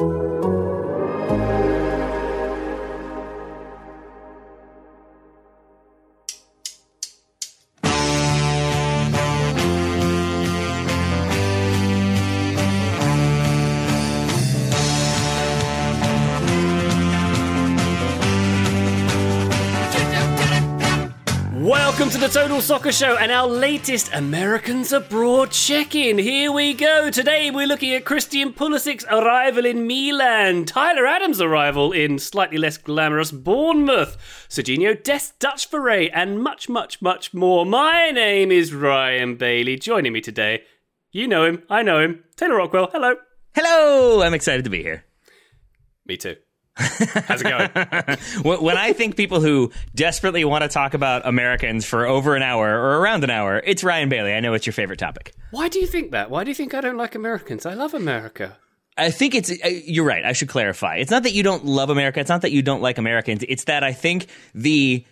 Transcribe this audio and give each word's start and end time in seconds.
Welcome 0.00 0.37
to 22.18 22.26
the 22.26 22.32
Total 22.32 22.60
Soccer 22.60 22.90
Show 22.90 23.16
and 23.16 23.30
our 23.30 23.46
latest 23.46 24.12
Americans 24.12 24.92
Abroad 24.92 25.52
check-in. 25.52 26.18
Here 26.18 26.50
we 26.50 26.74
go. 26.74 27.10
Today 27.10 27.50
we're 27.50 27.66
looking 27.66 27.92
at 27.94 28.04
Christian 28.04 28.52
Pulisic's 28.52 29.04
arrival 29.08 29.64
in 29.64 29.86
Milan, 29.86 30.64
Tyler 30.64 31.06
Adams' 31.06 31.40
arrival 31.40 31.92
in 31.92 32.18
slightly 32.18 32.58
less 32.58 32.76
glamorous 32.76 33.30
Bournemouth, 33.30 34.16
Serginho 34.48 35.00
Dest 35.00 35.38
Dutch 35.38 35.68
Foray, 35.68 36.08
and 36.08 36.42
much, 36.42 36.68
much, 36.68 37.00
much 37.00 37.34
more. 37.34 37.64
My 37.64 38.10
name 38.10 38.50
is 38.50 38.74
Ryan 38.74 39.36
Bailey. 39.36 39.76
Joining 39.76 40.12
me 40.12 40.20
today, 40.20 40.62
you 41.12 41.28
know 41.28 41.44
him, 41.44 41.62
I 41.70 41.82
know 41.82 42.00
him, 42.00 42.24
Taylor 42.36 42.56
Rockwell. 42.56 42.90
Hello. 42.90 43.14
Hello, 43.54 44.22
I'm 44.22 44.34
excited 44.34 44.64
to 44.64 44.70
be 44.70 44.82
here. 44.82 45.04
Me 46.06 46.16
too. 46.16 46.36
How's 46.78 47.42
it 47.42 47.44
going? 47.44 48.58
When 48.62 48.76
I 48.76 48.92
think 48.92 49.16
people 49.16 49.40
who 49.40 49.72
desperately 49.94 50.44
want 50.44 50.62
to 50.62 50.68
talk 50.68 50.94
about 50.94 51.26
Americans 51.26 51.84
for 51.84 52.06
over 52.06 52.36
an 52.36 52.42
hour 52.42 52.68
or 52.68 52.98
around 53.00 53.24
an 53.24 53.30
hour, 53.30 53.60
it's 53.64 53.82
Ryan 53.82 54.08
Bailey. 54.08 54.32
I 54.32 54.40
know 54.40 54.54
it's 54.54 54.66
your 54.66 54.72
favorite 54.72 54.98
topic. 54.98 55.34
Why 55.50 55.68
do 55.68 55.80
you 55.80 55.86
think 55.86 56.12
that? 56.12 56.30
Why 56.30 56.44
do 56.44 56.50
you 56.50 56.54
think 56.54 56.74
I 56.74 56.80
don't 56.80 56.96
like 56.96 57.14
Americans? 57.14 57.66
I 57.66 57.74
love 57.74 57.94
America. 57.94 58.56
I 58.96 59.10
think 59.10 59.34
it's, 59.34 59.50
you're 59.86 60.04
right. 60.04 60.24
I 60.24 60.32
should 60.32 60.48
clarify. 60.48 60.96
It's 60.96 61.10
not 61.10 61.22
that 61.22 61.32
you 61.32 61.42
don't 61.42 61.64
love 61.64 61.88
America. 61.90 62.18
It's 62.20 62.28
not 62.28 62.42
that 62.42 62.50
you 62.50 62.62
don't 62.62 62.82
like 62.82 62.98
Americans. 62.98 63.44
It's 63.48 63.64
that 63.64 63.84
I 63.84 63.92
think 63.92 64.26
the 64.54 65.04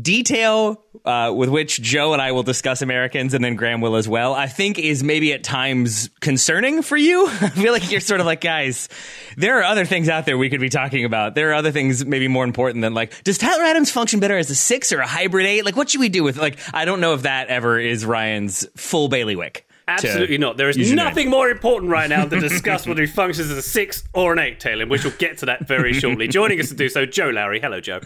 detail 0.00 0.82
uh, 1.04 1.32
with 1.34 1.48
which 1.48 1.82
Joe 1.82 2.12
and 2.12 2.22
I 2.22 2.32
will 2.32 2.42
discuss 2.42 2.80
Americans 2.82 3.34
and 3.34 3.44
then 3.44 3.56
Graham 3.56 3.80
will 3.80 3.96
as 3.96 4.08
well, 4.08 4.34
I 4.34 4.46
think 4.46 4.78
is 4.78 5.02
maybe 5.02 5.32
at 5.32 5.44
times 5.44 6.08
concerning 6.20 6.82
for 6.82 6.96
you. 6.96 7.26
I 7.40 7.50
feel 7.50 7.72
like 7.72 7.90
you're 7.90 8.00
sort 8.00 8.20
of 8.20 8.26
like, 8.26 8.40
guys, 8.40 8.88
there 9.36 9.58
are 9.58 9.64
other 9.64 9.84
things 9.84 10.08
out 10.08 10.24
there 10.24 10.38
we 10.38 10.48
could 10.48 10.60
be 10.60 10.68
talking 10.68 11.04
about. 11.04 11.34
There 11.34 11.50
are 11.50 11.54
other 11.54 11.72
things 11.72 12.04
maybe 12.04 12.28
more 12.28 12.44
important 12.44 12.82
than 12.82 12.94
like, 12.94 13.22
does 13.24 13.38
Tyler 13.38 13.64
Adams 13.64 13.90
function 13.90 14.20
better 14.20 14.38
as 14.38 14.48
a 14.50 14.54
six 14.54 14.92
or 14.92 15.00
a 15.00 15.06
hybrid 15.06 15.46
eight? 15.46 15.64
Like, 15.64 15.76
what 15.76 15.90
should 15.90 16.00
we 16.00 16.08
do 16.08 16.24
with, 16.24 16.36
like, 16.36 16.58
I 16.72 16.84
don't 16.84 17.00
know 17.00 17.14
if 17.14 17.22
that 17.22 17.48
ever 17.48 17.78
is 17.78 18.06
Ryan's 18.06 18.66
full 18.76 19.08
bailiwick. 19.08 19.66
Absolutely 19.88 20.38
not. 20.38 20.56
There 20.56 20.68
is 20.68 20.76
use 20.76 20.88
your 20.88 20.96
name. 20.96 21.06
nothing 21.06 21.28
more 21.28 21.50
important 21.50 21.90
right 21.90 22.08
now 22.08 22.24
than 22.24 22.40
to 22.40 22.48
discuss 22.48 22.86
whether 22.86 23.02
he 23.02 23.08
functions 23.08 23.50
as 23.50 23.58
a 23.58 23.62
six 23.62 24.04
or 24.14 24.32
an 24.32 24.38
eight, 24.38 24.60
Taylor, 24.60 24.86
which 24.86 25.04
we'll 25.04 25.12
get 25.18 25.38
to 25.38 25.46
that 25.46 25.66
very 25.66 25.92
shortly. 25.92 26.28
Joining 26.28 26.60
us 26.60 26.68
to 26.68 26.74
do 26.74 26.88
so, 26.88 27.04
Joe 27.04 27.30
Lowery. 27.30 27.60
Hello, 27.60 27.80
Joe. 27.80 28.00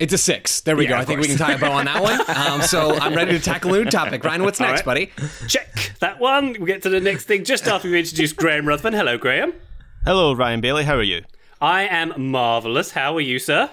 It's 0.00 0.12
a 0.14 0.18
six. 0.18 0.62
There 0.62 0.74
we 0.76 0.84
Yeah, 0.84 0.90
go. 0.90 0.94
of 0.96 1.00
I 1.02 1.04
think 1.04 1.20
we 1.20 1.28
can 1.28 1.36
tie 1.36 1.52
a 1.52 1.58
bow 1.58 1.72
on 1.72 1.84
that 1.84 2.02
one. 2.02 2.18
Um, 2.40 2.62
so 2.62 2.94
I'm 2.98 3.14
ready 3.14 3.32
to 3.32 3.38
tackle 3.38 3.74
a 3.74 3.84
new 3.84 3.90
topic. 3.90 4.24
Ryan, 4.24 4.42
what's 4.42 4.58
next, 4.58 4.80
right. 4.86 5.08
buddy? 5.16 5.28
Check 5.46 5.92
that 6.00 6.18
one. 6.18 6.54
We'll 6.54 6.66
get 6.66 6.82
to 6.82 6.88
the 6.88 7.00
next 7.00 7.24
thing 7.26 7.44
just 7.44 7.68
after 7.68 7.90
we 7.90 7.98
introduce 7.98 8.32
Graham 8.32 8.66
Ruthven. 8.66 8.94
Hello, 8.94 9.18
Graham. 9.18 9.52
Hello, 10.06 10.32
Ryan 10.32 10.60
Bailey. 10.62 10.84
How 10.84 10.94
are 10.96 11.02
you? 11.02 11.22
I 11.60 11.82
am 11.82 12.14
marvellous. 12.30 12.92
How 12.92 13.14
are 13.16 13.20
you, 13.20 13.38
sir? 13.38 13.70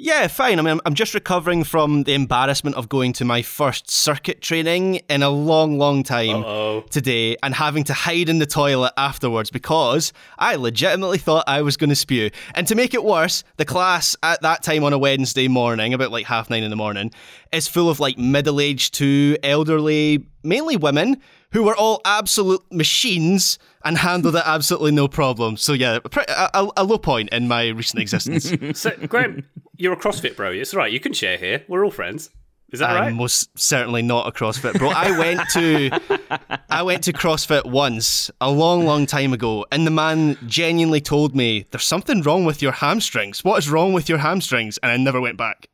Yeah, 0.00 0.28
fine. 0.28 0.60
I 0.60 0.62
mean, 0.62 0.68
I'm- 0.68 0.80
I'm 0.86 0.94
just 0.94 1.12
recovering 1.12 1.64
from 1.64 2.04
the 2.04 2.14
embarrassment 2.14 2.76
of 2.76 2.88
going 2.88 3.12
to 3.14 3.24
my 3.24 3.42
first 3.42 3.90
circuit 3.90 4.40
training 4.40 5.00
in 5.10 5.24
a 5.24 5.28
long, 5.28 5.76
long 5.76 6.04
time 6.04 6.36
Uh-oh. 6.44 6.84
today 6.88 7.36
and 7.42 7.52
having 7.52 7.82
to 7.82 7.92
hide 7.92 8.28
in 8.28 8.38
the 8.38 8.46
toilet 8.46 8.92
afterwards 8.96 9.50
because 9.50 10.12
I 10.38 10.54
legitimately 10.54 11.18
thought 11.18 11.42
I 11.48 11.62
was 11.62 11.76
going 11.76 11.90
to 11.90 11.96
spew. 11.96 12.30
And 12.54 12.64
to 12.68 12.76
make 12.76 12.94
it 12.94 13.02
worse, 13.02 13.42
the 13.56 13.64
class 13.64 14.14
at 14.22 14.40
that 14.42 14.62
time 14.62 14.84
on 14.84 14.92
a 14.92 14.98
Wednesday 14.98 15.48
morning, 15.48 15.92
about 15.92 16.12
like 16.12 16.26
half 16.26 16.48
nine 16.48 16.62
in 16.62 16.70
the 16.70 16.76
morning, 16.76 17.10
is 17.50 17.66
full 17.66 17.90
of 17.90 17.98
like 17.98 18.16
middle 18.18 18.60
aged 18.60 18.94
to 18.94 19.36
elderly, 19.42 20.28
mainly 20.44 20.76
women, 20.76 21.20
who 21.52 21.62
were 21.62 21.76
all 21.76 22.00
absolute 22.04 22.62
machines 22.70 23.58
and 23.84 23.98
handled 23.98 24.36
it 24.36 24.42
absolutely 24.44 24.90
no 24.90 25.08
problem. 25.08 25.56
So, 25.56 25.72
yeah, 25.72 25.98
a, 26.04 26.50
a, 26.54 26.68
a 26.78 26.84
low 26.84 26.98
point 26.98 27.30
in 27.30 27.48
my 27.48 27.68
recent 27.68 28.00
existence. 28.00 28.52
So, 28.78 28.90
Graham, 29.06 29.44
you're 29.76 29.92
a 29.92 29.96
CrossFit 29.96 30.36
bro. 30.36 30.50
It's 30.52 30.74
right. 30.74 30.92
You 30.92 31.00
can 31.00 31.12
share 31.12 31.38
here. 31.38 31.64
We're 31.68 31.84
all 31.84 31.90
friends. 31.90 32.30
Is 32.70 32.80
that 32.80 32.88
right? 32.88 32.96
I'm 32.98 33.04
right? 33.04 33.14
most 33.14 33.58
certainly 33.58 34.02
not 34.02 34.26
a 34.26 34.32
CrossFit 34.32 34.78
bro. 34.78 34.90
I 34.90 35.18
went 35.18 35.40
to 35.54 36.60
I 36.68 36.82
went 36.82 37.04
to 37.04 37.14
CrossFit 37.14 37.64
once 37.64 38.30
a 38.42 38.50
long, 38.50 38.84
long 38.84 39.06
time 39.06 39.32
ago, 39.32 39.64
and 39.72 39.86
the 39.86 39.90
man 39.90 40.36
genuinely 40.46 41.00
told 41.00 41.34
me 41.34 41.64
there's 41.70 41.84
something 41.86 42.20
wrong 42.20 42.44
with 42.44 42.60
your 42.60 42.72
hamstrings. 42.72 43.42
What 43.42 43.56
is 43.56 43.70
wrong 43.70 43.94
with 43.94 44.10
your 44.10 44.18
hamstrings? 44.18 44.78
And 44.82 44.92
I 44.92 44.98
never 44.98 45.18
went 45.20 45.38
back. 45.38 45.68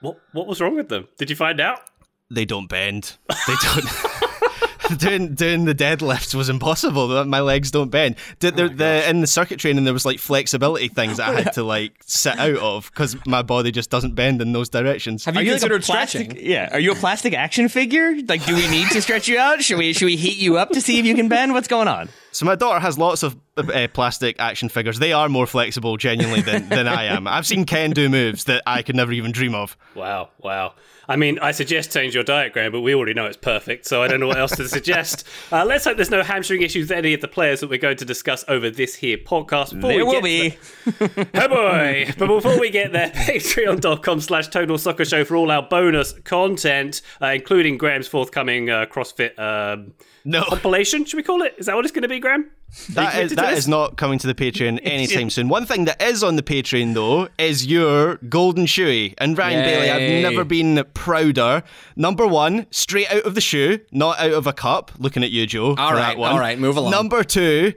What, 0.00 0.18
what 0.32 0.48
was 0.48 0.60
wrong 0.60 0.74
with 0.74 0.88
them? 0.88 1.06
Did 1.18 1.30
you 1.30 1.36
find 1.36 1.60
out? 1.60 1.82
They 2.28 2.44
don't 2.44 2.66
bend. 2.66 3.16
They 3.46 3.54
don't. 3.62 3.84
doing 4.98 5.34
doing 5.34 5.64
the 5.64 5.74
deadlifts 5.74 6.34
was 6.34 6.48
impossible. 6.48 7.24
My 7.24 7.40
legs 7.40 7.70
don't 7.70 7.90
bend. 7.90 8.16
The, 8.40 8.48
oh 8.48 8.50
the, 8.50 8.68
the, 8.68 9.10
in 9.10 9.20
the 9.20 9.26
circuit 9.26 9.58
training, 9.58 9.84
there 9.84 9.92
was 9.92 10.04
like 10.04 10.18
flexibility 10.18 10.88
things 10.88 11.18
that 11.18 11.28
I 11.28 11.40
had 11.42 11.52
to 11.54 11.62
like 11.62 11.92
sit 12.04 12.38
out 12.38 12.56
of 12.56 12.90
because 12.90 13.16
my 13.26 13.42
body 13.42 13.70
just 13.70 13.90
doesn't 13.90 14.14
bend 14.14 14.42
in 14.42 14.52
those 14.52 14.68
directions. 14.68 15.24
Have 15.24 15.34
you 15.34 15.40
Are 15.40 15.44
you 15.44 15.50
like 15.52 15.60
considered 15.60 15.82
plastic? 15.82 16.30
stretching? 16.30 16.46
Yeah. 16.50 16.68
Are 16.72 16.80
you 16.80 16.92
a 16.92 16.96
plastic 16.96 17.34
action 17.34 17.68
figure? 17.68 18.14
Like, 18.26 18.44
do 18.44 18.54
we 18.54 18.68
need 18.68 18.88
to 18.90 19.02
stretch 19.02 19.28
you 19.28 19.38
out? 19.38 19.62
Should 19.62 19.78
we? 19.78 19.92
Should 19.92 20.06
we 20.06 20.16
heat 20.16 20.38
you 20.38 20.56
up 20.58 20.70
to 20.70 20.80
see 20.80 20.98
if 20.98 21.06
you 21.06 21.14
can 21.14 21.28
bend? 21.28 21.52
What's 21.52 21.68
going 21.68 21.88
on? 21.88 22.08
So 22.32 22.46
my 22.46 22.54
daughter 22.54 22.80
has 22.80 22.98
lots 22.98 23.22
of 23.22 23.36
uh, 23.56 23.86
plastic 23.92 24.36
action 24.38 24.68
figures. 24.70 24.98
They 24.98 25.12
are 25.12 25.28
more 25.28 25.46
flexible, 25.46 25.96
genuinely, 25.98 26.40
than, 26.40 26.68
than 26.70 26.88
I 26.88 27.04
am. 27.04 27.28
I've 27.28 27.46
seen 27.46 27.64
Ken 27.66 27.90
do 27.90 28.08
moves 28.08 28.44
that 28.44 28.62
I 28.66 28.82
could 28.82 28.96
never 28.96 29.12
even 29.12 29.32
dream 29.32 29.54
of. 29.54 29.76
Wow, 29.94 30.30
wow. 30.38 30.72
I 31.08 31.16
mean, 31.16 31.38
I 31.40 31.50
suggest 31.50 31.92
change 31.92 32.14
your 32.14 32.24
diet, 32.24 32.52
Graham, 32.54 32.72
but 32.72 32.80
we 32.80 32.94
already 32.94 33.12
know 33.12 33.26
it's 33.26 33.36
perfect, 33.36 33.86
so 33.86 34.02
I 34.02 34.08
don't 34.08 34.20
know 34.20 34.28
what 34.28 34.38
else 34.38 34.56
to 34.56 34.68
suggest. 34.68 35.26
Uh, 35.52 35.66
let's 35.66 35.84
hope 35.84 35.96
there's 35.96 36.10
no 36.10 36.22
hamstring 36.22 36.62
issues 36.62 36.88
with 36.88 36.96
any 36.96 37.12
of 37.12 37.20
the 37.20 37.28
players 37.28 37.60
that 37.60 37.68
we're 37.68 37.78
going 37.78 37.96
to 37.96 38.06
discuss 38.06 38.42
over 38.48 38.70
this 38.70 38.94
here 38.94 39.18
podcast. 39.18 39.74
Before 39.74 39.90
There 39.90 39.96
we 39.98 40.02
will 40.02 40.12
get 40.12 40.24
be. 40.24 40.50
to- 40.50 41.28
oh 41.34 41.48
boy! 41.48 42.14
But 42.16 42.28
before 42.28 42.58
we 42.58 42.70
get 42.70 42.92
there, 42.92 43.10
patreon.com 43.56 44.20
slash 44.20 44.48
total 44.48 44.78
soccer 44.78 45.04
show 45.04 45.24
for 45.26 45.36
all 45.36 45.50
our 45.50 45.62
bonus 45.62 46.12
content, 46.24 47.02
uh, 47.20 47.26
including 47.26 47.76
Graham's 47.76 48.08
forthcoming 48.08 48.70
uh, 48.70 48.86
CrossFit 48.86 49.38
um, 49.38 49.92
No, 50.24 50.44
compilation, 50.44 51.04
should 51.04 51.16
we 51.16 51.22
call 51.22 51.42
it? 51.42 51.54
Is 51.58 51.66
that 51.66 51.74
what 51.74 51.84
it's 51.84 51.92
going 51.92 52.02
to 52.02 52.08
be, 52.08 52.20
Graham? 52.20 52.50
that 52.90 53.08
is, 53.08 53.12
committed 53.12 53.28
to 53.30 53.34
that 53.36 53.50
this? 53.50 53.58
is 53.60 53.68
not 53.68 53.96
coming 53.96 54.18
to 54.18 54.26
the 54.26 54.34
Patreon 54.34 54.78
anytime 54.82 55.30
soon. 55.30 55.48
One 55.48 55.66
thing 55.66 55.84
that 55.86 56.00
is 56.00 56.22
on 56.22 56.36
the 56.36 56.42
Patreon, 56.42 56.94
though, 56.94 57.28
is 57.38 57.66
your 57.66 58.16
golden 58.28 58.66
shoey. 58.66 59.14
And 59.18 59.36
Ryan 59.36 59.64
Bailey, 59.64 59.90
I've 59.90 60.22
never 60.22 60.44
been 60.44 60.84
prouder. 60.94 61.62
Number 61.96 62.26
one, 62.26 62.66
straight 62.70 63.10
out 63.12 63.24
of 63.24 63.34
the 63.34 63.40
shoe, 63.40 63.80
not 63.90 64.18
out 64.18 64.32
of 64.32 64.46
a 64.46 64.52
cup. 64.52 64.92
Looking 64.98 65.22
at 65.24 65.30
you, 65.30 65.46
Joe. 65.46 65.70
All 65.70 65.74
for 65.74 65.96
right, 65.96 65.96
that 65.96 66.18
one. 66.18 66.32
all 66.32 66.38
right, 66.38 66.58
move 66.58 66.76
along. 66.76 66.92
Number 66.92 67.24
two. 67.24 67.74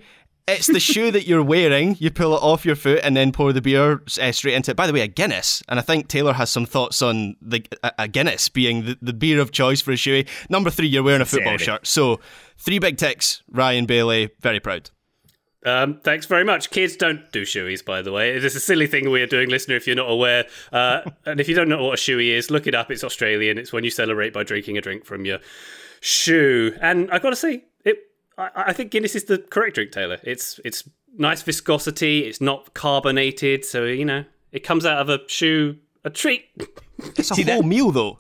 It's 0.48 0.68
the 0.68 0.80
shoe 0.80 1.10
that 1.10 1.26
you're 1.26 1.44
wearing. 1.44 1.96
You 2.00 2.12
pull 2.12 2.36
it 2.36 2.42
off 2.44 2.66
your 2.66 2.76
foot 2.76 3.00
and 3.04 3.18
then 3.18 3.32
pour 3.32 3.52
the 3.52 3.62
beer 3.62 4.04
uh, 4.22 4.32
straight 4.32 4.54
into 4.54 4.72
it. 4.72 4.78
By 4.78 4.86
the 4.86 4.94
way, 4.94 5.02
a 5.02 5.08
Guinness, 5.08 5.64
and 5.68 5.80
I 5.80 5.82
think 5.82 6.08
Taylor 6.08 6.34
has 6.34 6.52
some 6.52 6.68
thoughts 6.68 7.02
on 7.02 7.36
the 7.42 7.66
a, 7.98 8.08
Guinness 8.08 8.48
being 8.48 8.86
the, 8.86 8.98
the 9.02 9.14
beer 9.14 9.40
of 9.42 9.52
choice 9.52 9.82
for 9.82 9.92
a 9.92 9.96
shoey. 9.96 10.28
Number 10.48 10.70
three, 10.70 10.88
you're 10.88 11.02
wearing 11.02 11.22
a 11.22 11.26
football 11.26 11.58
shirt. 11.58 11.88
So 11.88 12.20
three 12.60 12.78
big 12.78 12.98
ticks. 12.98 13.42
Ryan 13.50 13.88
Bailey, 13.88 14.30
very 14.40 14.60
proud. 14.60 14.92
Um, 15.66 16.00
thanks 16.04 16.28
very 16.28 16.44
much. 16.44 16.70
Kids 16.70 16.96
don't 16.96 17.32
do 17.32 17.42
shoeies, 17.42 17.84
by 17.84 18.04
the 18.04 18.12
way. 18.12 18.34
It's 18.34 18.54
a 18.54 18.60
silly 18.60 18.86
thing 18.86 19.10
we're 19.10 19.26
doing, 19.26 19.50
listener, 19.50 19.76
if 19.76 19.88
you're 19.88 19.96
not 19.96 20.12
aware. 20.12 20.46
Uh, 20.72 21.02
and 21.26 21.40
if 21.40 21.50
you 21.50 21.56
don't 21.56 21.70
know 21.70 21.84
what 21.84 21.94
a 21.94 21.98
shoey 21.98 22.30
is, 22.30 22.52
look 22.52 22.68
it 22.68 22.76
up. 22.76 22.92
It's 22.92 23.04
Australian. 23.04 23.58
It's 23.58 23.74
when 23.74 23.84
you 23.84 23.90
celebrate 23.90 24.32
by 24.32 24.44
drinking 24.44 24.78
a 24.78 24.82
drink 24.82 25.06
from 25.06 25.26
your 25.26 25.40
shoe. 26.02 26.78
And 26.82 27.10
I've 27.10 27.24
got 27.24 27.32
to 27.32 27.36
say, 27.36 27.54
it. 27.56 27.64
I, 28.38 28.50
I 28.68 28.74
think 28.74 28.92
Guinness 28.92 29.16
is 29.16 29.26
the 29.26 29.38
correct 29.38 29.76
drink, 29.76 29.92
Taylor. 29.92 30.20
It's 30.24 30.60
it's 30.66 30.88
nice 31.18 31.42
viscosity. 31.42 32.26
It's 32.26 32.42
not 32.42 32.74
carbonated, 32.74 33.66
so 33.66 33.86
you 33.86 34.06
know 34.06 34.26
it 34.52 34.64
comes 34.64 34.86
out 34.86 35.00
of 35.00 35.10
a 35.10 35.20
shoe. 35.28 35.78
A 36.04 36.10
treat. 36.10 36.46
It's 37.18 37.30
a 37.30 37.44
whole 37.44 37.64
meal, 37.64 37.92
though. 37.92 38.20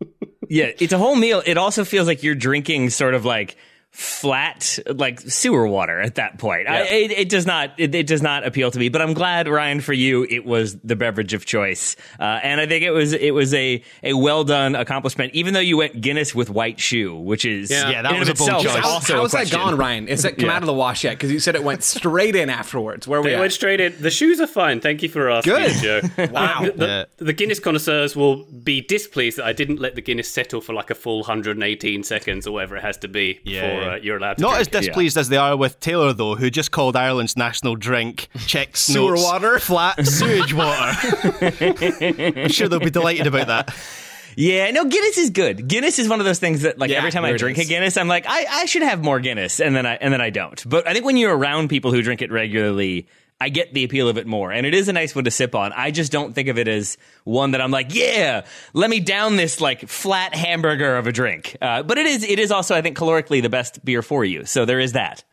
Yeah, 0.48 0.70
it's 0.78 0.92
a 0.92 0.98
whole 0.98 1.16
meal. 1.16 1.42
It 1.46 1.56
also 1.56 1.82
feels 1.82 2.06
like 2.06 2.22
you're 2.22 2.34
drinking 2.34 2.90
sort 2.90 3.14
of 3.14 3.24
like 3.24 3.56
flat 3.92 4.78
like 4.86 5.20
sewer 5.20 5.66
water 5.66 6.00
at 6.00 6.16
that 6.16 6.38
point. 6.38 6.68
I, 6.68 6.82
it, 6.84 7.10
it 7.12 7.28
does 7.28 7.46
not 7.46 7.78
it, 7.78 7.94
it 7.94 8.06
does 8.06 8.22
not 8.22 8.44
appeal 8.46 8.70
to 8.70 8.78
me. 8.78 8.88
But 8.88 9.02
I'm 9.02 9.14
glad 9.14 9.48
Ryan 9.48 9.80
for 9.80 9.92
you 9.92 10.26
it 10.28 10.44
was 10.44 10.76
the 10.80 10.96
beverage 10.96 11.34
of 11.34 11.44
choice, 11.44 11.94
uh, 12.18 12.22
and 12.42 12.60
I 12.60 12.66
think 12.66 12.84
it 12.84 12.90
was 12.90 13.12
it 13.12 13.32
was 13.32 13.52
a 13.54 13.82
a 14.02 14.14
well 14.14 14.44
done 14.44 14.74
accomplishment. 14.74 15.34
Even 15.34 15.54
though 15.54 15.60
you 15.60 15.76
went 15.76 16.00
Guinness 16.00 16.34
with 16.34 16.50
white 16.50 16.80
shoe, 16.80 17.16
which 17.16 17.44
is 17.44 17.70
Yeah. 17.70 17.90
Yeah, 17.90 18.02
that 18.02 18.12
in 18.14 18.18
was 18.20 18.28
a 18.28 18.34
bold 18.34 18.48
itself 18.50 18.62
choice. 18.64 18.74
is 18.76 18.80
How, 18.80 18.88
also 18.88 19.14
a 19.14 19.20
how's 19.20 19.32
that 19.32 19.50
gone, 19.50 19.76
Ryan? 19.76 20.08
Is 20.08 20.24
it 20.24 20.38
come 20.38 20.48
out 20.50 20.62
of 20.62 20.66
the 20.66 20.72
wash 20.72 21.04
yet? 21.04 21.10
Because 21.12 21.30
you 21.30 21.38
said 21.40 21.54
it 21.54 21.62
went 21.62 21.82
straight 21.82 22.34
in 22.34 22.48
afterwards. 22.50 23.06
Where 23.06 23.20
are 23.20 23.22
we 23.22 23.32
It 23.32 23.34
at? 23.34 23.40
went 23.40 23.52
straight 23.52 23.80
in. 23.80 23.94
The 24.00 24.10
shoes 24.10 24.40
are 24.40 24.46
fine. 24.46 24.80
Thank 24.80 25.02
you 25.02 25.08
for 25.10 25.30
asking, 25.30 25.52
Good. 25.54 25.72
Joe. 25.82 26.00
Wow. 26.32 26.62
The, 26.62 26.72
the- 26.72 27.08
the 27.24 27.32
Guinness 27.32 27.60
connoisseurs 27.60 28.16
will 28.16 28.44
be 28.44 28.80
displeased 28.80 29.38
that 29.38 29.44
I 29.44 29.52
didn't 29.52 29.78
let 29.80 29.94
the 29.94 30.00
Guinness 30.00 30.28
settle 30.28 30.60
for 30.60 30.72
like 30.72 30.90
a 30.90 30.94
full 30.94 31.18
118 31.20 32.02
seconds 32.02 32.46
or 32.46 32.52
whatever 32.52 32.76
it 32.76 32.82
has 32.82 32.96
to 32.98 33.08
be 33.08 33.40
Yeah, 33.44 33.60
before 33.82 33.92
you're 33.92 34.00
uh, 34.00 34.02
you're 34.02 34.16
allowed 34.18 34.36
to. 34.38 34.42
Not 34.42 34.54
drink. 34.54 34.74
as 34.74 34.84
displeased 34.86 35.16
as 35.16 35.28
they 35.28 35.36
are 35.36 35.56
with 35.56 35.80
Taylor, 35.80 36.12
though, 36.12 36.34
who 36.36 36.50
just 36.50 36.70
called 36.70 36.96
Ireland's 36.96 37.36
national 37.36 37.76
drink 37.76 38.28
Czech 38.46 38.76
Sewer 38.76 39.10
notes 39.12 39.22
water? 39.22 39.58
flat 39.58 40.06
sewage 40.06 40.54
water. 40.54 40.92
I'm 42.42 42.48
sure 42.48 42.68
they'll 42.68 42.80
be 42.80 42.90
delighted 42.90 43.26
about 43.26 43.46
that. 43.48 43.74
Yeah, 44.36 44.70
no, 44.70 44.86
Guinness 44.86 45.18
is 45.18 45.30
good. 45.30 45.68
Guinness 45.68 45.98
is 45.98 46.08
one 46.08 46.18
of 46.18 46.24
those 46.24 46.38
things 46.38 46.62
that, 46.62 46.78
like, 46.78 46.90
Yeah, 46.90 46.98
every 46.98 47.10
time 47.10 47.22
I 47.24 47.28
there 47.28 47.36
it 47.36 47.38
drink 47.38 47.58
a. 47.58 47.64
Guinness, 47.64 47.98
I'm 47.98 48.08
like, 48.08 48.24
I, 48.26 48.46
I 48.48 48.64
should 48.64 48.82
have 48.82 49.04
more 49.04 49.20
Guinness, 49.20 49.60
and 49.60 49.76
then 49.76 49.84
I 49.84 49.96
and 49.96 50.12
then 50.12 50.20
I 50.22 50.30
don't. 50.30 50.62
But 50.68 50.86
I 50.88 50.94
think 50.94 51.04
when 51.04 51.16
you're 51.16 51.36
around 51.36 51.68
people 51.68 51.92
who 51.92 52.02
drink 52.02 52.22
it 52.22 52.30
regularly, 52.32 53.06
I 53.42 53.48
get 53.48 53.74
the 53.74 53.82
appeal 53.82 54.08
of 54.08 54.16
it 54.18 54.26
more, 54.26 54.52
and 54.52 54.64
it 54.64 54.72
is 54.72 54.88
a 54.88 54.92
nice 54.92 55.14
one 55.14 55.24
to 55.24 55.30
sip 55.30 55.54
on. 55.54 55.72
I 55.72 55.90
just 55.90 56.12
don't 56.12 56.32
think 56.32 56.48
of 56.48 56.58
it 56.58 56.68
as 56.68 56.96
one 57.24 57.50
that 57.50 57.60
I'm 57.60 57.72
like, 57.72 57.92
yeah, 57.92 58.44
let 58.72 58.88
me 58.88 59.00
down 59.00 59.36
this 59.36 59.60
like 59.60 59.88
flat 59.88 60.34
hamburger 60.34 60.96
of 60.96 61.08
a 61.08 61.12
drink. 61.12 61.56
Uh, 61.60 61.82
but 61.82 61.98
it 61.98 62.06
is 62.06 62.22
it 62.22 62.38
is 62.38 62.52
also, 62.52 62.74
I 62.76 62.82
think, 62.82 62.96
calorically 62.96 63.42
the 63.42 63.48
best 63.50 63.84
beer 63.84 64.02
for 64.02 64.24
you. 64.24 64.44
So 64.44 64.64
there 64.64 64.78
is 64.78 64.92
that. 64.92 65.24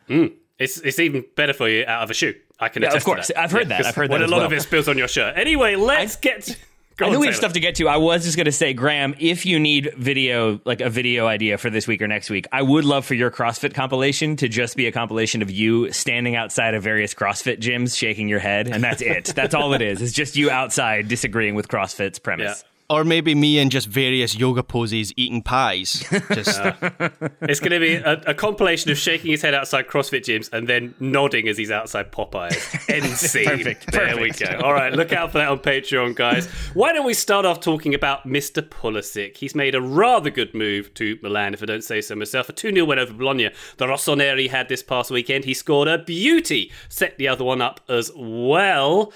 It's 0.58 0.78
it's 0.80 0.98
even 0.98 1.24
better 1.36 1.52
for 1.52 1.68
you 1.68 1.84
out 1.86 2.02
of 2.02 2.10
a 2.10 2.14
shoe. 2.14 2.34
I 2.58 2.68
can 2.68 2.82
Yeah, 2.82 2.88
of 2.88 2.94
attest 2.94 3.06
to 3.06 3.14
course. 3.14 3.30
I've 3.36 3.52
heard 3.52 3.68
that. 3.68 3.86
I've 3.86 3.94
heard 3.94 4.10
when 4.10 4.20
that 4.20 4.24
a 4.24 4.26
as 4.26 4.30
lot 4.30 4.42
of 4.44 4.52
it 4.52 4.60
spills 4.60 4.88
on 4.88 4.98
your 4.98 5.08
shirt. 5.08 5.38
Anyway, 5.38 5.76
let's 5.76 6.16
get. 6.16 6.58
Go 7.00 7.06
I 7.06 7.12
know 7.12 7.20
we 7.20 7.28
have 7.28 7.36
stuff 7.36 7.54
to 7.54 7.60
get 7.60 7.76
to. 7.76 7.88
I 7.88 7.96
was 7.96 8.24
just 8.24 8.36
going 8.36 8.44
to 8.44 8.52
say, 8.52 8.74
Graham, 8.74 9.14
if 9.18 9.46
you 9.46 9.58
need 9.58 9.94
video, 9.96 10.60
like 10.66 10.82
a 10.82 10.90
video 10.90 11.26
idea 11.26 11.56
for 11.56 11.70
this 11.70 11.86
week 11.86 12.02
or 12.02 12.06
next 12.06 12.28
week, 12.28 12.46
I 12.52 12.60
would 12.60 12.84
love 12.84 13.06
for 13.06 13.14
your 13.14 13.30
CrossFit 13.30 13.72
compilation 13.72 14.36
to 14.36 14.48
just 14.48 14.76
be 14.76 14.86
a 14.86 14.92
compilation 14.92 15.40
of 15.40 15.50
you 15.50 15.90
standing 15.92 16.36
outside 16.36 16.74
of 16.74 16.82
various 16.82 17.14
CrossFit 17.14 17.58
gyms, 17.58 17.96
shaking 17.96 18.28
your 18.28 18.38
head, 18.38 18.68
and 18.68 18.84
that's 18.84 19.00
it. 19.00 19.24
that's 19.34 19.54
all 19.54 19.72
it 19.72 19.80
is. 19.80 20.02
It's 20.02 20.12
just 20.12 20.36
you 20.36 20.50
outside 20.50 21.08
disagreeing 21.08 21.54
with 21.54 21.68
CrossFit's 21.68 22.18
premise. 22.18 22.64
Or 22.90 23.04
maybe 23.04 23.36
me 23.36 23.60
in 23.60 23.70
just 23.70 23.86
various 23.86 24.36
yoga 24.36 24.64
poses 24.64 25.12
eating 25.16 25.42
pies. 25.42 26.04
Just 26.32 26.60
It's 27.40 27.60
going 27.60 27.70
to 27.70 27.78
be 27.78 27.94
a, 27.94 28.20
a 28.26 28.34
compilation 28.34 28.90
of 28.90 28.98
shaking 28.98 29.30
his 29.30 29.42
head 29.42 29.54
outside 29.54 29.86
CrossFit 29.86 30.22
gyms 30.22 30.52
and 30.52 30.68
then 30.68 30.96
nodding 30.98 31.46
as 31.46 31.56
he's 31.56 31.70
outside 31.70 32.10
Popeyes. 32.10 32.90
End 32.92 33.06
scene. 33.16 33.44
Perfect, 33.44 33.92
There 33.92 34.20
we 34.20 34.30
go. 34.30 34.60
All 34.64 34.72
right, 34.72 34.92
look 34.92 35.12
out 35.12 35.30
for 35.30 35.38
that 35.38 35.48
on 35.48 35.60
Patreon, 35.60 36.16
guys. 36.16 36.48
Why 36.74 36.92
don't 36.92 37.06
we 37.06 37.14
start 37.14 37.46
off 37.46 37.60
talking 37.60 37.94
about 37.94 38.26
Mr. 38.26 38.60
Pulisic? 38.60 39.36
He's 39.36 39.54
made 39.54 39.76
a 39.76 39.80
rather 39.80 40.28
good 40.28 40.52
move 40.52 40.92
to 40.94 41.16
Milan, 41.22 41.54
if 41.54 41.62
I 41.62 41.66
don't 41.66 41.84
say 41.84 42.00
so 42.00 42.16
myself. 42.16 42.48
A 42.48 42.52
2 42.52 42.72
0 42.72 42.86
win 42.86 42.98
over 42.98 43.12
Bologna. 43.12 43.50
The 43.76 43.86
Rossoneri 43.86 44.50
had 44.50 44.68
this 44.68 44.82
past 44.82 45.12
weekend. 45.12 45.44
He 45.44 45.54
scored 45.54 45.86
a 45.86 45.98
beauty, 45.98 46.72
set 46.88 47.18
the 47.18 47.28
other 47.28 47.44
one 47.44 47.62
up 47.62 47.80
as 47.88 48.10
well. 48.16 49.12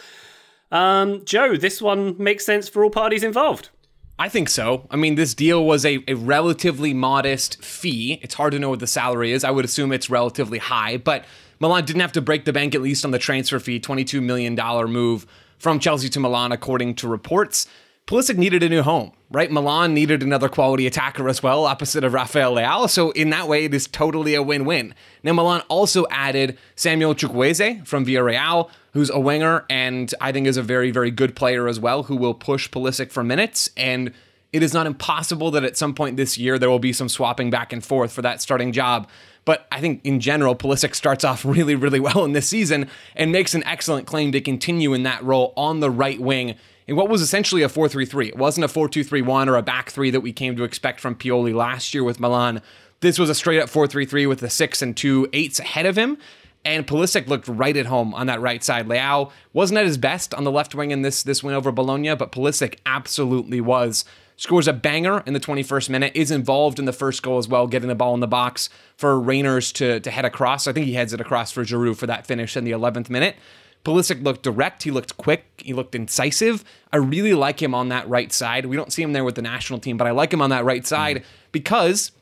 Um, 0.75 1.25
Joe, 1.25 1.57
this 1.57 1.81
one 1.81 2.17
makes 2.19 2.45
sense 2.45 2.69
for 2.69 2.83
all 2.83 2.91
parties 2.91 3.23
involved. 3.23 3.71
I 4.19 4.29
think 4.29 4.49
so. 4.49 4.87
I 4.91 4.97
mean, 4.97 5.15
this 5.15 5.33
deal 5.33 5.65
was 5.65 5.87
a, 5.87 6.03
a 6.09 6.15
relatively 6.15 6.93
modest 6.93 7.63
fee. 7.63 8.19
It's 8.23 8.35
hard 8.35 8.53
to 8.53 8.59
know 8.59 8.71
what 8.71 8.81
the 8.81 8.87
salary 8.87 9.33
is. 9.33 9.45
I 9.45 9.51
would 9.53 9.65
assume 9.65 9.93
it's 9.93 10.11
relatively 10.11 10.59
high, 10.59 10.97
but 10.97 11.25
Milan 11.61 11.85
didn't 11.85 12.03
have 12.03 12.13
to 12.13 12.21
break 12.21 12.45
the 12.45 12.53
bank, 12.53 12.75
at 12.75 12.83
least 12.83 13.05
on 13.05 13.13
the 13.13 13.19
transfer 13.19 13.61
fee, 13.61 13.79
$22 13.79 14.21
million 14.21 14.55
move 14.91 15.27
from 15.59 15.79
Chelsea 15.79 16.09
to 16.09 16.21
Milan, 16.21 16.51
according 16.51 16.97
to 16.97 17.09
reports. 17.09 17.69
Pulisic 18.07 18.37
needed 18.37 18.63
a 18.63 18.69
new 18.69 18.83
home, 18.83 19.13
right? 19.31 19.51
Milan 19.51 19.95
needed 19.95 20.23
another 20.23 20.51
quality 20.51 20.87
attacker 20.87 21.27
as 21.27 21.43
well, 21.43 21.65
opposite 21.65 22.05
of 22.05 22.13
Rafael 22.13 22.55
Leao. 22.55 22.89
So 22.91 23.13
in 23.13 23.31
that 23.31 23.49
way, 23.49 23.65
it 23.65 23.73
is 23.73 23.87
totally 23.87 24.35
a 24.35 24.43
win-win. 24.43 24.95
Now 25.23 25.33
Milan 25.33 25.63
also 25.69 26.05
added 26.11 26.59
Samuel 26.77 27.15
Chukwueze 27.15 27.87
from 27.87 28.05
Villarreal, 28.05 28.69
who's 28.93 29.09
a 29.09 29.19
winger 29.19 29.65
and 29.71 30.15
I 30.21 30.33
think 30.33 30.47
is 30.47 30.59
a 30.59 30.63
very, 30.63 30.91
very 30.91 31.11
good 31.11 31.35
player 31.35 31.67
as 31.67 31.81
well, 31.81 32.03
who 32.03 32.17
will 32.17 32.35
push 32.35 32.69
Pulisic 32.69 33.11
for 33.11 33.25
minutes. 33.25 33.71
And 33.75 34.13
it 34.53 34.63
is 34.63 34.75
not 34.75 34.87
impossible 34.87 35.51
that 35.53 35.65
at 35.65 35.79
some 35.79 35.95
point 35.95 36.19
this 36.19 36.37
year 36.37 36.59
there 36.59 36.69
will 36.69 36.79
be 36.79 36.93
some 36.93 37.09
swapping 37.09 37.49
back 37.49 37.73
and 37.73 37.83
forth 37.83 38.13
for 38.13 38.21
that 38.21 38.43
starting 38.43 38.73
job. 38.73 39.09
But 39.47 39.67
I 39.73 39.81
think 39.81 40.03
in 40.05 40.21
general, 40.21 40.55
Pulisic 40.55 40.95
starts 40.95 41.25
off 41.25 41.43
really, 41.47 41.75
really 41.75 42.01
well 42.01 42.23
in 42.27 42.33
this 42.33 42.51
season 42.51 42.91
and 43.17 43.33
makes 43.33 43.55
an 43.55 43.65
excellent 43.65 44.07
claim 44.07 44.31
to 44.33 44.43
continue 44.43 44.93
in 44.93 45.05
that 45.05 45.25
role 45.25 45.55
on 45.57 45.81
the 45.81 45.91
right 45.91 46.21
wing 46.21 46.57
in 46.87 46.97
what 46.97 47.09
was 47.09 47.23
essentially 47.23 47.63
a 47.63 47.69
4 47.69 47.89
3 47.89 48.05
3. 48.05 48.29
It 48.29 48.37
wasn't 48.37 48.65
a 48.65 48.69
4 48.69 48.89
2 48.89 49.05
3 49.05 49.23
1 49.23 49.49
or 49.49 49.57
a 49.57 49.63
back 49.63 49.91
three 49.91 50.11
that 50.11 50.21
we 50.21 50.33
came 50.33 50.57
to 50.57 50.65
expect 50.65 51.01
from 51.01 51.15
Pioli 51.15 51.55
last 51.55 51.95
year 51.95 52.05
with 52.05 52.21
Milan. 52.21 52.63
This 53.01 53.19
was 53.19 53.31
a 53.31 53.35
straight 53.35 53.61
up 53.61 53.69
4 53.69 53.87
3 53.87 54.07
3 54.07 54.27
with 54.27 54.41
the 54.41 54.51
six 54.51 54.83
and 54.83 54.97
two 54.97 55.29
eights 55.33 55.59
ahead 55.59 55.87
of 55.87 55.97
him. 55.97 56.19
And 56.67 56.87
Pulisic 56.87 57.27
looked 57.27 57.47
right 57.47 57.77
at 57.77 57.87
home 57.87 58.15
on 58.15 58.27
that 58.27 58.41
right 58.41 58.65
side. 58.65 58.89
Leao 58.89 59.31
wasn't 59.53 59.79
at 59.79 59.85
his 59.85 59.99
best 59.99 60.33
on 60.33 60.45
the 60.45 60.51
left 60.51 60.75
wing 60.75 60.93
in 60.93 61.03
this, 61.03 61.23
this 61.23 61.43
win 61.43 61.55
over 61.55 61.71
Bologna, 61.71 62.15
but 62.15 62.33
Pulisic 62.33 62.79
absolutely 62.87 63.61
was. 63.61 64.07
Scores 64.37 64.67
a 64.67 64.73
banger 64.73 65.23
in 65.27 65.35
the 65.35 65.41
21st 65.41 65.91
minute, 65.91 66.13
is 66.15 66.31
involved 66.31 66.79
in 66.79 66.87
the 66.87 66.93
first 66.93 67.23
goal 67.23 67.37
as 67.37 67.47
well, 67.47 67.67
getting 67.67 67.89
the 67.89 67.95
ball 67.95 68.15
in 68.15 68.21
the 68.21 68.27
box 68.27 68.71
for 68.97 69.15
Reijnders 69.17 69.73
to, 69.75 70.01
to 70.01 70.11
head 70.11 70.25
across. 70.25 70.67
I 70.67 70.73
think 70.73 70.87
he 70.87 70.95
heads 70.95 71.13
it 71.13 71.21
across 71.21 71.53
for 71.53 71.65
Giroud 71.65 71.97
for 71.97 72.07
that 72.07 72.27
finish 72.27 72.57
in 72.57 72.65
the 72.65 72.73
11th 72.73 73.11
minute. 73.11 73.37
Pulisic 73.85 74.23
looked 74.23 74.43
direct. 74.43 74.83
He 74.83 74.91
looked 74.91 75.17
quick. 75.17 75.45
He 75.59 75.75
looked 75.75 75.95
incisive. 75.95 76.65
I 76.93 76.97
really 76.97 77.35
like 77.35 77.63
him 77.63 77.75
on 77.75 77.89
that 77.91 78.09
right 78.09 78.33
side. 78.33 78.67
We 78.67 78.77
don't 78.77 78.93
see 78.93 79.03
him 79.03 79.13
there 79.13 79.25
with 79.25 79.35
the 79.35 79.43
national 79.43 79.79
team, 79.79 79.97
but 79.97 80.07
I 80.07 80.11
like 80.11 80.33
him 80.33 80.41
on 80.41 80.51
that 80.51 80.65
right 80.65 80.87
side 80.87 81.23
because 81.53 82.13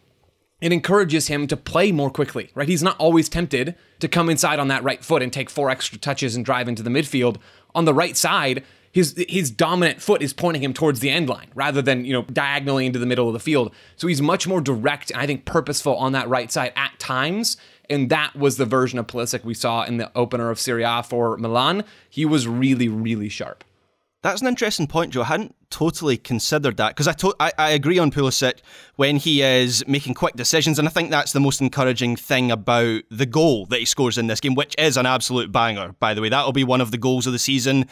it 0.61 0.73
encourages 0.73 1.29
him 1.29 1.47
to 1.49 1.57
play 1.57 1.93
more 1.93 2.11
quickly, 2.11 2.51
right? 2.55 2.69
He's 2.69 2.83
not 2.83 2.97
always 2.99 3.29
tempted 3.29 3.75
to 4.01 4.09
come 4.09 4.29
inside 4.29 4.59
on 4.59 4.69
that 4.69 4.85
right 4.85 5.05
foot 5.05 5.23
and 5.23 5.33
take 5.33 5.51
four 5.51 5.71
extra 5.71 5.99
touches 5.99 6.37
and 6.37 6.45
drive 6.45 6.69
into 6.69 6.83
the 6.83 6.91
midfield. 6.91 7.39
On 7.75 7.85
the 7.85 7.95
right 7.95 8.17
side, 8.17 8.65
his 8.93 9.15
his 9.29 9.51
dominant 9.51 10.03
foot 10.03 10.21
is 10.23 10.33
pointing 10.33 10.63
him 10.63 10.75
towards 10.75 11.01
the 11.01 11.11
end 11.11 11.29
line 11.29 11.49
rather 11.55 11.81
than, 11.81 12.05
you 12.05 12.13
know, 12.13 12.23
diagonally 12.23 12.87
into 12.87 12.99
the 12.99 13.07
middle 13.07 13.27
of 13.27 13.33
the 13.33 13.41
field. 13.41 13.73
So 13.97 14.07
he's 14.07 14.21
much 14.21 14.47
more 14.47 14.61
direct 14.61 15.11
and 15.11 15.21
I 15.21 15.27
think 15.27 15.47
purposeful 15.47 15.97
on 15.97 16.13
that 16.13 16.29
right 16.29 16.53
side 16.53 16.73
at 16.77 16.99
times. 16.99 17.57
And 17.91 18.11
that 18.11 18.35
was 18.37 18.57
the 18.57 18.65
version 18.67 18.99
of 18.99 19.07
Pulisic 19.07 19.45
we 19.45 19.55
saw 19.55 19.85
in 19.85 19.97
the 19.97 20.11
opener 20.17 20.51
of 20.51 20.59
Serie 20.59 20.85
A 20.85 21.03
for 21.03 21.37
Milan. 21.37 21.85
He 22.09 22.25
was 22.25 22.47
really, 22.47 22.89
really 22.89 23.29
sharp. 23.29 23.65
That's 24.23 24.41
an 24.41 24.47
interesting 24.47 24.87
point, 24.87 25.13
Joe. 25.13 25.23
I 25.23 25.27
hadn't 25.27 25.57
totally 25.69 26.17
considered 26.17 26.77
that 26.77 26.91
because 26.91 27.09
I, 27.09 27.13
to- 27.15 27.35
I 27.41 27.51
I 27.59 27.71
agree 27.71 27.99
on 27.99 28.13
Pulisic 28.13 28.61
when 28.95 29.17
he 29.17 29.43
is 29.43 29.85
making 29.89 30.15
quick 30.15 30.35
decisions, 30.37 30.79
and 30.79 30.87
I 30.87 30.93
think 30.93 31.11
that's 31.11 31.33
the 31.33 31.41
most 31.41 31.61
encouraging 31.61 32.15
thing 32.15 32.53
about 32.53 33.03
the 33.11 33.27
goal 33.27 33.67
that 33.67 33.81
he 33.81 33.85
scores 33.85 34.19
in 34.19 34.29
this 34.29 34.39
game, 34.39 34.55
which 34.55 34.77
is 34.79 34.97
an 34.97 35.07
absolute 35.07 35.51
banger. 35.51 35.97
By 35.99 36.15
the 36.15 36.21
way, 36.23 36.29
that'll 36.29 36.53
be 36.53 36.63
one 36.63 36.81
of 36.81 36.93
the 36.93 36.99
goals 36.99 37.27
of 37.27 37.33
the 37.33 37.39
season 37.41 37.87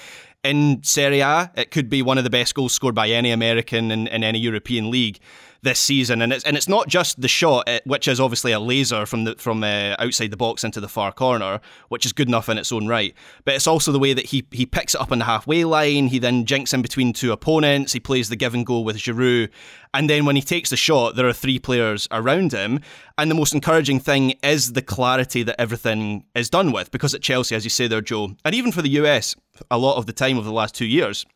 in 0.45 0.85
Serie 0.85 1.19
A. 1.19 1.51
It 1.57 1.73
could 1.73 1.91
be 1.91 2.01
one 2.01 2.17
of 2.17 2.23
the 2.23 2.31
best 2.31 2.55
goals 2.55 2.73
scored 2.73 2.95
by 2.95 3.09
any 3.09 3.33
American 3.33 3.91
in, 3.91 4.07
in 4.07 4.23
any 4.23 4.39
European 4.39 4.89
league 4.93 5.19
this 5.63 5.79
season, 5.79 6.23
and 6.23 6.33
it's 6.33 6.45
and 6.45 6.57
it's 6.57 6.69
not 6.69 6.89
just 6.89 7.21
the 7.21 7.29
shot, 7.29 7.65
eh, 7.67 7.81
which 7.85 8.09
is 8.09 8.21
obviously 8.21 8.53
a 8.53 8.61
laser 8.61 9.05
from 9.07 9.25
the 9.25 9.35
from 9.37 9.63
uh, 9.63 9.95
outside 9.99 10.31
the 10.31 10.37
box 10.37 10.65
into 10.65 10.81
the 10.81 10.89
far 10.89 11.13
corner, 11.13 11.61
which 11.89 12.07
is 12.07 12.13
good 12.13 12.29
enough 12.29 12.49
in 12.49 12.59
its 12.59 12.73
own 12.73 12.87
right. 12.87 13.15
But 13.45 13.55
it's 13.55 13.67
also 13.67 13.93
the 13.93 13.99
way 13.99 14.13
that 14.13 14.27
he 14.27 14.47
he 14.51 14.65
picks 14.65 14.95
it 14.95 15.01
up 15.01 15.13
on 15.13 15.19
the 15.19 15.25
halfway 15.25 15.65
line. 15.65 16.07
He 16.07 16.19
then 16.19 16.47
jinks 16.47 16.73
in 16.73 16.83
between 16.83 17.13
two 17.13 17.33
opponents. 17.33 17.93
He 17.93 18.01
plays 18.01 18.29
the 18.29 18.37
give 18.37 18.55
and 18.55 18.65
go 18.65 18.81
with 18.81 18.97
Giroud, 18.97 19.51
and 19.93 20.09
then 20.09 20.25
when 20.25 20.37
he 20.37 20.43
takes 20.43 20.71
the 20.71 20.77
shot, 20.77 21.17
there 21.17 21.27
are 21.27 21.33
three 21.33 21.59
players 21.59 22.09
around 22.11 22.53
him. 22.53 22.81
And 23.19 23.31
the 23.31 23.35
most 23.35 23.53
encouraging 23.53 24.01
thing 24.01 24.31
is 24.43 24.73
the 24.73 24.83
clarity 24.83 25.43
that 25.43 25.61
everything 25.61 26.25
is 26.35 26.49
done 26.49 26.73
with, 26.73 26.91
because 26.91 27.15
at 27.15 27.21
Chelsea, 27.23 27.55
as 27.55 27.65
you 27.65 27.71
say 27.71 27.87
there, 27.87 28.01
Joe, 28.01 28.35
and 28.45 28.55
even 28.55 28.73
for 28.73 28.81
the 28.83 28.91
US, 28.91 29.37
a 29.71 29.77
lot 29.77 29.97
of 29.97 30.07
the 30.07 30.13
time 30.13 30.39
over 30.39 30.47
the 30.47 30.55
last 30.55 30.75
two 30.75 30.87
years. 30.87 31.27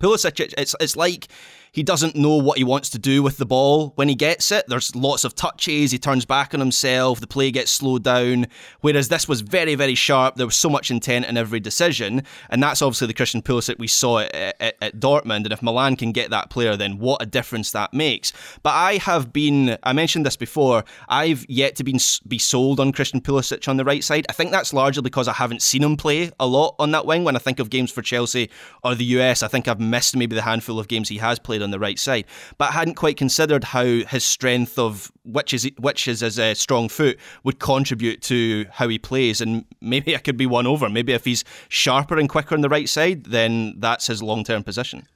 Pulisic, 0.00 0.40
it's 0.56 0.74
it's 0.80 0.96
like 0.96 1.28
he 1.72 1.82
doesn't 1.82 2.16
know 2.16 2.36
what 2.36 2.58
he 2.58 2.64
wants 2.64 2.90
to 2.90 2.98
do 2.98 3.22
with 3.22 3.36
the 3.36 3.46
ball 3.46 3.92
when 3.96 4.08
he 4.08 4.14
gets 4.14 4.50
it. 4.50 4.66
There's 4.68 4.94
lots 4.96 5.24
of 5.24 5.34
touches. 5.34 5.90
He 5.90 5.98
turns 5.98 6.24
back 6.24 6.52
on 6.54 6.60
himself. 6.60 7.20
The 7.20 7.26
play 7.26 7.50
gets 7.50 7.70
slowed 7.70 8.02
down. 8.02 8.46
Whereas 8.80 9.08
this 9.08 9.28
was 9.28 9.40
very, 9.40 9.74
very 9.74 9.94
sharp. 9.94 10.36
There 10.36 10.46
was 10.46 10.56
so 10.56 10.68
much 10.68 10.90
intent 10.90 11.26
in 11.26 11.36
every 11.36 11.60
decision, 11.60 12.24
and 12.48 12.62
that's 12.62 12.82
obviously 12.82 13.06
the 13.06 13.14
Christian 13.14 13.42
Pulisic 13.42 13.78
we 13.78 13.86
saw 13.86 14.20
at, 14.20 14.34
at, 14.60 14.76
at 14.80 15.00
Dortmund. 15.00 15.44
And 15.44 15.52
if 15.52 15.62
Milan 15.62 15.96
can 15.96 16.12
get 16.12 16.30
that 16.30 16.50
player, 16.50 16.76
then 16.76 16.98
what 16.98 17.22
a 17.22 17.26
difference 17.26 17.72
that 17.72 17.94
makes. 17.94 18.32
But 18.62 18.74
I 18.74 18.96
have 18.96 19.32
been, 19.32 19.78
I 19.82 19.92
mentioned 19.92 20.26
this 20.26 20.36
before. 20.36 20.84
I've 21.08 21.46
yet 21.48 21.76
to 21.76 21.84
be 21.84 21.98
be 22.26 22.38
sold 22.38 22.80
on 22.80 22.92
Christian 22.92 23.20
Pulisic 23.20 23.68
on 23.68 23.76
the 23.76 23.84
right 23.84 24.02
side. 24.02 24.26
I 24.28 24.32
think 24.32 24.50
that's 24.50 24.72
largely 24.72 25.02
because 25.02 25.28
I 25.28 25.32
haven't 25.32 25.62
seen 25.62 25.82
him 25.82 25.96
play 25.96 26.30
a 26.38 26.46
lot 26.46 26.74
on 26.78 26.90
that 26.92 27.06
wing. 27.06 27.24
When 27.24 27.36
I 27.36 27.38
think 27.38 27.58
of 27.58 27.70
games 27.70 27.90
for 27.90 28.02
Chelsea 28.02 28.50
or 28.82 28.94
the 28.94 29.04
US, 29.04 29.42
I 29.42 29.48
think 29.48 29.68
I've 29.68 29.80
missed 29.80 30.16
maybe 30.16 30.34
the 30.34 30.42
handful 30.42 30.78
of 30.78 30.88
games 30.88 31.08
he 31.08 31.18
has 31.18 31.38
played 31.38 31.59
on 31.60 31.70
the 31.70 31.78
right 31.78 31.98
side. 31.98 32.24
But 32.58 32.70
I 32.70 32.72
hadn't 32.72 32.94
quite 32.94 33.16
considered 33.16 33.64
how 33.64 33.84
his 33.84 34.24
strength 34.24 34.78
of 34.78 35.10
which 35.24 35.54
is 35.54 35.70
which 35.78 36.08
is 36.08 36.20
his 36.20 36.38
uh, 36.38 36.54
strong 36.54 36.88
foot 36.88 37.18
would 37.44 37.58
contribute 37.58 38.22
to 38.22 38.66
how 38.70 38.88
he 38.88 38.98
plays. 38.98 39.40
And 39.40 39.64
maybe 39.80 40.14
I 40.14 40.18
could 40.18 40.36
be 40.36 40.46
won 40.46 40.66
over. 40.66 40.88
Maybe 40.88 41.12
if 41.12 41.24
he's 41.24 41.44
sharper 41.68 42.18
and 42.18 42.28
quicker 42.28 42.54
on 42.54 42.60
the 42.60 42.68
right 42.68 42.88
side, 42.88 43.24
then 43.24 43.74
that's 43.78 44.06
his 44.06 44.22
long 44.22 44.44
term 44.44 44.64
position. 44.64 45.06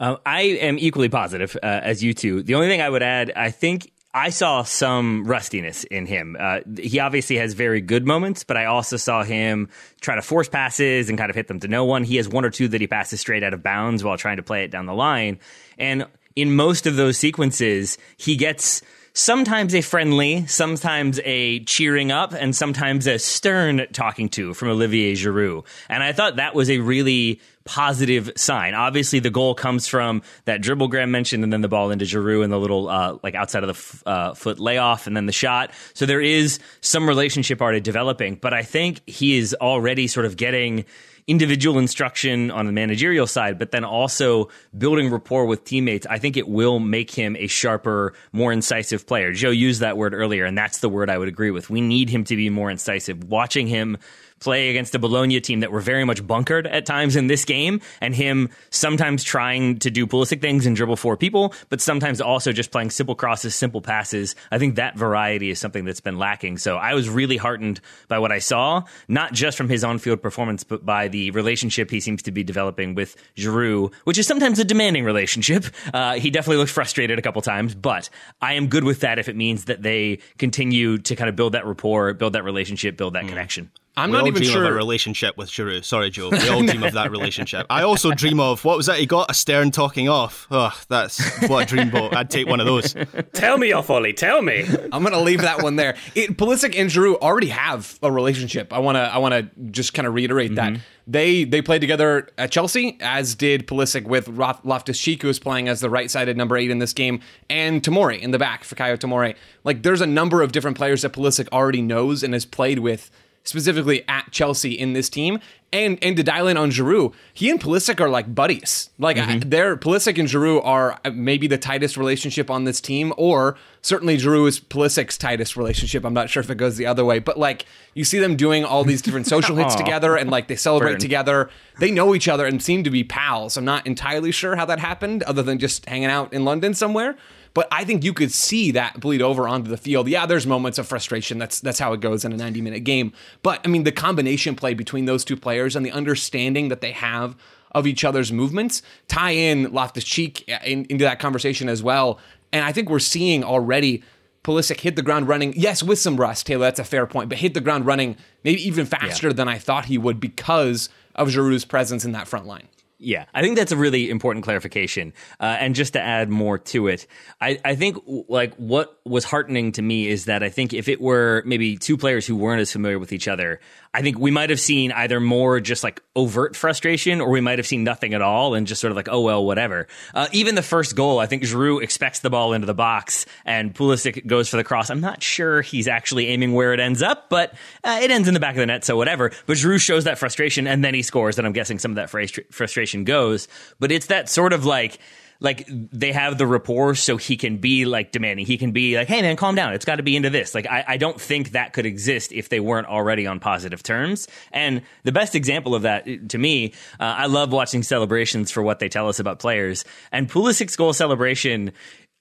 Um, 0.00 0.18
I 0.26 0.42
am 0.42 0.78
equally 0.80 1.08
positive 1.08 1.56
uh, 1.62 1.66
as 1.66 2.02
you 2.02 2.12
two. 2.12 2.42
The 2.42 2.56
only 2.56 2.66
thing 2.66 2.80
I 2.80 2.90
would 2.90 3.04
add, 3.04 3.30
I 3.36 3.52
think 3.52 3.91
I 4.14 4.28
saw 4.28 4.62
some 4.62 5.24
rustiness 5.24 5.84
in 5.84 6.04
him. 6.04 6.36
Uh, 6.38 6.60
he 6.78 6.98
obviously 6.98 7.36
has 7.38 7.54
very 7.54 7.80
good 7.80 8.06
moments, 8.06 8.44
but 8.44 8.58
I 8.58 8.66
also 8.66 8.98
saw 8.98 9.22
him 9.22 9.70
try 10.02 10.16
to 10.16 10.22
force 10.22 10.50
passes 10.50 11.08
and 11.08 11.16
kind 11.16 11.30
of 11.30 11.36
hit 11.36 11.48
them 11.48 11.60
to 11.60 11.68
no 11.68 11.86
one. 11.86 12.04
He 12.04 12.16
has 12.16 12.28
one 12.28 12.44
or 12.44 12.50
two 12.50 12.68
that 12.68 12.80
he 12.80 12.86
passes 12.86 13.20
straight 13.20 13.42
out 13.42 13.54
of 13.54 13.62
bounds 13.62 14.04
while 14.04 14.18
trying 14.18 14.36
to 14.36 14.42
play 14.42 14.64
it 14.64 14.70
down 14.70 14.84
the 14.84 14.94
line. 14.94 15.38
And 15.78 16.06
in 16.36 16.54
most 16.54 16.86
of 16.86 16.96
those 16.96 17.16
sequences, 17.16 17.96
he 18.18 18.36
gets 18.36 18.82
sometimes 19.14 19.74
a 19.74 19.80
friendly, 19.80 20.46
sometimes 20.46 21.18
a 21.24 21.60
cheering 21.64 22.12
up, 22.12 22.32
and 22.32 22.54
sometimes 22.54 23.06
a 23.06 23.18
stern 23.18 23.86
talking 23.92 24.28
to 24.30 24.52
from 24.52 24.68
Olivier 24.68 25.14
Giroud. 25.14 25.64
And 25.88 26.02
I 26.02 26.12
thought 26.12 26.36
that 26.36 26.54
was 26.54 26.70
a 26.70 26.78
really 26.78 27.40
positive 27.64 28.30
sign. 28.36 28.74
Obviously, 28.74 29.18
the 29.18 29.30
goal 29.30 29.54
comes 29.54 29.86
from 29.86 30.22
that 30.44 30.60
dribble 30.60 30.88
Graham 30.88 31.10
mentioned, 31.10 31.44
and 31.44 31.52
then 31.52 31.60
the 31.60 31.68
ball 31.68 31.90
into 31.90 32.04
Giroud 32.04 32.44
and 32.44 32.52
the 32.52 32.58
little 32.58 32.88
uh, 32.88 33.18
like 33.22 33.34
outside 33.34 33.62
of 33.62 33.68
the 33.68 33.74
f- 33.74 34.02
uh, 34.06 34.34
foot 34.34 34.58
layoff, 34.58 35.06
and 35.06 35.16
then 35.16 35.26
the 35.26 35.32
shot. 35.32 35.70
So 35.94 36.06
there 36.06 36.20
is 36.20 36.58
some 36.80 37.08
relationship 37.08 37.60
already 37.60 37.80
developing, 37.80 38.36
but 38.36 38.52
I 38.52 38.62
think 38.62 39.00
he 39.08 39.36
is 39.36 39.54
already 39.60 40.06
sort 40.06 40.26
of 40.26 40.36
getting 40.36 40.84
individual 41.26 41.78
instruction 41.78 42.50
on 42.50 42.66
the 42.66 42.72
managerial 42.72 43.26
side, 43.26 43.58
but 43.58 43.70
then 43.70 43.84
also 43.84 44.48
building 44.76 45.10
rapport 45.10 45.46
with 45.46 45.64
teammates, 45.64 46.06
I 46.06 46.18
think 46.18 46.36
it 46.36 46.48
will 46.48 46.80
make 46.80 47.10
him 47.10 47.36
a 47.36 47.46
sharper, 47.46 48.14
more 48.32 48.52
incisive 48.52 49.06
player. 49.06 49.32
Joe 49.32 49.50
used 49.50 49.80
that 49.80 49.96
word 49.96 50.14
earlier, 50.14 50.44
and 50.44 50.58
that's 50.58 50.78
the 50.78 50.88
word 50.88 51.10
I 51.10 51.18
would 51.18 51.28
agree 51.28 51.50
with. 51.50 51.70
We 51.70 51.80
need 51.80 52.10
him 52.10 52.24
to 52.24 52.36
be 52.36 52.50
more 52.50 52.70
incisive. 52.70 53.24
Watching 53.24 53.66
him 53.66 53.98
play 54.42 54.70
against 54.70 54.94
a 54.94 54.98
Bologna 54.98 55.40
team 55.40 55.60
that 55.60 55.70
were 55.70 55.80
very 55.80 56.04
much 56.04 56.26
bunkered 56.26 56.66
at 56.66 56.84
times 56.84 57.16
in 57.16 57.28
this 57.28 57.44
game, 57.44 57.80
and 58.00 58.14
him 58.14 58.50
sometimes 58.70 59.22
trying 59.22 59.78
to 59.78 59.90
do 59.90 60.06
Pulisic 60.06 60.40
things 60.40 60.66
and 60.66 60.74
dribble 60.74 60.96
four 60.96 61.16
people, 61.16 61.54
but 61.68 61.80
sometimes 61.80 62.20
also 62.20 62.52
just 62.52 62.70
playing 62.70 62.90
simple 62.90 63.14
crosses, 63.14 63.54
simple 63.54 63.80
passes. 63.80 64.34
I 64.50 64.58
think 64.58 64.74
that 64.74 64.96
variety 64.96 65.50
is 65.50 65.58
something 65.58 65.84
that's 65.84 66.00
been 66.00 66.18
lacking. 66.18 66.58
So 66.58 66.76
I 66.76 66.94
was 66.94 67.08
really 67.08 67.36
heartened 67.36 67.80
by 68.08 68.18
what 68.18 68.32
I 68.32 68.40
saw, 68.40 68.82
not 69.08 69.32
just 69.32 69.56
from 69.56 69.68
his 69.68 69.84
on-field 69.84 70.20
performance, 70.20 70.64
but 70.64 70.84
by 70.84 71.08
the 71.08 71.30
relationship 71.30 71.90
he 71.90 72.00
seems 72.00 72.22
to 72.22 72.32
be 72.32 72.42
developing 72.42 72.94
with 72.94 73.16
Giroud, 73.36 73.94
which 74.04 74.18
is 74.18 74.26
sometimes 74.26 74.58
a 74.58 74.64
demanding 74.64 75.04
relationship. 75.04 75.64
Uh, 75.92 76.14
he 76.14 76.30
definitely 76.30 76.56
looked 76.56 76.70
frustrated 76.70 77.18
a 77.18 77.22
couple 77.22 77.42
times, 77.42 77.74
but 77.74 78.08
I 78.40 78.54
am 78.54 78.68
good 78.68 78.82
with 78.82 79.00
that 79.00 79.18
if 79.18 79.28
it 79.28 79.36
means 79.36 79.66
that 79.66 79.82
they 79.82 80.20
continue 80.38 80.96
to 80.98 81.16
kind 81.16 81.28
of 81.28 81.36
build 81.36 81.52
that 81.52 81.66
rapport, 81.66 82.14
build 82.14 82.32
that 82.32 82.44
relationship, 82.44 82.96
build 82.96 83.14
that 83.14 83.24
mm. 83.24 83.28
connection. 83.28 83.70
I'm 83.94 84.10
we 84.10 84.14
not 84.14 84.22
all 84.22 84.28
even 84.28 84.42
dream 84.42 84.52
sure. 84.52 84.64
of 84.64 84.70
a 84.70 84.74
relationship 84.74 85.36
with 85.36 85.50
Giroud. 85.50 85.84
Sorry, 85.84 86.10
Joe. 86.10 86.30
We 86.42 86.48
all 86.48 86.62
dream 86.62 86.82
of 86.82 86.94
that 86.94 87.10
relationship. 87.10 87.66
I 87.68 87.82
also 87.82 88.12
dream 88.12 88.40
of 88.40 88.64
what 88.64 88.76
was 88.76 88.86
that? 88.86 88.98
He 88.98 89.06
got 89.06 89.30
a 89.30 89.34
stern 89.34 89.70
talking 89.70 90.08
off. 90.08 90.46
Oh, 90.50 90.72
that's 90.88 91.20
what 91.48 91.70
a 91.70 91.76
dreamboat. 91.76 92.14
I'd 92.14 92.30
take 92.30 92.48
one 92.48 92.58
of 92.58 92.66
those. 92.66 92.94
Tell 93.34 93.58
me 93.58 93.72
off, 93.72 93.90
Ollie. 93.90 94.14
Tell 94.14 94.40
me. 94.40 94.64
I'm 94.92 95.02
gonna 95.02 95.20
leave 95.20 95.42
that 95.42 95.62
one 95.62 95.76
there. 95.76 95.96
It, 96.14 96.38
Pulisic 96.38 96.78
and 96.78 96.88
Giroud 96.90 97.16
already 97.16 97.48
have 97.48 97.98
a 98.02 98.10
relationship. 98.10 98.72
I 98.72 98.78
wanna 98.78 99.10
I 99.12 99.18
wanna 99.18 99.50
just 99.70 99.92
kind 99.92 100.08
of 100.08 100.14
reiterate 100.14 100.52
mm-hmm. 100.52 100.74
that 100.74 100.82
they 101.06 101.44
they 101.44 101.60
played 101.60 101.80
together 101.80 102.28
at 102.38 102.50
Chelsea, 102.50 102.96
as 103.00 103.34
did 103.34 103.66
Pulisic 103.66 104.04
with 104.04 104.28
Loftus 104.28 104.98
Cheek, 104.98 105.22
who 105.22 105.28
is 105.28 105.38
playing 105.38 105.68
as 105.68 105.80
the 105.80 105.90
right 105.90 106.10
sided 106.10 106.36
number 106.36 106.56
eight 106.56 106.70
in 106.70 106.78
this 106.78 106.92
game, 106.92 107.20
and 107.50 107.82
Tomori 107.82 108.20
in 108.20 108.30
the 108.30 108.38
back 108.38 108.64
for 108.64 108.74
Kayo 108.74 108.96
Tomori. 108.96 109.34
Like, 109.64 109.82
there's 109.82 110.00
a 110.00 110.06
number 110.06 110.42
of 110.42 110.52
different 110.52 110.76
players 110.76 111.02
that 111.02 111.12
Pulisic 111.12 111.48
already 111.52 111.82
knows 111.82 112.22
and 112.22 112.32
has 112.32 112.46
played 112.46 112.78
with 112.78 113.10
specifically 113.44 114.06
at 114.08 114.30
Chelsea 114.30 114.72
in 114.72 114.92
this 114.92 115.08
team. 115.08 115.40
And 115.74 115.98
and 116.02 116.18
to 116.18 116.22
dial 116.22 116.48
in 116.48 116.58
on 116.58 116.70
Giroud, 116.70 117.14
he 117.32 117.48
and 117.48 117.58
Pulisic 117.58 117.98
are 117.98 118.10
like 118.10 118.34
buddies. 118.34 118.90
Like 118.98 119.16
mm-hmm. 119.16 119.48
they're 119.48 119.74
Pulisic 119.74 120.18
and 120.18 120.28
Giroud 120.28 120.60
are 120.66 121.00
maybe 121.10 121.46
the 121.46 121.56
tightest 121.56 121.96
relationship 121.96 122.50
on 122.50 122.64
this 122.64 122.78
team, 122.78 123.14
or 123.16 123.56
certainly 123.80 124.18
Giroud 124.18 124.48
is 124.48 124.60
Pulisic's 124.60 125.16
tightest 125.16 125.56
relationship. 125.56 126.04
I'm 126.04 126.12
not 126.12 126.28
sure 126.28 126.42
if 126.42 126.50
it 126.50 126.56
goes 126.56 126.76
the 126.76 126.84
other 126.84 127.06
way, 127.06 127.20
but 127.20 127.38
like 127.38 127.64
you 127.94 128.04
see 128.04 128.18
them 128.18 128.36
doing 128.36 128.66
all 128.66 128.84
these 128.84 129.00
different 129.00 129.26
social 129.26 129.56
hits 129.56 129.74
together, 129.82 130.14
and 130.14 130.28
like 130.28 130.48
they 130.48 130.56
celebrate 130.56 130.92
Burn. 130.92 131.00
together. 131.00 131.48
They 131.78 131.90
know 131.90 132.14
each 132.14 132.28
other 132.28 132.44
and 132.44 132.62
seem 132.62 132.84
to 132.84 132.90
be 132.90 133.02
pals. 133.02 133.56
I'm 133.56 133.64
not 133.64 133.86
entirely 133.86 134.30
sure 134.30 134.56
how 134.56 134.66
that 134.66 134.78
happened, 134.78 135.22
other 135.22 135.42
than 135.42 135.58
just 135.58 135.88
hanging 135.88 136.10
out 136.10 136.34
in 136.34 136.44
London 136.44 136.74
somewhere. 136.74 137.16
But 137.54 137.68
I 137.70 137.84
think 137.84 138.04
you 138.04 138.12
could 138.12 138.32
see 138.32 138.70
that 138.72 139.00
bleed 139.00 139.20
over 139.20 139.46
onto 139.46 139.70
the 139.70 139.76
field. 139.76 140.08
Yeah, 140.08 140.26
there's 140.26 140.46
moments 140.46 140.78
of 140.78 140.86
frustration. 140.86 141.38
That's 141.38 141.60
that's 141.60 141.78
how 141.78 141.92
it 141.92 142.00
goes 142.00 142.24
in 142.24 142.32
a 142.32 142.36
90 142.36 142.60
minute 142.60 142.80
game. 142.80 143.12
But 143.42 143.60
I 143.64 143.68
mean, 143.68 143.84
the 143.84 143.92
combination 143.92 144.54
play 144.54 144.74
between 144.74 145.04
those 145.04 145.24
two 145.24 145.36
players 145.36 145.76
and 145.76 145.84
the 145.84 145.92
understanding 145.92 146.68
that 146.68 146.80
they 146.80 146.92
have 146.92 147.36
of 147.72 147.86
each 147.86 148.04
other's 148.04 148.32
movements 148.32 148.82
tie 149.08 149.30
in 149.30 149.72
Loftus 149.72 150.04
Cheek 150.04 150.44
uh, 150.48 150.58
in, 150.64 150.84
into 150.86 151.04
that 151.04 151.18
conversation 151.18 151.68
as 151.68 151.82
well. 151.82 152.18
And 152.52 152.64
I 152.64 152.72
think 152.72 152.90
we're 152.90 152.98
seeing 152.98 153.42
already 153.42 154.02
Pulisic 154.44 154.80
hit 154.80 154.96
the 154.96 155.02
ground 155.02 155.28
running. 155.28 155.54
Yes, 155.56 155.82
with 155.82 155.98
some 155.98 156.16
rust, 156.16 156.46
Taylor. 156.46 156.66
That's 156.66 156.80
a 156.80 156.84
fair 156.84 157.06
point, 157.06 157.28
but 157.28 157.38
hit 157.38 157.54
the 157.54 157.60
ground 157.60 157.86
running 157.86 158.16
maybe 158.44 158.66
even 158.66 158.86
faster 158.86 159.28
yeah. 159.28 159.32
than 159.34 159.48
I 159.48 159.58
thought 159.58 159.86
he 159.86 159.98
would 159.98 160.20
because 160.20 160.88
of 161.14 161.28
Giroud's 161.28 161.64
presence 161.64 162.04
in 162.04 162.12
that 162.12 162.28
front 162.28 162.46
line. 162.46 162.68
Yeah, 163.04 163.24
I 163.34 163.42
think 163.42 163.56
that's 163.56 163.72
a 163.72 163.76
really 163.76 164.10
important 164.10 164.44
clarification. 164.44 165.12
Uh, 165.40 165.56
and 165.58 165.74
just 165.74 165.94
to 165.94 166.00
add 166.00 166.30
more 166.30 166.56
to 166.56 166.86
it, 166.86 167.08
I, 167.40 167.60
I 167.64 167.74
think 167.74 167.96
like 168.06 168.54
what 168.54 169.00
was 169.04 169.24
heartening 169.24 169.72
to 169.72 169.82
me 169.82 170.06
is 170.06 170.26
that 170.26 170.42
I 170.42 170.48
think 170.48 170.72
if 170.72 170.88
it 170.88 171.00
were 171.00 171.42
maybe 171.44 171.76
two 171.76 171.96
players 171.96 172.26
who 172.26 172.36
weren't 172.36 172.60
as 172.60 172.70
familiar 172.70 172.98
with 172.98 173.12
each 173.12 173.26
other, 173.26 173.58
I 173.92 174.00
think 174.00 174.18
we 174.18 174.30
might 174.30 174.50
have 174.50 174.60
seen 174.60 174.92
either 174.92 175.18
more 175.18 175.60
just 175.60 175.82
like 175.82 176.00
overt 176.14 176.54
frustration 176.54 177.20
or 177.20 177.30
we 177.30 177.40
might 177.40 177.58
have 177.58 177.66
seen 177.66 177.82
nothing 177.82 178.14
at 178.14 178.22
all 178.22 178.54
and 178.54 178.66
just 178.66 178.80
sort 178.80 178.92
of 178.92 178.96
like, 178.96 179.08
oh, 179.10 179.20
well, 179.20 179.44
whatever. 179.44 179.88
Uh, 180.14 180.28
even 180.32 180.54
the 180.54 180.62
first 180.62 180.94
goal, 180.94 181.18
I 181.18 181.26
think 181.26 181.42
Giroud 181.42 181.82
expects 181.82 182.20
the 182.20 182.30
ball 182.30 182.52
into 182.52 182.66
the 182.66 182.74
box 182.74 183.26
and 183.44 183.74
Pulisic 183.74 184.24
goes 184.26 184.48
for 184.48 184.56
the 184.56 184.64
cross. 184.64 184.88
I'm 184.88 185.00
not 185.00 185.22
sure 185.22 185.62
he's 185.62 185.88
actually 185.88 186.28
aiming 186.28 186.52
where 186.52 186.72
it 186.72 186.78
ends 186.78 187.02
up, 187.02 187.28
but 187.28 187.54
uh, 187.82 187.98
it 188.02 188.10
ends 188.10 188.28
in 188.28 188.34
the 188.34 188.40
back 188.40 188.54
of 188.54 188.60
the 188.60 188.66
net, 188.66 188.84
so 188.84 188.96
whatever. 188.96 189.32
But 189.46 189.56
Giroud 189.56 189.80
shows 189.80 190.04
that 190.04 190.18
frustration 190.18 190.68
and 190.68 190.84
then 190.84 190.94
he 190.94 191.02
scores, 191.02 191.38
and 191.38 191.46
I'm 191.46 191.52
guessing 191.52 191.80
some 191.80 191.90
of 191.90 191.96
that 191.96 192.08
frustration 192.08 193.04
goes. 193.04 193.48
But 193.80 193.90
it's 193.90 194.06
that 194.06 194.28
sort 194.28 194.52
of 194.52 194.64
like, 194.64 194.98
like 195.42 195.66
they 195.68 196.12
have 196.12 196.38
the 196.38 196.46
rapport 196.46 196.94
so 196.94 197.16
he 197.16 197.36
can 197.36 197.58
be 197.58 197.84
like 197.84 198.12
demanding. 198.12 198.46
He 198.46 198.56
can 198.56 198.70
be 198.70 198.96
like, 198.96 199.08
hey 199.08 199.20
man, 199.22 199.36
calm 199.36 199.54
down. 199.54 199.74
It's 199.74 199.84
got 199.84 199.96
to 199.96 200.02
be 200.02 200.16
into 200.16 200.30
this. 200.30 200.54
Like 200.54 200.66
I, 200.66 200.84
I 200.86 200.96
don't 200.96 201.20
think 201.20 201.50
that 201.50 201.72
could 201.72 201.84
exist 201.84 202.32
if 202.32 202.48
they 202.48 202.60
weren't 202.60 202.86
already 202.86 203.26
on 203.26 203.40
positive 203.40 203.82
terms. 203.82 204.28
And 204.52 204.82
the 205.02 205.12
best 205.12 205.34
example 205.34 205.74
of 205.74 205.82
that 205.82 206.06
to 206.30 206.38
me, 206.38 206.72
uh, 207.00 207.04
I 207.04 207.26
love 207.26 207.52
watching 207.52 207.82
celebrations 207.82 208.50
for 208.50 208.62
what 208.62 208.78
they 208.78 208.88
tell 208.88 209.08
us 209.08 209.18
about 209.18 209.40
players. 209.40 209.84
And 210.12 210.30
Pulisic's 210.30 210.76
goal 210.76 210.92
celebration 210.92 211.72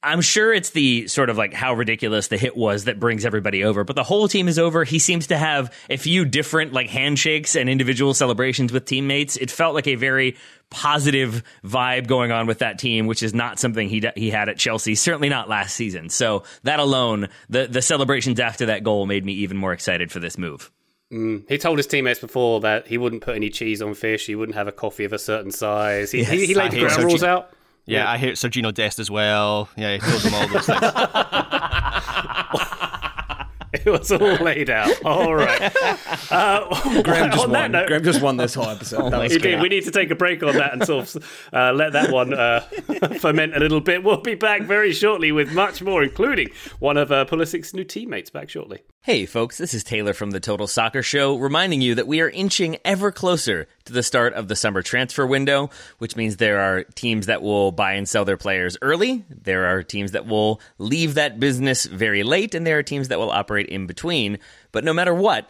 I'm 0.04 0.22
sure 0.22 0.52
it's 0.52 0.72
the 0.72 1.08
sort 1.08 1.30
of 1.30 1.38
like 1.38 1.54
how 1.54 1.76
ridiculous 1.76 2.28
the 2.28 2.38
hit 2.38 2.58
was 2.58 2.86
that 2.86 3.00
brings 3.00 3.24
everybody 3.24 3.64
over, 3.64 3.84
but 3.84 3.96
the 3.96 4.04
whole 4.04 4.28
team 4.28 4.48
is 4.48 4.58
over. 4.58 4.84
He 4.84 4.98
seems 4.98 5.28
to 5.28 5.38
have 5.38 5.72
a 5.92 5.98
few 5.98 6.26
different 6.26 6.74
like 6.74 6.90
handshakes 6.90 7.56
and 7.56 7.70
individual 7.70 8.16
celebrations 8.16 8.74
with 8.74 8.86
teammates. 8.86 9.38
It 9.38 9.52
felt 9.52 9.76
like 9.76 9.88
a 9.88 9.96
very 9.96 10.38
positive 10.72 11.44
vibe 11.64 12.08
going 12.08 12.32
on 12.32 12.48
with 12.48 12.60
that 12.60 12.80
team, 12.80 13.06
which 13.06 13.22
is 13.22 13.36
not 13.36 13.60
something 13.60 13.90
he 13.90 14.02
he 14.16 14.32
had 14.32 14.50
at 14.50 14.58
Chelsea. 14.58 14.96
Certainly 14.96 15.30
not 15.30 15.50
last 15.50 15.76
season. 15.76 16.10
So 16.10 16.44
that 16.64 16.80
alone, 16.80 17.30
the 17.50 17.68
the 17.68 17.84
celebrations 17.84 18.40
after 18.40 18.66
that 18.68 18.84
goal 18.84 19.06
made 19.06 19.24
me 19.24 19.34
even 19.34 19.58
more 19.58 19.74
excited 19.74 20.12
for 20.12 20.20
this 20.20 20.36
move. 20.36 20.72
Mm. 21.12 21.48
He 21.48 21.58
told 21.58 21.78
his 21.78 21.88
teammates 21.88 22.20
before 22.20 22.62
that 22.62 22.88
he 22.88 22.98
wouldn't 22.98 23.22
put 23.22 23.36
any 23.36 23.50
cheese 23.50 23.82
on 23.82 23.94
fish. 23.94 24.26
He 24.26 24.36
wouldn't 24.36 24.56
have 24.56 24.68
a 24.68 24.72
coffee 24.72 25.04
of 25.04 25.14
a 25.14 25.20
certain 25.20 25.52
size. 25.52 26.12
He, 26.12 26.20
yes, 26.20 26.30
he, 26.30 26.46
he 26.48 26.54
laid 26.56 26.72
the 26.72 26.80
ground 26.80 27.04
rules 27.04 27.24
out. 27.24 27.54
Yeah, 27.86 28.04
yeah, 28.04 28.12
I 28.12 28.18
hear 28.18 28.34
Sergiño 28.34 28.74
Dest 28.74 29.00
as 29.00 29.10
well. 29.10 29.70
Yeah, 29.76 29.94
he 29.94 30.00
told 30.00 30.22
them 30.22 30.34
all 30.34 30.48
those 30.48 30.66
things. 30.66 30.82
it 33.74 33.86
was 33.86 34.12
all 34.12 34.20
laid 34.20 34.70
out. 34.70 35.06
All 35.06 35.36
right. 35.36 35.76
Uh, 36.32 37.02
Graham 37.02 37.30
just 37.30 37.50
won. 37.50 37.72
Note, 37.74 37.88
Graham 37.88 38.04
just 38.04 38.22
won 38.22 38.38
this 38.38 38.54
whole 38.54 38.70
episode. 38.70 39.02
Oh 39.14 39.62
we 39.62 39.68
need 39.68 39.84
to 39.84 39.92
take 39.92 40.12
a 40.12 40.16
break 40.16 40.42
on 40.44 40.56
that 40.56 40.72
and 40.72 40.86
sort 40.86 41.14
of 41.14 41.50
uh, 41.52 41.74
let 41.74 41.92
that 41.92 42.10
one 42.10 42.34
uh, 42.34 42.62
ferment 43.20 43.56
a 43.56 43.60
little 43.60 43.82
bit. 43.82 44.04
We'll 44.04 44.22
be 44.22 44.36
back 44.36 44.62
very 44.62 44.94
shortly 44.94 45.34
with 45.34 45.52
much 45.52 45.82
more, 45.82 46.04
including 46.04 46.52
one 46.80 46.96
of 46.96 47.12
uh, 47.12 47.26
Pulisic's 47.26 47.74
new 47.74 47.84
teammates. 47.84 48.30
Back 48.30 48.50
shortly. 48.50 48.80
Hey, 49.02 49.26
folks, 49.26 49.58
this 49.58 49.74
is 49.74 49.84
Taylor 49.84 50.14
from 50.14 50.32
the 50.32 50.40
Total 50.40 50.68
Soccer 50.68 51.04
Show, 51.04 51.36
reminding 51.36 51.82
you 51.82 51.96
that 51.96 52.08
we 52.08 52.22
are 52.22 52.30
inching 52.30 52.78
ever 52.86 53.12
closer 53.12 53.68
to 53.92 53.96
the 53.96 54.04
start 54.04 54.34
of 54.34 54.48
the 54.48 54.56
summer 54.56 54.82
transfer 54.82 55.28
window, 55.28 55.70
which 56.00 56.16
means 56.16 56.38
there 56.38 56.60
are 56.60 56.84
teams 56.84 57.28
that 57.28 57.42
will 57.42 57.72
buy 57.72 57.94
and 57.94 58.08
sell 58.08 58.26
their 58.26 58.38
players 58.38 58.78
early. 58.82 59.26
There 59.30 59.66
are 59.68 59.84
teams 59.84 60.12
that 60.12 60.26
will 60.26 60.60
leave 60.78 61.16
that 61.16 61.40
business 61.40 61.86
very 61.86 62.24
late, 62.24 62.56
and 62.56 62.66
there 62.66 62.80
are 62.80 62.84
teams 62.84 63.10
that 63.10 63.20
will 63.20 63.32
operate 63.32 63.68
in 63.68 63.86
between. 63.88 64.40
But 64.72 64.84
no 64.84 64.94
matter 64.94 65.14
what, 65.14 65.50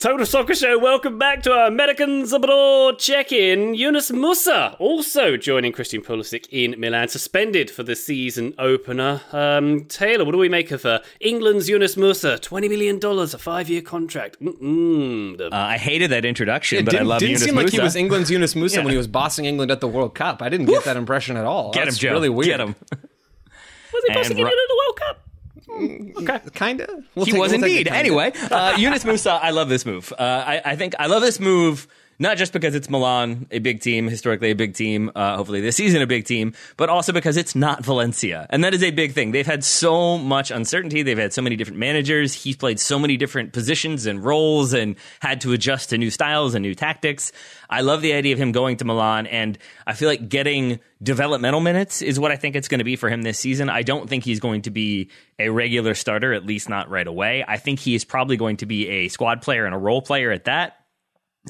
Total 0.00 0.24
Soccer 0.24 0.54
Show, 0.54 0.78
welcome 0.78 1.18
back 1.18 1.42
to 1.42 1.50
our 1.52 1.66
Americans 1.66 2.32
Abroad 2.32 3.00
check-in. 3.00 3.74
Yunus 3.74 4.12
Musah 4.12 4.76
also 4.78 5.36
joining 5.36 5.72
Christian 5.72 6.02
Pulisic 6.02 6.46
in 6.52 6.78
Milan, 6.78 7.08
suspended 7.08 7.68
for 7.68 7.82
the 7.82 7.96
season 7.96 8.54
opener. 8.60 9.22
Um, 9.32 9.86
Taylor, 9.86 10.24
what 10.24 10.30
do 10.30 10.38
we 10.38 10.48
make 10.48 10.70
of 10.70 10.86
uh, 10.86 11.00
England's 11.20 11.68
Yunus 11.68 11.96
Musah? 11.96 12.38
$20 12.38 12.68
million, 12.70 13.00
a 13.04 13.26
five-year 13.38 13.82
contract. 13.82 14.36
The- 14.40 15.48
uh, 15.52 15.56
I 15.56 15.78
hated 15.78 16.12
that 16.12 16.24
introduction, 16.24 16.78
It 16.78 16.84
but 16.84 16.92
didn't, 16.92 17.06
I 17.08 17.08
love 17.08 17.18
didn't 17.18 17.30
Yunus 17.30 17.42
seem 17.46 17.56
like 17.56 17.70
he 17.70 17.80
was 17.80 17.96
England's 17.96 18.30
Yunus 18.30 18.54
Musah 18.54 18.76
Yeah. 18.76 18.84
when 18.84 18.92
he 18.92 18.96
was 18.96 19.08
bossing 19.08 19.46
England 19.46 19.72
at 19.72 19.80
the 19.80 19.88
World 19.88 20.14
Cup. 20.14 20.42
I 20.42 20.48
didn't 20.48 20.66
get 20.66 20.84
that 20.84 20.96
impression 20.96 21.36
at 21.36 21.44
all. 21.44 21.72
Get 21.72 21.88
him, 21.88 21.94
Joe. 21.94 22.12
really 22.12 22.28
weird. 22.28 22.46
Get 22.50 22.60
him. 22.60 22.76
was 23.92 24.04
he 24.06 24.14
bossing 24.14 24.36
and 24.36 24.44
Ro- 24.44 24.48
England 24.48 24.58
at 24.62 24.68
the 24.68 24.80
World 24.86 24.96
Cup? 25.00 25.27
Okay, 25.70 26.38
kind 26.54 26.80
of. 26.80 27.04
he 27.26 27.32
was 27.38 27.52
indeed. 27.52 27.88
Anyway, 27.88 28.32
uh, 28.50 28.74
Yunus 28.76 29.04
Musah, 29.04 29.38
I 29.40 29.50
love 29.50 29.68
this 29.68 29.84
move. 29.86 30.12
Uh, 30.12 30.22
I, 30.22 30.62
I 30.64 30.76
think 30.76 30.94
I 30.98 31.06
love 31.06 31.22
this 31.22 31.38
move. 31.40 31.86
Not 32.20 32.36
just 32.36 32.52
because 32.52 32.74
it's 32.74 32.90
Milan, 32.90 33.46
a 33.52 33.60
big 33.60 33.80
team, 33.80 34.08
historically 34.08 34.50
a 34.50 34.56
big 34.56 34.74
team, 34.74 35.12
uh, 35.14 35.36
hopefully 35.36 35.60
this 35.60 35.76
season 35.76 36.02
a 36.02 36.06
big 36.06 36.24
team, 36.24 36.52
but 36.76 36.88
also 36.88 37.12
because 37.12 37.36
it's 37.36 37.54
not 37.54 37.84
Valencia. 37.84 38.46
And 38.50 38.64
that 38.64 38.74
is 38.74 38.82
a 38.82 38.90
big 38.90 39.12
thing. 39.12 39.30
They've 39.30 39.46
had 39.46 39.62
so 39.62 40.18
much 40.18 40.50
uncertainty. 40.50 41.02
They've 41.02 41.16
had 41.16 41.32
so 41.32 41.42
many 41.42 41.54
different 41.54 41.78
managers. 41.78 42.32
He's 42.32 42.56
played 42.56 42.80
so 42.80 42.98
many 42.98 43.16
different 43.16 43.52
positions 43.52 44.06
and 44.06 44.24
roles 44.24 44.72
and 44.72 44.96
had 45.20 45.40
to 45.42 45.52
adjust 45.52 45.90
to 45.90 45.98
new 45.98 46.10
styles 46.10 46.54
and 46.54 46.62
new 46.64 46.74
tactics. 46.74 47.30
I 47.70 47.82
love 47.82 48.02
the 48.02 48.14
idea 48.14 48.32
of 48.32 48.40
him 48.40 48.50
going 48.50 48.78
to 48.78 48.84
Milan, 48.84 49.26
and 49.26 49.56
I 49.86 49.92
feel 49.92 50.08
like 50.08 50.28
getting 50.28 50.80
developmental 51.00 51.60
minutes 51.60 52.02
is 52.02 52.18
what 52.18 52.32
I 52.32 52.36
think 52.36 52.56
it's 52.56 52.66
going 52.66 52.78
to 52.78 52.84
be 52.84 52.96
for 52.96 53.08
him 53.08 53.22
this 53.22 53.38
season. 53.38 53.68
I 53.70 53.82
don't 53.82 54.08
think 54.08 54.24
he's 54.24 54.40
going 54.40 54.62
to 54.62 54.70
be 54.70 55.10
a 55.38 55.50
regular 55.50 55.94
starter, 55.94 56.32
at 56.32 56.44
least 56.44 56.68
not 56.68 56.90
right 56.90 57.06
away. 57.06 57.44
I 57.46 57.58
think 57.58 57.78
he 57.78 57.94
is 57.94 58.04
probably 58.04 58.36
going 58.36 58.56
to 58.56 58.66
be 58.66 58.88
a 58.88 59.08
squad 59.08 59.42
player 59.42 59.66
and 59.66 59.74
a 59.74 59.78
role 59.78 60.02
player 60.02 60.32
at 60.32 60.46
that. 60.46 60.77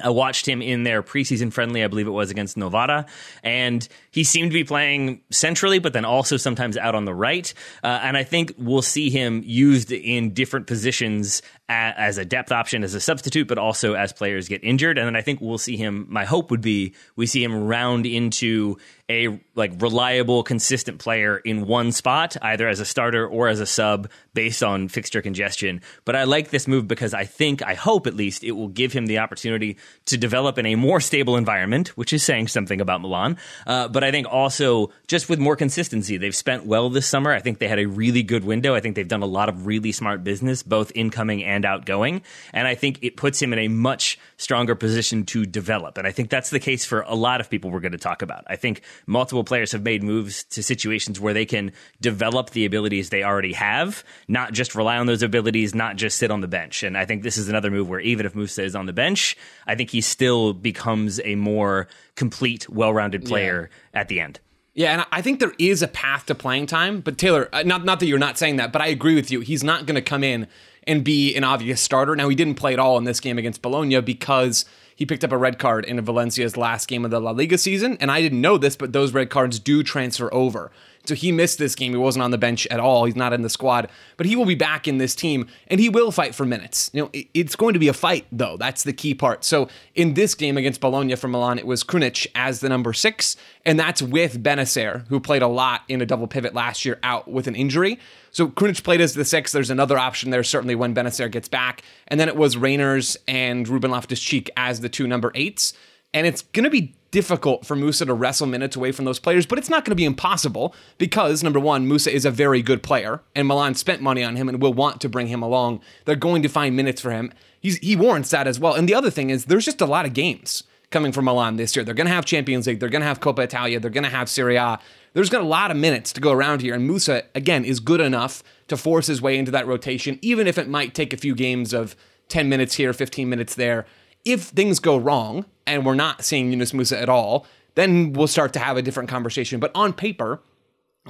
I 0.02 0.10
watched 0.10 0.46
him 0.46 0.62
in 0.62 0.84
their 0.84 1.02
preseason 1.02 1.52
friendly, 1.52 1.82
I 1.82 1.88
believe 1.88 2.06
it 2.06 2.12
was 2.12 2.30
against 2.30 2.56
Novara, 2.56 3.06
and 3.42 3.86
he 4.10 4.22
seemed 4.22 4.50
to 4.50 4.54
be 4.54 4.64
playing 4.64 5.22
centrally, 5.30 5.78
but 5.78 5.92
then 5.92 6.04
also 6.04 6.36
sometimes 6.36 6.76
out 6.76 6.94
on 6.94 7.04
the 7.04 7.14
right. 7.14 7.52
Uh, 7.82 8.00
and 8.02 8.16
I 8.16 8.22
think 8.22 8.54
we'll 8.58 8.82
see 8.82 9.10
him 9.10 9.42
used 9.44 9.90
in 9.90 10.34
different 10.34 10.66
positions 10.66 11.42
as 11.68 12.16
a 12.16 12.24
depth 12.24 12.50
option, 12.50 12.82
as 12.82 12.94
a 12.94 13.00
substitute, 13.00 13.46
but 13.48 13.58
also 13.58 13.94
as 13.94 14.12
players 14.12 14.48
get 14.48 14.62
injured. 14.64 14.98
And 14.98 15.06
then 15.06 15.16
I 15.16 15.22
think 15.22 15.40
we'll 15.40 15.58
see 15.58 15.76
him. 15.76 16.06
My 16.08 16.24
hope 16.24 16.50
would 16.50 16.62
be 16.62 16.94
we 17.16 17.26
see 17.26 17.42
him 17.42 17.64
round 17.64 18.06
into 18.06 18.78
a 19.10 19.40
like 19.54 19.72
reliable, 19.80 20.42
consistent 20.42 20.98
player 20.98 21.38
in 21.38 21.66
one 21.66 21.92
spot, 21.92 22.36
either 22.42 22.68
as 22.68 22.78
a 22.78 22.84
starter 22.84 23.26
or 23.26 23.48
as 23.48 23.58
a 23.58 23.66
sub, 23.66 24.10
based 24.34 24.62
on 24.62 24.88
fixture 24.88 25.22
congestion. 25.22 25.80
But 26.04 26.14
I 26.14 26.24
like 26.24 26.50
this 26.50 26.68
move 26.68 26.86
because 26.86 27.14
I 27.14 27.24
think, 27.24 27.62
I 27.62 27.74
hope 27.74 28.06
at 28.06 28.14
least, 28.14 28.44
it 28.44 28.52
will 28.52 28.68
give 28.68 28.92
him 28.92 29.06
the 29.06 29.18
opportunity 29.18 29.78
to 30.06 30.16
develop 30.16 30.58
in 30.58 30.66
a 30.66 30.74
more 30.74 31.00
stable 31.00 31.36
environment, 31.36 31.88
which 31.96 32.12
is 32.12 32.22
saying 32.22 32.48
something 32.48 32.80
about 32.80 33.00
Milan. 33.00 33.38
Uh, 33.66 33.88
but 33.88 34.04
I 34.04 34.10
think 34.10 34.26
also 34.30 34.90
just 35.06 35.28
with 35.28 35.38
more 35.38 35.56
consistency, 35.56 36.18
they've 36.18 36.36
spent 36.36 36.66
well 36.66 36.90
this 36.90 37.06
summer. 37.06 37.32
I 37.32 37.40
think 37.40 37.58
they 37.58 37.68
had 37.68 37.78
a 37.78 37.86
really 37.86 38.22
good 38.22 38.44
window. 38.44 38.74
I 38.74 38.80
think 38.80 38.94
they've 38.94 39.08
done 39.08 39.22
a 39.22 39.26
lot 39.26 39.48
of 39.48 39.66
really 39.66 39.92
smart 39.92 40.22
business, 40.22 40.62
both 40.62 40.92
incoming 40.94 41.42
and 41.42 41.64
outgoing. 41.64 42.22
And 42.52 42.68
I 42.68 42.74
think 42.74 42.98
it 43.02 43.16
puts 43.16 43.40
him 43.40 43.52
in 43.52 43.58
a 43.58 43.68
much 43.68 44.18
stronger 44.36 44.74
position 44.74 45.24
to 45.26 45.46
develop. 45.46 45.98
And 45.98 46.06
I 46.06 46.12
think 46.12 46.30
that's 46.30 46.50
the 46.50 46.60
case 46.60 46.84
for 46.84 47.00
a 47.00 47.14
lot 47.14 47.40
of 47.40 47.48
people 47.48 47.70
we're 47.70 47.80
going 47.80 47.92
to 47.92 47.98
talk 47.98 48.22
about. 48.22 48.44
I 48.46 48.56
think 48.56 48.82
multiple 49.06 49.44
players 49.44 49.72
have 49.72 49.82
made 49.82 50.02
moves 50.02 50.44
to 50.44 50.62
situations 50.62 51.20
where 51.20 51.34
they 51.34 51.46
can 51.46 51.72
develop 52.00 52.50
the 52.50 52.64
abilities 52.64 53.10
they 53.10 53.22
already 53.22 53.52
have, 53.52 54.04
not 54.28 54.52
just 54.52 54.74
rely 54.74 54.96
on 54.98 55.06
those 55.06 55.22
abilities, 55.22 55.74
not 55.74 55.96
just 55.96 56.18
sit 56.18 56.30
on 56.30 56.40
the 56.40 56.48
bench. 56.48 56.82
And 56.82 56.96
I 56.96 57.04
think 57.04 57.22
this 57.22 57.36
is 57.36 57.48
another 57.48 57.70
move 57.70 57.88
where 57.88 58.00
even 58.00 58.26
if 58.26 58.34
Musah 58.34 58.64
is 58.64 58.74
on 58.74 58.86
the 58.86 58.92
bench, 58.92 59.36
I 59.66 59.74
think 59.74 59.90
he 59.90 60.00
still 60.00 60.52
becomes 60.52 61.20
a 61.24 61.34
more 61.34 61.88
complete, 62.14 62.68
well-rounded 62.68 63.24
player 63.24 63.70
at 63.94 64.08
the 64.08 64.20
end. 64.20 64.40
Yeah, 64.74 64.92
and 64.92 65.06
I 65.10 65.22
think 65.22 65.40
there 65.40 65.54
is 65.58 65.82
a 65.82 65.88
path 65.88 66.26
to 66.26 66.36
playing 66.36 66.66
time. 66.66 67.00
But 67.00 67.18
Taylor, 67.18 67.48
uh, 67.52 67.64
not 67.64 67.84
not 67.84 67.98
that 67.98 68.06
you're 68.06 68.16
not 68.16 68.38
saying 68.38 68.56
that, 68.56 68.70
but 68.70 68.80
I 68.80 68.86
agree 68.86 69.16
with 69.16 69.28
you. 69.28 69.40
He's 69.40 69.64
not 69.64 69.86
going 69.86 69.96
to 69.96 70.02
come 70.02 70.22
in 70.22 70.46
and 70.86 71.02
be 71.02 71.34
an 71.34 71.42
obvious 71.42 71.80
starter. 71.80 72.14
Now 72.14 72.28
he 72.28 72.36
didn't 72.36 72.54
play 72.54 72.74
at 72.74 72.78
all 72.78 72.96
in 72.96 73.02
this 73.02 73.18
game 73.18 73.38
against 73.38 73.60
Bologna 73.60 74.00
because 74.00 74.64
he 74.98 75.06
picked 75.06 75.22
up 75.22 75.30
a 75.30 75.38
red 75.38 75.60
card 75.60 75.84
in 75.84 76.00
Valencia's 76.00 76.56
last 76.56 76.88
game 76.88 77.04
of 77.04 77.12
the 77.12 77.20
La 77.20 77.30
Liga 77.30 77.56
season. 77.56 77.96
And 78.00 78.10
I 78.10 78.20
didn't 78.20 78.40
know 78.40 78.58
this, 78.58 78.74
but 78.74 78.92
those 78.92 79.14
red 79.14 79.30
cards 79.30 79.60
do 79.60 79.84
transfer 79.84 80.28
over. 80.34 80.72
So 81.08 81.14
he 81.14 81.32
missed 81.32 81.58
this 81.58 81.74
game. 81.74 81.92
He 81.92 81.98
wasn't 81.98 82.22
on 82.22 82.30
the 82.30 82.38
bench 82.38 82.66
at 82.66 82.80
all. 82.80 83.06
He's 83.06 83.16
not 83.16 83.32
in 83.32 83.42
the 83.42 83.48
squad, 83.48 83.90
but 84.16 84.26
he 84.26 84.36
will 84.36 84.44
be 84.44 84.54
back 84.54 84.86
in 84.86 84.98
this 84.98 85.14
team 85.14 85.48
and 85.68 85.80
he 85.80 85.88
will 85.88 86.10
fight 86.10 86.34
for 86.34 86.44
minutes. 86.44 86.90
You 86.92 87.02
know, 87.02 87.10
it's 87.34 87.56
going 87.56 87.72
to 87.72 87.78
be 87.78 87.88
a 87.88 87.92
fight 87.94 88.26
though. 88.30 88.56
That's 88.58 88.82
the 88.82 88.92
key 88.92 89.14
part. 89.14 89.42
So 89.44 89.68
in 89.94 90.14
this 90.14 90.34
game 90.34 90.56
against 90.56 90.80
Bologna 90.80 91.16
for 91.16 91.28
Milan, 91.28 91.58
it 91.58 91.66
was 91.66 91.82
Krunic 91.82 92.26
as 92.34 92.60
the 92.60 92.68
number 92.68 92.92
six, 92.92 93.36
and 93.64 93.80
that's 93.80 94.02
with 94.02 94.42
Bennacer, 94.42 95.06
who 95.08 95.18
played 95.18 95.42
a 95.42 95.48
lot 95.48 95.82
in 95.88 96.02
a 96.02 96.06
double 96.06 96.26
pivot 96.26 96.54
last 96.54 96.84
year, 96.84 96.98
out 97.02 97.28
with 97.28 97.46
an 97.46 97.54
injury. 97.54 97.98
So 98.30 98.48
Krunic 98.48 98.84
played 98.84 99.00
as 99.00 99.14
the 99.14 99.24
six. 99.24 99.52
There's 99.52 99.70
another 99.70 99.98
option 99.98 100.30
there, 100.30 100.44
certainly 100.44 100.74
when 100.74 100.94
Bennacer 100.94 101.30
gets 101.30 101.48
back. 101.48 101.82
And 102.08 102.20
then 102.20 102.28
it 102.28 102.36
was 102.36 102.56
Reijnders 102.56 103.16
and 103.26 103.66
Ruben 103.66 103.90
Loftus 103.90 104.20
Cheek 104.20 104.50
as 104.56 104.80
the 104.80 104.88
two 104.88 105.06
number 105.06 105.32
eights. 105.34 105.72
And 106.12 106.26
it's 106.26 106.42
going 106.42 106.64
to 106.64 106.70
be 106.70 106.94
difficult 107.10 107.64
for 107.64 107.76
Musah 107.76 108.06
to 108.06 108.14
wrestle 108.14 108.46
minutes 108.46 108.76
away 108.76 108.92
from 108.92 109.04
those 109.04 109.18
players, 109.18 109.46
but 109.46 109.58
it's 109.58 109.70
not 109.70 109.84
going 109.84 109.92
to 109.92 109.96
be 109.96 110.04
impossible 110.04 110.74
because, 110.98 111.42
number 111.42 111.60
one, 111.60 111.88
Musah 111.88 112.12
is 112.12 112.24
a 112.24 112.30
very 112.30 112.62
good 112.62 112.82
player, 112.82 113.20
and 113.34 113.48
Milan 113.48 113.74
spent 113.74 114.02
money 114.02 114.22
on 114.22 114.36
him 114.36 114.48
and 114.48 114.60
will 114.60 114.74
want 114.74 115.00
to 115.00 115.08
bring 115.08 115.28
him 115.28 115.42
along. 115.42 115.80
They're 116.04 116.16
going 116.16 116.42
to 116.42 116.48
find 116.48 116.76
minutes 116.76 117.00
for 117.00 117.10
him. 117.10 117.32
He's, 117.60 117.78
he 117.78 117.96
warrants 117.96 118.30
that 118.30 118.46
as 118.46 118.60
well. 118.60 118.74
And 118.74 118.88
the 118.88 118.94
other 118.94 119.10
thing 119.10 119.30
is, 119.30 119.46
there's 119.46 119.64
just 119.64 119.80
a 119.80 119.86
lot 119.86 120.06
of 120.06 120.12
games 120.12 120.64
coming 120.90 121.12
from 121.12 121.26
Milan 121.26 121.56
this 121.56 121.76
year. 121.76 121.84
They're 121.84 121.94
going 121.94 122.06
to 122.06 122.12
have 122.12 122.24
Champions 122.24 122.66
League, 122.66 122.80
they're 122.80 122.88
going 122.88 123.02
to 123.02 123.08
have 123.08 123.20
Coppa 123.20 123.40
Italia, 123.40 123.80
they're 123.80 123.90
going 123.90 124.04
to 124.04 124.10
have 124.10 124.28
Serie 124.28 124.56
A. 124.56 124.78
There's 125.14 125.30
got 125.30 125.40
a 125.40 125.46
lot 125.46 125.70
of 125.70 125.76
minutes 125.76 126.12
to 126.12 126.20
go 126.20 126.32
around 126.32 126.60
here, 126.62 126.74
and 126.74 126.88
Musah, 126.88 127.24
again, 127.34 127.64
is 127.64 127.80
good 127.80 128.00
enough 128.00 128.42
to 128.68 128.76
force 128.76 129.06
his 129.06 129.20
way 129.22 129.38
into 129.38 129.50
that 129.50 129.66
rotation, 129.66 130.18
even 130.22 130.46
if 130.46 130.58
it 130.58 130.68
might 130.68 130.94
take 130.94 131.12
a 131.12 131.16
few 131.16 131.34
games 131.34 131.72
of 131.72 131.96
10 132.28 132.48
minutes 132.48 132.74
here, 132.74 132.92
15 132.92 133.28
minutes 133.28 133.54
there 133.54 133.86
if 134.24 134.42
things 134.44 134.78
go 134.78 134.96
wrong 134.96 135.44
and 135.66 135.84
we're 135.84 135.94
not 135.94 136.24
seeing 136.24 136.52
Yunus 136.52 136.72
Musah 136.72 137.00
at 137.00 137.08
all, 137.08 137.46
then 137.74 138.12
we'll 138.12 138.26
start 138.26 138.52
to 138.54 138.58
have 138.58 138.76
a 138.76 138.82
different 138.82 139.08
conversation. 139.08 139.60
But 139.60 139.70
on 139.74 139.92
paper, 139.92 140.40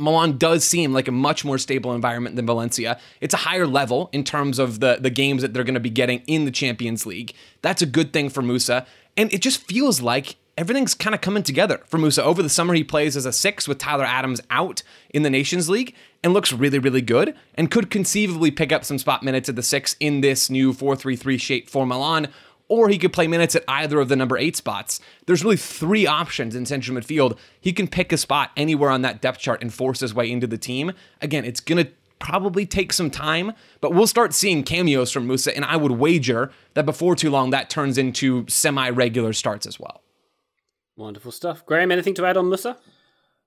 Milan 0.00 0.38
does 0.38 0.64
seem 0.64 0.92
like 0.92 1.08
a 1.08 1.12
much 1.12 1.44
more 1.44 1.58
stable 1.58 1.94
environment 1.94 2.36
than 2.36 2.46
Valencia. 2.46 2.98
It's 3.20 3.34
a 3.34 3.38
higher 3.38 3.66
level 3.66 4.10
in 4.12 4.24
terms 4.24 4.58
of 4.58 4.80
the, 4.80 4.98
the 5.00 5.10
games 5.10 5.42
that 5.42 5.54
they're 5.54 5.64
going 5.64 5.74
to 5.74 5.80
be 5.80 5.90
getting 5.90 6.22
in 6.26 6.44
the 6.44 6.50
Champions 6.50 7.06
League. 7.06 7.34
That's 7.62 7.82
a 7.82 7.86
good 7.86 8.12
thing 8.12 8.28
for 8.28 8.42
Musah. 8.42 8.86
And 9.16 9.32
it 9.32 9.42
just 9.42 9.62
feels 9.62 10.00
like 10.00 10.36
everything's 10.56 10.94
kind 10.94 11.14
of 11.14 11.20
coming 11.20 11.42
together 11.42 11.82
for 11.86 11.98
Musah. 11.98 12.22
Over 12.22 12.42
the 12.42 12.48
summer, 12.48 12.74
he 12.74 12.84
plays 12.84 13.16
as 13.16 13.26
a 13.26 13.32
six 13.32 13.66
with 13.66 13.78
Tyler 13.78 14.04
Adams 14.04 14.40
out 14.50 14.82
in 15.10 15.22
the 15.22 15.30
Nations 15.30 15.68
League 15.68 15.94
and 16.22 16.32
looks 16.32 16.52
really, 16.52 16.78
really 16.78 17.00
good 17.00 17.34
and 17.54 17.70
could 17.70 17.90
conceivably 17.90 18.50
pick 18.50 18.72
up 18.72 18.84
some 18.84 18.98
spot 18.98 19.22
minutes 19.22 19.48
at 19.48 19.56
the 19.56 19.62
six 19.62 19.96
in 20.00 20.20
this 20.20 20.50
new 20.50 20.72
4 20.72 20.96
3 20.96 21.16
3 21.16 21.38
shape 21.38 21.70
for 21.70 21.86
Milan 21.86 22.28
or 22.68 22.88
he 22.88 22.98
could 22.98 23.12
play 23.12 23.26
minutes 23.26 23.56
at 23.56 23.64
either 23.66 23.98
of 24.00 24.08
the 24.08 24.16
number 24.16 24.36
eight 24.36 24.56
spots. 24.56 25.00
There's 25.26 25.42
really 25.42 25.56
three 25.56 26.06
options 26.06 26.54
in 26.54 26.66
central 26.66 26.96
midfield. 26.96 27.38
He 27.60 27.72
can 27.72 27.88
pick 27.88 28.12
a 28.12 28.16
spot 28.16 28.50
anywhere 28.56 28.90
on 28.90 29.02
that 29.02 29.20
depth 29.20 29.38
chart 29.38 29.62
and 29.62 29.72
force 29.72 30.00
his 30.00 30.14
way 30.14 30.30
into 30.30 30.46
the 30.46 30.58
team. 30.58 30.92
Again, 31.20 31.44
it's 31.44 31.60
going 31.60 31.84
to 31.84 31.90
probably 32.18 32.66
take 32.66 32.92
some 32.92 33.10
time, 33.10 33.52
but 33.80 33.94
we'll 33.94 34.06
start 34.06 34.34
seeing 34.34 34.62
cameos 34.62 35.10
from 35.10 35.26
Musah, 35.28 35.52
and 35.54 35.64
I 35.64 35.76
would 35.76 35.92
wager 35.92 36.50
that 36.74 36.84
before 36.84 37.14
too 37.14 37.30
long 37.30 37.50
that 37.50 37.70
turns 37.70 37.96
into 37.96 38.44
semi 38.48 38.90
regular 38.90 39.32
starts 39.32 39.66
as 39.66 39.78
well. 39.80 40.02
Wonderful 40.96 41.32
stuff. 41.32 41.64
Graham, 41.64 41.92
anything 41.92 42.14
to 42.14 42.26
add 42.26 42.36
on 42.36 42.46
Musah? 42.46 42.76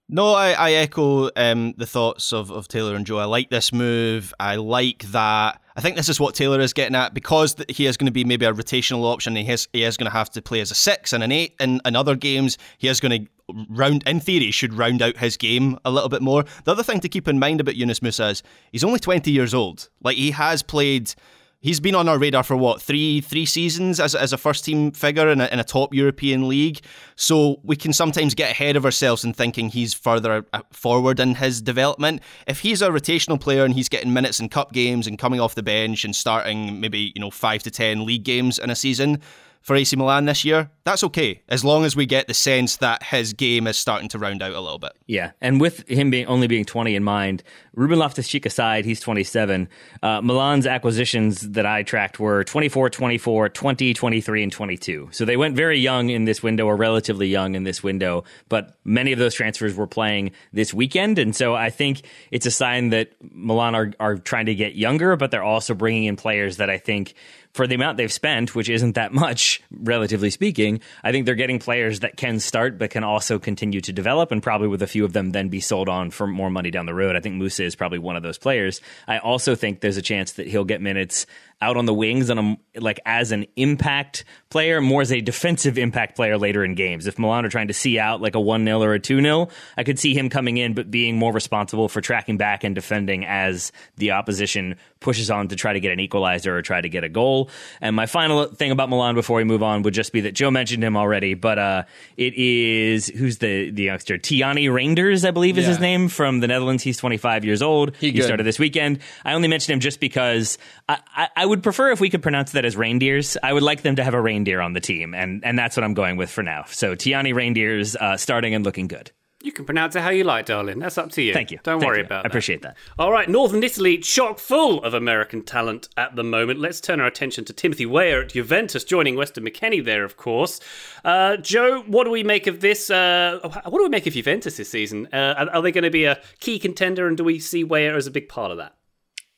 No, 0.08 0.34
I, 0.34 0.52
I 0.52 0.72
echo 0.74 1.30
um, 1.36 1.74
the 1.78 1.86
thoughts 1.86 2.34
of, 2.34 2.52
of 2.52 2.68
Taylor 2.68 2.96
and 2.96 3.06
Joe. 3.06 3.18
I 3.18 3.26
like 3.26 3.50
this 3.50 3.72
move. 3.72 4.34
I 4.40 4.56
like 4.56 5.04
that. 5.12 5.61
I 5.76 5.82
think 5.82 5.96
this 5.96 6.10
is 6.10 6.20
what 6.20 6.36
Taylor 6.36 6.60
is 6.60 6.74
getting 6.74 6.96
at 6.96 7.14
because 7.14 7.56
he 7.70 7.86
is 7.86 7.98
going 7.98 8.08
to 8.08 8.12
be 8.12 8.24
maybe 8.24 8.46
a 8.46 8.54
rotational 8.54 9.04
option. 9.04 9.36
He 9.36 9.50
is, 9.50 9.68
he 9.74 9.84
is 9.84 9.98
going 9.98 10.10
to 10.10 10.18
have 10.18 10.30
to 10.32 10.42
play 10.42 10.60
as 10.60 10.72
a 10.72 10.76
six 10.76 11.14
and 11.14 11.24
an 11.24 11.32
eight 11.32 11.56
in, 11.60 11.80
in 11.86 11.96
other 11.96 12.16
games. 12.16 12.58
He 12.78 12.88
is 12.88 13.00
going 13.00 13.26
to 13.26 13.32
round, 13.70 14.04
in 14.06 14.20
theory, 14.20 14.52
should 14.52 14.74
round 14.74 15.02
out 15.02 15.18
his 15.18 15.38
game 15.38 15.78
a 15.86 15.92
little 15.92 16.10
bit 16.10 16.22
more. 16.22 16.44
The 16.66 16.72
other 16.72 16.84
thing 16.84 17.00
to 17.02 17.10
keep 17.10 17.28
in 17.28 17.40
mind 17.40 17.62
about 17.62 17.76
Yunus 17.76 18.00
Musah 18.00 18.32
is 18.32 18.44
he's 18.72 18.84
only 18.84 19.00
20 19.00 19.32
years 19.32 19.54
old. 19.54 19.90
Like, 20.02 20.18
he 20.18 20.32
has 20.32 20.62
played 20.64 21.14
he's 21.62 21.80
been 21.80 21.96
on 21.96 22.10
our 22.10 22.18
radar 22.18 22.44
for 22.44 22.58
what 22.58 22.82
three 22.82 23.22
three 23.22 23.46
seasons 23.46 24.00
as, 24.00 24.14
as 24.16 24.34
a 24.34 24.38
first 24.38 24.66
team 24.66 24.92
figure 24.92 25.30
in 25.30 25.40
a, 25.40 25.46
in 25.48 25.60
a 25.60 25.64
top 25.64 25.94
European 25.94 26.48
league. 26.48 26.82
So 27.16 27.60
we 27.64 27.76
can 27.76 27.94
sometimes 27.94 28.36
get 28.36 28.52
ahead 28.52 28.76
of 28.76 28.84
ourselves 28.84 29.24
in 29.24 29.34
thinking 29.34 29.70
he's 29.70 29.94
further 29.94 30.46
uh, 30.54 30.62
forward 30.72 31.20
in 31.20 31.36
his 31.36 31.62
development. 31.62 32.22
If 32.48 32.60
he's 32.60 32.82
a 32.82 32.90
rotational 32.90 33.40
player 33.40 33.64
and 33.64 33.74
he's 33.74 33.90
getting 33.90 34.12
minutes 34.12 34.40
in 34.40 34.50
cup 34.50 34.74
games 34.74 35.08
and 35.08 35.18
coming 35.18 35.40
off 35.40 35.56
the 35.56 35.64
bench 35.64 36.04
and 36.04 36.16
starting 36.16 36.82
maybe 36.82 37.14
you 37.16 37.22
know 37.22 37.32
five 37.32 37.64
to 37.64 37.72
ten 37.72 38.06
league 38.06 38.24
games 38.24 38.60
in 38.60 38.70
a 38.70 38.76
season 38.76 39.22
for 39.62 39.76
AC 39.76 39.96
Milan 39.96 40.26
this 40.26 40.44
year, 40.44 40.72
that's 40.84 41.04
okay 41.04 41.42
as 41.48 41.64
long 41.64 41.86
as 41.86 41.96
we 41.96 42.06
get 42.06 42.28
the 42.28 42.34
sense 42.34 42.78
that 42.78 43.04
his 43.04 43.34
game 43.34 43.68
is 43.68 43.78
starting 43.78 44.10
to 44.10 44.20
round 44.20 44.42
out 44.42 44.54
a 44.54 44.60
little 44.60 44.80
bit. 44.80 44.94
Yeah, 45.08 45.32
and 45.42 45.62
with 45.62 45.88
him 45.88 46.10
being 46.10 46.26
only 46.28 46.48
being 46.48 46.66
20 46.66 46.96
in 46.96 47.04
mind, 47.04 47.44
Ruben 47.74 48.00
Loftus-Cheek 48.00 48.46
aside, 48.46 48.86
he's 48.86 49.00
27. 49.00 49.70
Uh, 50.02 50.22
Milan's 50.22 50.68
acquisitions 50.68 51.42
that 51.52 51.66
I 51.66 51.84
tracked 51.84 52.20
were 52.20 52.44
24, 52.44 52.90
24, 52.90 53.50
20, 53.50 53.94
23, 53.94 54.44
and 54.44 54.52
22. 54.52 55.10
So 55.12 55.26
they 55.26 55.38
went 55.38 55.56
very 55.56 55.80
young 55.80 56.10
in 56.10 56.26
this 56.26 56.44
window, 56.44 56.66
or 56.66 56.76
relatively 56.76 57.28
young 57.28 57.56
in 57.56 57.64
this 57.64 57.84
window. 57.84 58.24
But 58.50 58.76
many 58.84 59.12
of 59.12 59.20
those 59.20 59.34
transfers 59.34 59.76
were 59.76 59.88
playing 59.88 60.32
this 60.52 60.74
weekend, 60.74 61.20
and 61.20 61.36
so 61.36 61.56
I 61.56 61.70
think 61.70 62.02
it's 62.32 62.46
a 62.46 62.52
sign 62.52 62.90
that 62.90 63.12
Milan 63.22 63.76
are 63.76 63.92
are 64.00 64.18
trying 64.18 64.48
to 64.48 64.56
get 64.56 64.76
younger, 64.76 65.16
but 65.16 65.32
they're 65.32 65.44
also 65.44 65.74
bringing 65.74 66.06
in 66.06 66.16
players 66.16 66.58
that 66.58 66.70
I 66.70 66.78
think 66.78 67.14
for 67.54 67.68
the 67.68 67.76
amount 67.76 67.98
they've 67.98 68.12
spent, 68.12 68.56
which 68.56 68.70
isn't 68.70 68.96
that 68.96 69.14
much, 69.22 69.62
relatively 69.72 70.30
speaking, 70.30 70.71
I 71.04 71.12
think 71.12 71.26
they're 71.26 71.36
getting 71.36 71.60
players 71.60 72.02
that 72.02 72.16
can 72.16 72.40
start 72.40 72.78
but 72.78 72.92
can 72.92 73.04
also 73.04 73.40
continue 73.40 73.82
to 73.82 73.92
develop, 73.92 74.32
and 74.32 74.42
probably 74.42 74.68
with 74.68 74.82
a 74.82 74.88
few 74.88 75.04
of 75.04 75.14
them 75.14 75.32
then 75.32 75.50
be 75.50 75.60
sold 75.60 75.90
on 75.90 76.12
for 76.12 76.28
more 76.28 76.50
money 76.50 76.72
down 76.72 76.86
the 76.86 76.94
road. 76.94 77.16
I 77.16 77.20
think 77.20 77.42
Musah 77.42 77.66
is 77.66 77.76
probably 77.76 78.00
one 78.00 78.16
of 78.16 78.24
those 78.24 78.38
players. 78.38 78.80
I 79.08 79.18
also 79.18 79.56
think 79.56 79.82
there's 79.82 79.98
a 79.98 80.02
chance 80.02 80.34
that 80.34 80.48
he'll 80.48 80.64
get 80.64 80.82
minutes 80.82 81.26
out 81.62 81.78
on 81.78 81.86
the 81.86 81.94
wings 81.94 82.30
on 82.30 82.38
a 82.38 82.80
like 82.80 83.00
as 83.06 83.32
an 83.32 83.46
impact 83.56 84.24
player, 84.50 84.82
more 84.82 85.02
as 85.02 85.12
a 85.12 85.22
defensive 85.22 85.78
impact 85.78 86.16
player 86.16 86.38
later 86.38 86.64
in 86.64 86.76
games. 86.76 87.08
If 87.08 87.20
Milan 87.20 87.46
are 87.46 87.50
trying 87.50 87.68
to 87.68 87.74
see 87.74 88.00
out 88.00 88.22
like 88.22 88.36
a 88.36 88.40
1 88.40 88.66
0 88.66 88.82
or 88.82 88.94
a 88.94 89.00
2 89.00 89.22
0, 89.22 89.48
I 89.78 89.84
could 89.84 90.00
see 90.00 90.14
him 90.14 90.30
coming 90.30 90.58
in, 90.58 90.74
but 90.74 90.92
being 90.92 91.18
more 91.18 91.32
responsible 91.32 91.88
for 91.88 92.02
tracking 92.02 92.38
back 92.38 92.64
and 92.64 92.76
defending 92.76 93.26
as 93.26 93.72
the 93.98 94.12
opposition 94.12 94.76
pushes 95.00 95.32
on 95.32 95.48
to 95.48 95.56
try 95.56 95.74
to 95.74 95.80
get 95.80 95.92
an 95.92 96.00
equalizer 96.00 96.56
or 96.56 96.62
try 96.62 96.80
to 96.80 96.90
get 96.90 97.04
a 97.04 97.10
goal. 97.10 97.50
And 97.82 97.96
my 97.96 98.06
final 98.06 98.46
thing 98.46 98.72
about 98.72 98.90
Milan 98.90 99.16
before 99.16 99.38
we 99.38 99.44
move 99.44 99.64
on 99.64 99.82
would 99.84 99.94
just 99.94 100.14
be 100.14 100.22
that 100.22 100.34
Joe 100.34 100.52
mentioned 100.52 100.84
him 100.84 100.96
already, 100.96 101.34
but 101.34 101.58
uh, 101.58 101.84
it 102.18 102.34
is 102.36 103.08
who's 103.08 103.40
the, 103.40 103.72
the 103.72 103.84
youngster? 103.84 104.18
Tijjani 104.18 104.66
Reijnders, 104.70 105.28
I 105.28 105.32
believe 105.32 105.58
is 105.58 105.64
yeah. 105.64 105.70
his 105.70 105.80
name, 105.80 106.08
from 106.08 106.40
the 106.40 106.48
Netherlands. 106.48 106.84
He's 106.84 106.98
25 106.98 107.46
years 107.46 107.62
old. 107.62 107.96
He, 107.98 108.12
he 108.12 108.22
started 108.22 108.44
this 108.44 108.60
weekend. 108.60 109.00
I 109.26 109.34
only 109.34 109.48
mentioned 109.48 109.74
him 109.74 109.80
just 109.80 110.00
because 110.00 110.58
I, 110.88 111.00
I, 111.16 111.30
I 111.36 111.46
would 111.52 111.62
prefer 111.62 111.92
if 111.92 112.00
we 112.00 112.10
could 112.10 112.24
pronounce 112.24 112.54
that 112.54 112.66
as 112.66 112.76
reindeers. 112.76 113.38
I 113.44 113.54
would 113.54 113.62
like 113.62 113.84
them 113.84 113.98
to 113.98 114.04
have 114.04 114.14
a 114.14 114.22
reindeer 114.22 114.62
on 114.62 114.74
the 114.74 114.80
team, 114.80 115.14
and 115.14 115.46
and 115.46 115.60
that's 115.60 115.78
what 115.78 115.84
I'm 115.84 115.94
going 115.94 116.18
with 116.18 116.30
for 116.30 116.42
now. 116.42 116.64
So 116.68 116.96
Tiani 116.96 117.36
Reindeers 117.36 117.96
uh, 117.96 118.18
starting 118.18 118.56
and 118.56 118.66
looking 118.66 118.88
good. 118.88 119.12
You 119.44 119.52
can 119.52 119.66
pronounce 119.66 119.96
it 119.96 120.02
how 120.02 120.12
you 120.12 120.24
like, 120.24 120.46
darling. 120.46 120.80
That's 120.80 120.98
up 120.98 121.12
to 121.14 121.22
you. 121.22 121.34
Thank 121.34 121.50
you. 121.50 121.60
Don't 121.64 121.80
Thank 121.80 121.90
worry 121.90 122.00
you. 122.00 122.06
about 122.06 122.26
it. 122.26 122.28
I 122.28 122.30
appreciate 122.30 122.62
that. 122.62 122.78
All 123.00 123.12
right, 123.12 123.28
Northern 123.28 123.64
Italy, 123.64 123.98
chock 123.98 124.38
full 124.38 124.84
of 124.84 124.94
American 124.94 125.42
talent 125.42 125.90
at 125.98 126.16
the 126.16 126.24
moment. 126.24 126.60
Let's 126.60 126.80
turn 126.80 127.00
our 127.00 127.08
attention 127.08 127.46
to 127.46 127.54
Timothy 127.54 127.86
Weah 127.86 128.22
at 128.22 128.30
Juventus, 128.30 128.84
joining 128.84 129.16
Weston 129.16 129.44
McKennie 129.44 129.84
there, 129.84 130.04
of 130.04 130.16
course. 130.16 130.60
Uh, 131.04 131.38
Joe, 131.38 131.82
what 131.88 132.04
do 132.04 132.12
we 132.12 132.24
make 132.24 132.46
of 132.46 132.62
this? 132.62 132.90
Uh, 132.90 133.40
what 133.66 133.80
do 133.80 133.84
we 133.84 133.90
make 133.90 134.06
of 134.06 134.14
Juventus 134.14 134.58
this 134.58 134.70
season? 134.70 135.08
Uh, 135.12 135.34
are, 135.38 135.50
are, 135.56 135.62
they 135.62 135.72
going 135.72 135.84
to 135.84 135.90
be 135.90 136.06
a 136.06 136.22
key 136.40 136.60
contender, 136.60 137.08
and 137.08 137.18
do 137.18 137.24
we 137.24 137.40
see 137.40 137.64
Weah 137.64 137.96
as 137.96 138.06
a 138.06 138.12
big 138.12 138.30
part 138.30 138.52
of 138.52 138.58
that? 138.58 138.76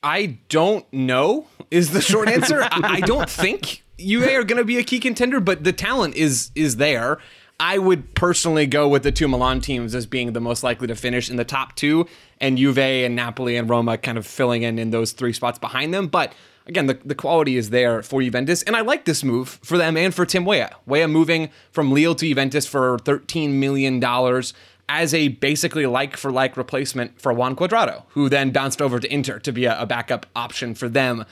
I 0.04 0.38
don't 0.50 0.90
know 0.92 1.46
is 1.70 1.90
the 1.90 2.02
short 2.02 2.28
answer. 2.28 2.68
I 2.70 3.00
don't 3.00 3.28
think 3.28 3.82
Juve 3.98 4.28
are 4.28 4.44
going 4.44 4.58
to 4.58 4.64
be 4.64 4.76
a 4.76 4.84
key 4.84 5.00
contender, 5.00 5.40
but 5.40 5.64
the 5.64 5.72
talent 5.72 6.14
is 6.14 6.50
is 6.54 6.76
there. 6.76 7.18
I 7.58 7.78
would 7.78 8.14
personally 8.14 8.66
go 8.66 8.86
with 8.88 9.04
the 9.04 9.12
two 9.12 9.28
Milan 9.28 9.60
teams 9.60 9.94
as 9.94 10.06
being 10.06 10.32
the 10.32 10.40
most 10.40 10.62
likely 10.62 10.88
to 10.88 10.96
finish 10.96 11.30
in 11.30 11.36
the 11.36 11.44
top 11.44 11.74
two, 11.76 12.06
and 12.40 12.58
Juve 12.58 12.78
and 12.78 13.16
Napoli 13.16 13.56
and 13.56 13.70
Roma 13.70 13.96
kind 13.96 14.18
of 14.18 14.26
filling 14.26 14.62
in 14.62 14.78
in 14.78 14.90
those 14.90 15.12
three 15.12 15.32
spots 15.32 15.58
behind 15.58 15.94
them. 15.94 16.08
But 16.08 16.34
again, 16.66 16.86
the, 16.86 16.98
the 17.04 17.14
quality 17.14 17.56
is 17.56 17.70
there 17.70 18.02
for 18.02 18.20
Juventus, 18.20 18.62
and 18.64 18.76
I 18.76 18.82
like 18.82 19.06
this 19.06 19.24
move 19.24 19.60
for 19.62 19.78
them 19.78 19.96
and 19.96 20.14
for 20.14 20.26
Tim 20.26 20.44
Weah. 20.44 20.76
Weah 20.84 21.08
moving 21.08 21.48
from 21.70 21.92
Lille 21.92 22.14
to 22.16 22.26
Juventus 22.26 22.66
for 22.66 22.98
$13 22.98 23.50
million 23.52 24.00
as 24.88 25.14
a 25.14 25.28
basically 25.28 25.86
like 25.86 26.16
for 26.16 26.30
like 26.30 26.56
replacement 26.56 27.20
for 27.20 27.32
Juan 27.32 27.56
Cuadrado, 27.56 28.04
who 28.10 28.28
then 28.28 28.50
bounced 28.50 28.82
over 28.82 29.00
to 29.00 29.12
Inter 29.12 29.38
to 29.40 29.52
be 29.52 29.64
a, 29.64 29.80
a 29.80 29.86
backup 29.86 30.26
option 30.36 30.74
for 30.74 30.88
them 30.88 31.24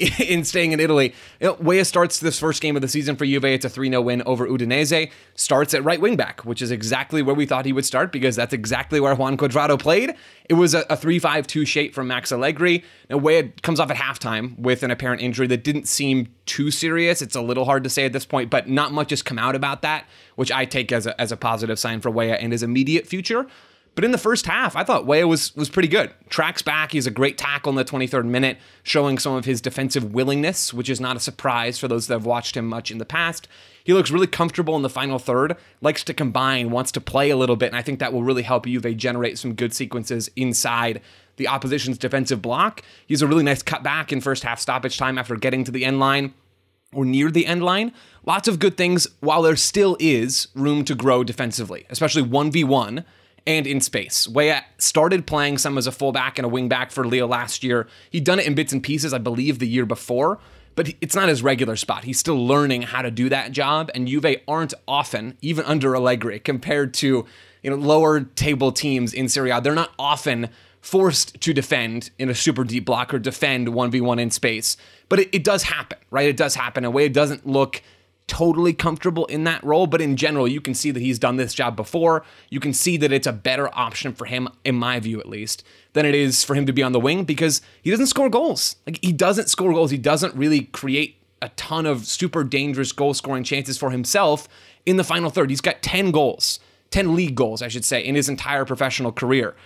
in 0.18 0.44
staying 0.44 0.72
in 0.72 0.80
Italy. 0.80 1.14
Weah 1.58 1.84
starts 1.84 2.20
this 2.20 2.38
first 2.38 2.62
game 2.62 2.74
of 2.74 2.82
the 2.82 2.88
season 2.88 3.16
for 3.16 3.26
Juve. 3.26 3.44
It's 3.44 3.64
a 3.64 3.68
3 3.68 3.90
0 3.90 4.00
win 4.00 4.22
over 4.24 4.46
Udinese. 4.46 5.10
Starts 5.34 5.74
at 5.74 5.84
right 5.84 6.00
wing 6.00 6.16
back, 6.16 6.44
which 6.44 6.62
is 6.62 6.70
exactly 6.70 7.20
where 7.22 7.34
we 7.34 7.44
thought 7.44 7.66
he 7.66 7.72
would 7.72 7.84
start 7.84 8.10
because 8.10 8.36
that's 8.36 8.54
exactly 8.54 8.98
where 8.98 9.14
Juan 9.14 9.36
Cuadrado 9.36 9.78
played. 9.78 10.14
It 10.48 10.54
was 10.54 10.74
a 10.74 10.96
3 10.96 11.18
5 11.18 11.46
2 11.46 11.64
shape 11.66 11.94
from 11.94 12.08
Max 12.08 12.32
Allegri. 12.32 12.82
Now, 13.10 13.20
comes 13.62 13.78
off 13.78 13.90
at 13.90 13.96
halftime 13.96 14.58
with 14.58 14.82
an 14.82 14.90
apparent 14.90 15.20
injury 15.20 15.46
that 15.48 15.64
didn't 15.64 15.86
seem 15.86 16.28
too 16.46 16.70
serious. 16.70 17.20
It's 17.20 17.36
a 17.36 17.42
little 17.42 17.66
hard 17.66 17.84
to 17.84 17.90
say 17.90 18.06
at 18.06 18.12
this 18.12 18.24
point, 18.24 18.50
but 18.50 18.68
not 18.68 18.92
much 18.92 19.10
has 19.10 19.22
come 19.22 19.38
out 19.38 19.54
about 19.54 19.82
that, 19.82 20.06
which 20.36 20.50
I 20.50 20.64
take 20.64 20.92
as 20.92 21.06
a, 21.06 21.20
as 21.20 21.30
a 21.30 21.36
positive 21.36 21.78
sign 21.78 22.00
for 22.00 22.10
Weah 22.10 22.34
and 22.36 22.52
his 22.52 22.62
immediate 22.62 23.06
future. 23.06 23.46
But 24.00 24.06
in 24.06 24.12
the 24.12 24.16
first 24.16 24.46
half, 24.46 24.76
I 24.76 24.82
thought 24.82 25.04
Weah 25.04 25.28
was 25.28 25.54
was 25.54 25.68
pretty 25.68 25.86
good. 25.86 26.10
Tracks 26.30 26.62
back, 26.62 26.92
he's 26.92 27.06
a 27.06 27.10
great 27.10 27.36
tackle 27.36 27.68
in 27.68 27.76
the 27.76 27.84
23rd 27.84 28.24
minute, 28.24 28.56
showing 28.82 29.18
some 29.18 29.34
of 29.34 29.44
his 29.44 29.60
defensive 29.60 30.14
willingness, 30.14 30.72
which 30.72 30.88
is 30.88 31.02
not 31.02 31.18
a 31.18 31.20
surprise 31.20 31.78
for 31.78 31.86
those 31.86 32.06
that 32.06 32.14
have 32.14 32.24
watched 32.24 32.56
him 32.56 32.66
much 32.66 32.90
in 32.90 32.96
the 32.96 33.04
past. 33.04 33.46
He 33.84 33.92
looks 33.92 34.10
really 34.10 34.26
comfortable 34.26 34.74
in 34.74 34.80
the 34.80 34.88
final 34.88 35.18
third, 35.18 35.54
likes 35.82 36.02
to 36.04 36.14
combine, 36.14 36.70
wants 36.70 36.90
to 36.92 37.00
play 37.02 37.28
a 37.28 37.36
little 37.36 37.56
bit, 37.56 37.66
and 37.66 37.76
I 37.76 37.82
think 37.82 37.98
that 37.98 38.10
will 38.10 38.22
really 38.22 38.40
help 38.40 38.64
Juve 38.64 38.96
generate 38.96 39.36
some 39.36 39.52
good 39.52 39.74
sequences 39.74 40.30
inside 40.34 41.02
the 41.36 41.48
opposition's 41.48 41.98
defensive 41.98 42.40
block. 42.40 42.80
He's 43.06 43.20
a 43.20 43.26
really 43.26 43.44
nice 43.44 43.62
cutback 43.62 44.12
in 44.12 44.22
first 44.22 44.44
half 44.44 44.60
stoppage 44.60 44.96
time 44.96 45.18
after 45.18 45.36
getting 45.36 45.62
to 45.64 45.70
the 45.70 45.84
end 45.84 46.00
line 46.00 46.32
or 46.94 47.04
near 47.04 47.30
the 47.30 47.44
end 47.44 47.62
line. 47.62 47.92
Lots 48.24 48.48
of 48.48 48.60
good 48.60 48.78
things 48.78 49.08
while 49.20 49.42
there 49.42 49.56
still 49.56 49.98
is 50.00 50.48
room 50.54 50.86
to 50.86 50.94
grow 50.94 51.22
defensively, 51.22 51.84
especially 51.90 52.22
1v1 52.22 53.04
and 53.46 53.66
in 53.66 53.80
space. 53.80 54.28
Weah 54.28 54.64
started 54.78 55.26
playing 55.26 55.58
some 55.58 55.78
as 55.78 55.86
a 55.86 55.92
fullback 55.92 56.38
and 56.38 56.46
a 56.46 56.50
wingback 56.50 56.90
for 56.90 57.06
Lille 57.06 57.28
last 57.28 57.62
year. 57.62 57.86
He'd 58.10 58.24
done 58.24 58.38
it 58.38 58.46
in 58.46 58.54
bits 58.54 58.72
and 58.72 58.82
pieces, 58.82 59.12
I 59.12 59.18
believe, 59.18 59.58
the 59.58 59.68
year 59.68 59.86
before, 59.86 60.38
but 60.74 60.92
it's 61.00 61.14
not 61.14 61.28
his 61.28 61.42
regular 61.42 61.76
spot. 61.76 62.04
He's 62.04 62.18
still 62.18 62.46
learning 62.46 62.82
how 62.82 63.02
to 63.02 63.10
do 63.10 63.28
that 63.28 63.52
job, 63.52 63.90
and 63.94 64.06
Juve 64.06 64.36
aren't 64.46 64.74
often, 64.86 65.36
even 65.40 65.64
under 65.64 65.94
Allegri, 65.94 66.40
compared 66.40 66.94
to 66.94 67.26
you 67.62 67.70
know 67.70 67.76
lower 67.76 68.20
table 68.20 68.72
teams 68.72 69.12
in 69.12 69.28
Serie 69.28 69.50
A. 69.50 69.60
They're 69.60 69.74
not 69.74 69.92
often 69.98 70.48
forced 70.80 71.40
to 71.40 71.52
defend 71.52 72.10
in 72.18 72.30
a 72.30 72.34
super 72.34 72.64
deep 72.64 72.84
block 72.86 73.12
or 73.12 73.18
defend 73.18 73.68
1v1 73.68 74.18
in 74.18 74.30
space. 74.30 74.76
But 75.08 75.20
it, 75.20 75.28
it 75.32 75.44
does 75.44 75.64
happen, 75.64 75.98
right? 76.10 76.28
It 76.28 76.36
does 76.36 76.54
happen. 76.54 76.84
A 76.84 76.90
way 76.90 77.04
it 77.04 77.12
doesn't 77.12 77.46
look 77.46 77.82
totally 78.30 78.72
comfortable 78.72 79.26
in 79.26 79.42
that 79.42 79.62
role, 79.64 79.88
but 79.88 80.00
in 80.00 80.16
general, 80.16 80.46
you 80.46 80.60
can 80.60 80.72
see 80.72 80.92
that 80.92 81.00
he's 81.00 81.18
done 81.18 81.34
this 81.34 81.52
job 81.52 81.74
before. 81.74 82.24
You 82.48 82.60
can 82.60 82.72
see 82.72 82.96
that 82.96 83.10
it's 83.10 83.26
a 83.26 83.32
better 83.32 83.68
option 83.76 84.14
for 84.14 84.24
him, 84.24 84.48
in 84.64 84.76
my 84.76 85.00
view 85.00 85.18
at 85.18 85.28
least, 85.28 85.64
than 85.94 86.06
it 86.06 86.14
is 86.14 86.44
for 86.44 86.54
him 86.54 86.64
to 86.66 86.72
be 86.72 86.80
on 86.80 86.92
the 86.92 87.00
wing 87.00 87.24
because 87.24 87.60
he 87.82 87.90
doesn't 87.90 88.06
score 88.06 88.30
goals. 88.30 88.76
Like 88.86 89.00
he 89.02 89.12
doesn't 89.12 89.50
score 89.50 89.72
goals. 89.72 89.90
He 89.90 89.98
doesn't 89.98 90.32
really 90.36 90.62
create 90.62 91.16
a 91.42 91.48
ton 91.50 91.86
of 91.86 92.06
super 92.06 92.44
dangerous 92.44 92.92
goal 92.92 93.14
scoring 93.14 93.42
chances 93.42 93.76
for 93.76 93.90
himself 93.90 94.46
in 94.86 94.96
the 94.96 95.02
final 95.02 95.28
third. 95.28 95.50
He's 95.50 95.60
got 95.60 95.82
10 95.82 96.12
goals, 96.12 96.60
10 96.90 97.16
league 97.16 97.34
goals, 97.34 97.62
I 97.62 97.68
should 97.68 97.84
say, 97.84 98.00
in 98.00 98.14
his 98.14 98.28
entire 98.28 98.64
professional 98.64 99.10
career. 99.10 99.56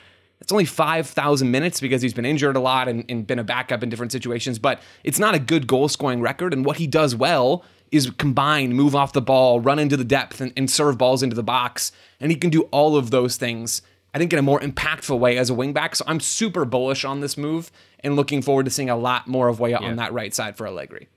It's 0.41 0.53
only 0.53 0.65
5,000 0.65 1.51
minutes 1.51 1.81
because 1.81 2.01
he's 2.01 2.15
been 2.15 2.25
injured 2.25 2.57
a 2.57 2.61
lot 2.61 2.89
and, 2.89 3.05
and, 3.11 3.27
been 3.27 3.39
a 3.39 3.45
backup 3.45 3.83
in 3.83 3.89
different 3.89 4.13
situations, 4.13 4.59
but 4.59 4.81
it's 5.03 5.19
not 5.19 5.35
a 5.35 5.39
good 5.39 5.67
goal 5.67 5.89
scoring 5.89 6.21
record. 6.21 6.53
And 6.53 6.65
what 6.65 6.79
he 6.79 6.87
does 6.87 7.15
well 7.15 7.63
is 7.95 8.11
combine, 8.19 8.73
move 8.73 8.95
off 8.95 9.13
the 9.13 9.23
ball, 9.23 9.61
run 9.61 9.79
into 9.79 9.97
the 9.97 10.05
depth, 10.05 10.41
and, 10.41 10.53
and 10.57 10.71
serve 10.71 10.99
balls 10.99 11.23
into 11.23 11.37
the 11.37 11.43
box. 11.43 11.93
And 12.21 12.31
he 12.31 12.37
can 12.37 12.51
do 12.51 12.63
all 12.73 12.97
of 12.97 13.11
those 13.11 13.37
things, 13.37 13.83
I 14.13 14.19
think, 14.19 14.33
in 14.33 14.39
a 14.39 14.43
more 14.43 14.61
impactful 14.61 15.19
way 15.19 15.39
as 15.39 15.51
a 15.51 15.55
wingback. 15.55 15.95
So 15.97 16.05
I'm 16.09 16.21
super 16.21 16.65
bullish 16.65 17.05
on 17.05 17.21
this 17.21 17.37
move 17.37 17.71
and 18.01 18.17
looking 18.17 18.43
forward 18.43 18.65
to 18.65 18.71
seeing 18.71 18.91
a 18.91 18.97
lot 18.97 19.29
more 19.29 19.49
of 19.49 19.61
Weah 19.61 19.79
yeah. 19.81 19.89
on 19.89 19.97
that 19.97 20.13
right 20.13 20.35
side 20.35 20.57
for 20.57 20.67
Allegri 20.67 21.09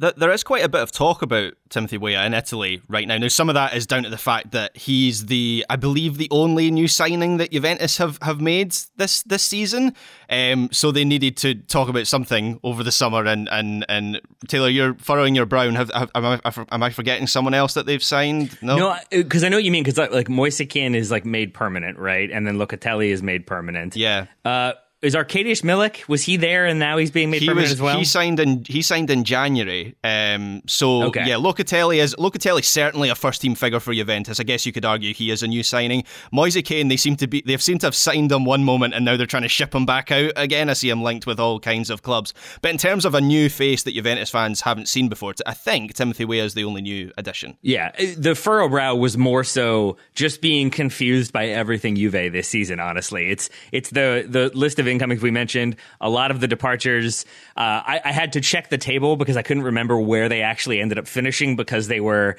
there 0.00 0.32
is 0.32 0.42
quite 0.42 0.64
a 0.64 0.68
bit 0.68 0.80
of 0.80 0.90
talk 0.90 1.20
about 1.20 1.52
Timothy 1.68 1.98
Weah 1.98 2.24
in 2.24 2.32
Italy 2.32 2.80
right 2.88 3.06
now. 3.06 3.18
Now, 3.18 3.28
some 3.28 3.50
of 3.50 3.54
that 3.54 3.74
is 3.74 3.86
down 3.86 4.02
to 4.04 4.08
the 4.08 4.16
fact 4.16 4.52
that 4.52 4.76
he's 4.76 5.26
the, 5.26 5.64
I 5.68 5.76
believe, 5.76 6.16
the 6.16 6.28
only 6.30 6.70
new 6.70 6.88
signing 6.88 7.36
that 7.36 7.52
Juventus 7.52 7.98
have, 7.98 8.18
have 8.22 8.40
made 8.40 8.74
this 8.96 9.22
this 9.22 9.42
season. 9.42 9.94
Um, 10.30 10.70
so 10.72 10.90
they 10.90 11.04
needed 11.04 11.36
to 11.38 11.54
talk 11.54 11.88
about 11.88 12.06
something 12.06 12.58
over 12.64 12.82
the 12.82 12.92
summer. 12.92 13.26
And 13.26 13.48
and, 13.50 13.84
and 13.88 14.20
Taylor, 14.48 14.68
you're 14.68 14.94
furrowing 14.94 15.34
your 15.34 15.46
brow. 15.46 15.70
Have, 15.70 15.90
have, 15.90 16.10
am, 16.14 16.40
I, 16.44 16.64
am 16.72 16.82
I 16.82 16.90
forgetting 16.90 17.26
someone 17.26 17.52
else 17.52 17.74
that 17.74 17.84
they've 17.84 18.02
signed? 18.02 18.56
No, 18.62 18.78
no, 18.78 18.96
because 19.10 19.44
I 19.44 19.50
know 19.50 19.58
what 19.58 19.64
you 19.64 19.70
mean. 19.70 19.82
Because 19.82 19.98
like, 19.98 20.12
like 20.12 20.28
Moise 20.30 20.62
Kean 20.68 20.94
is 20.94 21.10
like 21.10 21.26
made 21.26 21.52
permanent, 21.52 21.98
right? 21.98 22.30
And 22.30 22.46
then 22.46 22.56
Locatelli 22.56 23.08
is 23.08 23.22
made 23.22 23.46
permanent. 23.46 23.96
Yeah. 23.96 24.26
Uh, 24.46 24.72
is 25.02 25.14
Arkadiusz 25.14 25.62
Milik 25.62 26.06
was 26.08 26.22
he 26.22 26.36
there 26.36 26.66
and 26.66 26.78
now 26.78 26.98
he's 26.98 27.10
being 27.10 27.30
made 27.30 27.40
he 27.40 27.48
permanent 27.48 27.70
was, 27.70 27.72
as 27.72 27.82
well? 27.82 27.96
He 27.96 28.04
signed 28.04 28.38
in 28.38 28.64
he 28.68 28.82
signed 28.82 29.08
in 29.10 29.24
January. 29.24 29.96
Um, 30.04 30.62
so 30.66 31.04
okay. 31.04 31.26
yeah, 31.26 31.36
Locatelli 31.36 31.96
is 31.96 32.14
Locatelli 32.16 32.64
certainly 32.64 33.08
a 33.08 33.14
first 33.14 33.40
team 33.40 33.54
figure 33.54 33.80
for 33.80 33.94
Juventus. 33.94 34.40
I 34.40 34.42
guess 34.42 34.66
you 34.66 34.72
could 34.72 34.84
argue 34.84 35.14
he 35.14 35.30
is 35.30 35.42
a 35.42 35.48
new 35.48 35.62
signing. 35.62 36.04
Moise 36.32 36.60
Kean, 36.64 36.88
they 36.88 36.98
seem 36.98 37.16
to 37.16 37.26
be 37.26 37.42
they've 37.46 37.62
seemed 37.62 37.80
to 37.80 37.86
have 37.86 37.94
signed 37.94 38.30
him 38.30 38.44
one 38.44 38.62
moment 38.62 38.92
and 38.92 39.04
now 39.04 39.16
they're 39.16 39.26
trying 39.26 39.42
to 39.44 39.48
ship 39.48 39.74
him 39.74 39.86
back 39.86 40.10
out 40.10 40.32
again. 40.36 40.68
I 40.68 40.74
see 40.74 40.90
him 40.90 41.02
linked 41.02 41.26
with 41.26 41.40
all 41.40 41.60
kinds 41.60 41.88
of 41.88 42.02
clubs. 42.02 42.34
But 42.60 42.70
in 42.70 42.78
terms 42.78 43.06
of 43.06 43.14
a 43.14 43.20
new 43.20 43.48
face 43.48 43.84
that 43.84 43.94
Juventus 43.94 44.28
fans 44.28 44.60
haven't 44.60 44.88
seen 44.88 45.08
before, 45.08 45.34
I 45.46 45.54
think 45.54 45.94
Timothy 45.94 46.26
Weah 46.26 46.44
is 46.44 46.54
the 46.54 46.64
only 46.64 46.82
new 46.82 47.10
addition. 47.16 47.56
Yeah, 47.62 47.92
uh, 47.98 48.04
the 48.18 48.34
furrow 48.34 48.68
brow 48.68 48.94
was 48.96 49.16
more 49.16 49.44
so 49.44 49.96
just 50.14 50.42
being 50.42 50.68
confused 50.68 51.32
by 51.32 51.46
everything 51.46 51.96
Juve 51.96 52.32
this 52.32 52.48
season. 52.48 52.80
Honestly, 52.80 53.30
it's 53.30 53.48
it's 53.72 53.90
the 53.90 54.26
the 54.28 54.50
list 54.54 54.78
of 54.78 54.89
incomings 54.90 55.22
we 55.22 55.30
mentioned 55.30 55.76
a 56.00 56.10
lot 56.10 56.30
of 56.30 56.40
the 56.40 56.48
departures, 56.48 57.24
uh, 57.56 57.60
I, 57.60 58.00
I 58.04 58.12
had 58.12 58.34
to 58.34 58.40
check 58.40 58.68
the 58.68 58.78
table 58.78 59.16
because 59.16 59.36
I 59.36 59.42
couldn't 59.42 59.62
remember 59.62 59.98
where 59.98 60.28
they 60.28 60.42
actually 60.42 60.80
ended 60.80 60.98
up 60.98 61.06
finishing 61.06 61.56
because 61.56 61.88
they 61.88 62.00
were 62.00 62.36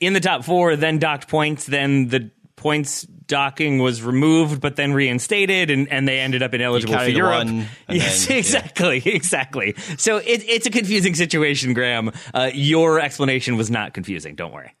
in 0.00 0.14
the 0.14 0.20
top 0.20 0.44
four, 0.44 0.76
then 0.76 0.98
docked 0.98 1.28
points, 1.28 1.66
then 1.66 2.08
the 2.08 2.30
points 2.56 3.02
docking 3.02 3.78
was 3.78 4.02
removed 4.02 4.60
but 4.60 4.76
then 4.76 4.92
reinstated 4.92 5.70
and, 5.70 5.90
and 5.90 6.06
they 6.06 6.18
ended 6.18 6.42
up 6.42 6.52
ineligible 6.52 6.98
for 6.98 7.08
Europe. 7.08 7.48
yes, 7.88 8.26
then, 8.26 8.36
exactly, 8.36 8.98
yeah. 8.98 9.12
exactly. 9.14 9.74
So 9.96 10.18
it, 10.18 10.44
it's 10.46 10.66
a 10.66 10.70
confusing 10.70 11.14
situation, 11.14 11.72
Graham. 11.72 12.12
Uh, 12.34 12.50
your 12.52 13.00
explanation 13.00 13.56
was 13.56 13.70
not 13.70 13.94
confusing. 13.94 14.34
Don't 14.34 14.52
worry. 14.52 14.74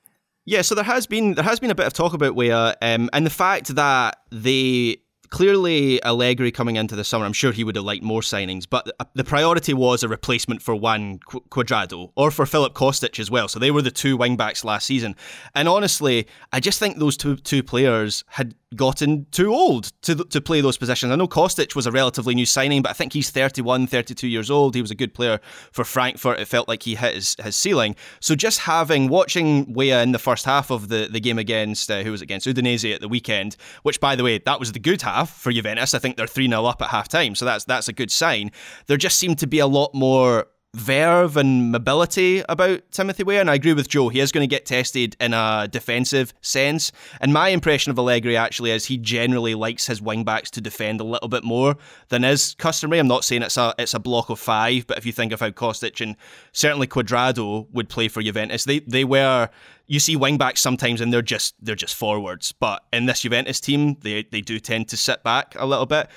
Yeah, 0.46 0.62
so 0.62 0.74
there 0.74 0.84
has 0.84 1.06
been 1.06 1.34
there 1.34 1.44
has 1.44 1.60
been 1.60 1.70
a 1.70 1.74
bit 1.74 1.86
of 1.86 1.92
talk 1.92 2.12
about 2.12 2.34
Weah 2.34 2.74
um, 2.82 3.08
and 3.12 3.24
the 3.24 3.30
fact 3.30 3.74
that 3.76 4.18
they 4.30 4.96
clearly 5.30 6.02
Allegri 6.04 6.50
coming 6.50 6.76
into 6.76 6.96
the 6.96 7.04
summer, 7.04 7.24
I'm 7.24 7.32
sure 7.32 7.52
he 7.52 7.64
would 7.64 7.76
have 7.76 7.84
liked 7.84 8.02
more 8.02 8.20
signings, 8.20 8.66
but 8.68 8.92
uh, 8.98 9.04
the 9.14 9.24
priority 9.24 9.72
was 9.72 10.02
a 10.02 10.08
replacement 10.08 10.60
for 10.60 10.74
Juan 10.74 11.18
Cuadrado 11.18 12.12
or 12.16 12.30
for 12.30 12.46
Filip 12.46 12.74
Kostic 12.74 13.18
as 13.18 13.30
well. 13.30 13.48
So 13.48 13.58
they 13.58 13.70
were 13.70 13.82
the 13.82 13.90
two 13.90 14.18
wingbacks 14.18 14.64
last 14.64 14.86
season. 14.86 15.16
And 15.54 15.68
honestly, 15.68 16.26
I 16.52 16.60
just 16.60 16.78
think 16.78 16.98
those 16.98 17.16
two 17.16 17.36
two 17.36 17.62
players 17.62 18.24
had 18.28 18.54
gotten 18.76 19.26
too 19.32 19.52
old 19.52 19.92
to 20.02 20.14
to 20.14 20.40
play 20.40 20.60
those 20.60 20.76
positions. 20.76 21.12
I 21.12 21.16
know 21.16 21.26
Kostic 21.26 21.74
was 21.74 21.86
a 21.86 21.92
relatively 21.92 22.34
new 22.34 22.46
signing, 22.46 22.82
but 22.82 22.90
I 22.90 22.92
think 22.92 23.12
he's 23.12 23.30
31, 23.30 23.88
32 23.88 24.28
years 24.28 24.50
old. 24.50 24.74
He 24.74 24.80
was 24.80 24.90
a 24.90 24.94
good 24.94 25.12
player 25.12 25.40
for 25.72 25.84
Frankfurt. 25.84 26.38
It 26.38 26.46
felt 26.46 26.68
like 26.68 26.84
he 26.84 26.94
hit 26.94 27.14
his, 27.14 27.36
his 27.42 27.56
ceiling. 27.56 27.96
So 28.20 28.34
just 28.34 28.60
having, 28.60 29.08
watching 29.08 29.72
Weah 29.72 30.02
in 30.02 30.12
the 30.12 30.18
first 30.18 30.44
half 30.44 30.70
of 30.70 30.88
the, 30.88 31.08
the 31.10 31.20
game 31.20 31.38
against, 31.38 31.90
uh, 31.90 32.02
who 32.02 32.12
was 32.12 32.22
against 32.22 32.46
Udinese 32.46 32.94
at 32.94 33.00
the 33.00 33.08
weekend, 33.08 33.56
which 33.82 34.00
by 34.00 34.14
the 34.14 34.22
way, 34.22 34.38
that 34.38 34.60
was 34.60 34.72
the 34.72 34.78
good 34.78 35.02
half 35.02 35.30
for 35.30 35.52
Juventus. 35.52 35.94
I 35.94 35.98
think 35.98 36.16
they're 36.16 36.26
3 36.26 36.48
0 36.48 36.64
up 36.64 36.80
at 36.80 36.90
half 36.90 37.08
time. 37.08 37.34
So 37.34 37.44
that's, 37.44 37.64
that's 37.64 37.88
a 37.88 37.92
good 37.92 38.10
sign. 38.10 38.52
There 38.86 38.96
just 38.96 39.18
seemed 39.18 39.38
to 39.38 39.46
be 39.46 39.58
a 39.58 39.66
lot 39.66 39.94
more 39.94 40.46
verve 40.74 41.36
and 41.36 41.72
mobility 41.72 42.42
about 42.48 42.80
Timothy 42.92 43.24
Weah, 43.24 43.40
and 43.40 43.50
I 43.50 43.54
agree 43.54 43.72
with 43.72 43.88
Joe. 43.88 44.08
He 44.08 44.20
is 44.20 44.30
going 44.30 44.48
to 44.48 44.54
get 44.54 44.66
tested 44.66 45.16
in 45.20 45.34
a 45.34 45.68
defensive 45.70 46.32
sense. 46.42 46.92
And 47.20 47.32
my 47.32 47.48
impression 47.48 47.90
of 47.90 47.98
Allegri 47.98 48.36
actually 48.36 48.70
is 48.70 48.86
he 48.86 48.96
generally 48.96 49.54
likes 49.54 49.86
his 49.86 50.00
wingbacks 50.00 50.50
to 50.50 50.60
defend 50.60 51.00
a 51.00 51.04
little 51.04 51.28
bit 51.28 51.42
more 51.42 51.76
than 52.08 52.22
is 52.22 52.54
customary. 52.58 53.00
I'm 53.00 53.08
not 53.08 53.24
saying 53.24 53.42
it's 53.42 53.56
a 53.56 53.74
it's 53.78 53.94
a 53.94 53.98
block 53.98 54.30
of 54.30 54.38
five, 54.38 54.86
but 54.86 54.98
if 54.98 55.04
you 55.04 55.12
think 55.12 55.32
of 55.32 55.40
how 55.40 55.50
Kostic 55.50 56.00
and 56.00 56.16
certainly 56.52 56.86
Cuadrado 56.86 57.66
would 57.72 57.88
play 57.88 58.06
for 58.06 58.22
Juventus, 58.22 58.64
they 58.64 58.80
they 58.80 59.04
were 59.04 59.50
you 59.90 59.98
see 59.98 60.16
wingbacks 60.16 60.58
sometimes 60.58 61.00
and 61.00 61.12
they're 61.12 61.20
just 61.20 61.56
they're 61.60 61.74
just 61.74 61.96
forwards. 61.96 62.52
But 62.52 62.84
in 62.92 63.06
this 63.06 63.22
Juventus 63.22 63.58
team, 63.58 63.96
they 64.02 64.22
they 64.30 64.40
do 64.40 64.60
tend 64.60 64.88
to 64.90 64.96
sit 64.96 65.24
back 65.24 65.56
a 65.58 65.66
little 65.66 65.86
bit. 65.86 66.08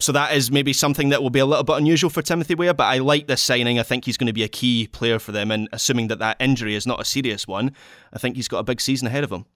So 0.00 0.12
that 0.12 0.34
is 0.34 0.50
maybe 0.50 0.72
something 0.72 1.10
that 1.10 1.22
will 1.22 1.30
be 1.30 1.38
a 1.38 1.46
little 1.46 1.64
bit 1.64 1.76
unusual 1.76 2.10
for 2.10 2.22
Timothy 2.22 2.54
Weah, 2.54 2.74
but 2.74 2.84
I 2.84 2.98
like 2.98 3.26
this 3.26 3.42
signing. 3.42 3.78
I 3.78 3.82
think 3.82 4.04
he's 4.04 4.16
going 4.16 4.26
to 4.26 4.32
be 4.32 4.42
a 4.42 4.48
key 4.48 4.88
player 4.88 5.18
for 5.18 5.32
them, 5.32 5.50
and 5.50 5.68
assuming 5.72 6.08
that 6.08 6.18
that 6.18 6.36
injury 6.40 6.74
is 6.74 6.86
not 6.86 7.00
a 7.00 7.04
serious 7.04 7.46
one, 7.46 7.72
I 8.12 8.18
think 8.18 8.36
he's 8.36 8.48
got 8.48 8.58
a 8.58 8.64
big 8.64 8.80
season 8.80 9.06
ahead 9.06 9.24
of 9.24 9.32
him. 9.32 9.46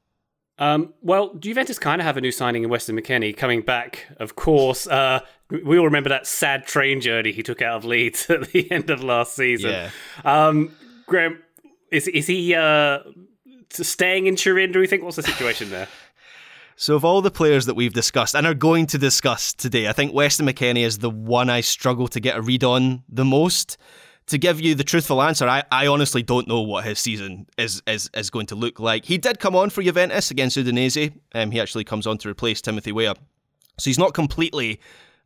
Um, 0.59 0.93
well, 1.01 1.35
Juventus 1.35 1.79
kind 1.79 2.03
of 2.03 2.05
have 2.05 2.19
a 2.19 2.21
new 2.21 2.31
signing 2.31 2.65
in 2.65 2.69
Weston 2.69 2.95
McKennie 2.95 3.35
coming 3.35 3.63
back, 3.63 4.07
of 4.19 4.37
course. 4.37 4.87
Uh, 4.87 5.21
we 5.49 5.79
all 5.79 5.87
remember 5.87 6.11
that 6.11 6.27
sad 6.27 6.67
train 6.67 7.01
journey 7.01 7.33
he 7.33 7.43
took 7.43 7.63
out 7.63 7.79
of 7.79 7.85
Leeds 7.87 8.27
at 8.31 8.49
the 8.49 8.71
end 8.71 8.91
of 8.91 9.03
last 9.03 9.35
season. 9.35 9.71
Yeah. 9.71 9.91
Um, 10.25 10.77
Graham, 11.07 11.43
is 11.91 12.07
is 12.07 12.27
he 12.27 12.55
uh, 12.55 13.01
staying 13.71 14.27
in 14.27 14.37
Turin? 14.37 14.71
Do 14.71 14.79
we 14.79 14.87
think? 14.87 15.03
What's 15.03 15.17
the 15.17 15.23
situation 15.23 15.71
there? 15.71 15.89
So, 16.81 16.97
of 16.97 17.05
all 17.05 17.21
the 17.21 17.31
players 17.31 17.67
that 17.67 17.75
we've 17.75 17.93
discussed 17.93 18.35
and 18.35 18.47
are 18.47 18.55
going 18.55 18.87
to 18.87 18.97
discuss 18.97 19.53
today, 19.53 19.87
I 19.87 19.93
think 19.93 20.15
Weston 20.15 20.47
McKennie 20.47 20.83
is 20.83 20.97
the 20.97 21.11
one 21.11 21.51
I 21.51 21.61
struggle 21.61 22.09
to 22.09 22.21
get 22.21 22.39
a 22.39 22.41
read 22.41 22.65
on 22.65 23.03
the 23.07 23.23
most. 23.23 23.77
To 24.29 24.39
give 24.39 24.63
you 24.63 24.75
the 24.75 24.83
truthful 24.83 25.21
answer, 25.21 25.47
I, 25.47 25.63
I 25.71 25.89
honestly 25.89 26.23
don't 26.23 26.49
know 26.49 26.63
what 26.63 26.87
his 26.87 26.99
season 26.99 27.47
is, 27.59 27.83
is 27.87 28.09
is 28.15 28.31
going 28.31 28.47
to 28.47 28.55
look 28.55 28.81
like. 28.81 29.05
He 29.05 29.19
did 29.19 29.41
come 29.41 29.55
on 29.55 29.69
for 29.69 29.83
Juventus 29.83 30.31
against 30.31 30.57
Udinese. 30.57 31.13
Um, 31.35 31.51
he 31.51 31.61
actually 31.61 31.85
comes 31.85 32.07
on 32.07 32.17
to 32.17 32.31
replace 32.31 32.63
Timothy 32.63 32.93
Weah. 32.93 33.15
So 33.77 33.91
he's 33.91 33.99
not 33.99 34.15
completely 34.15 34.81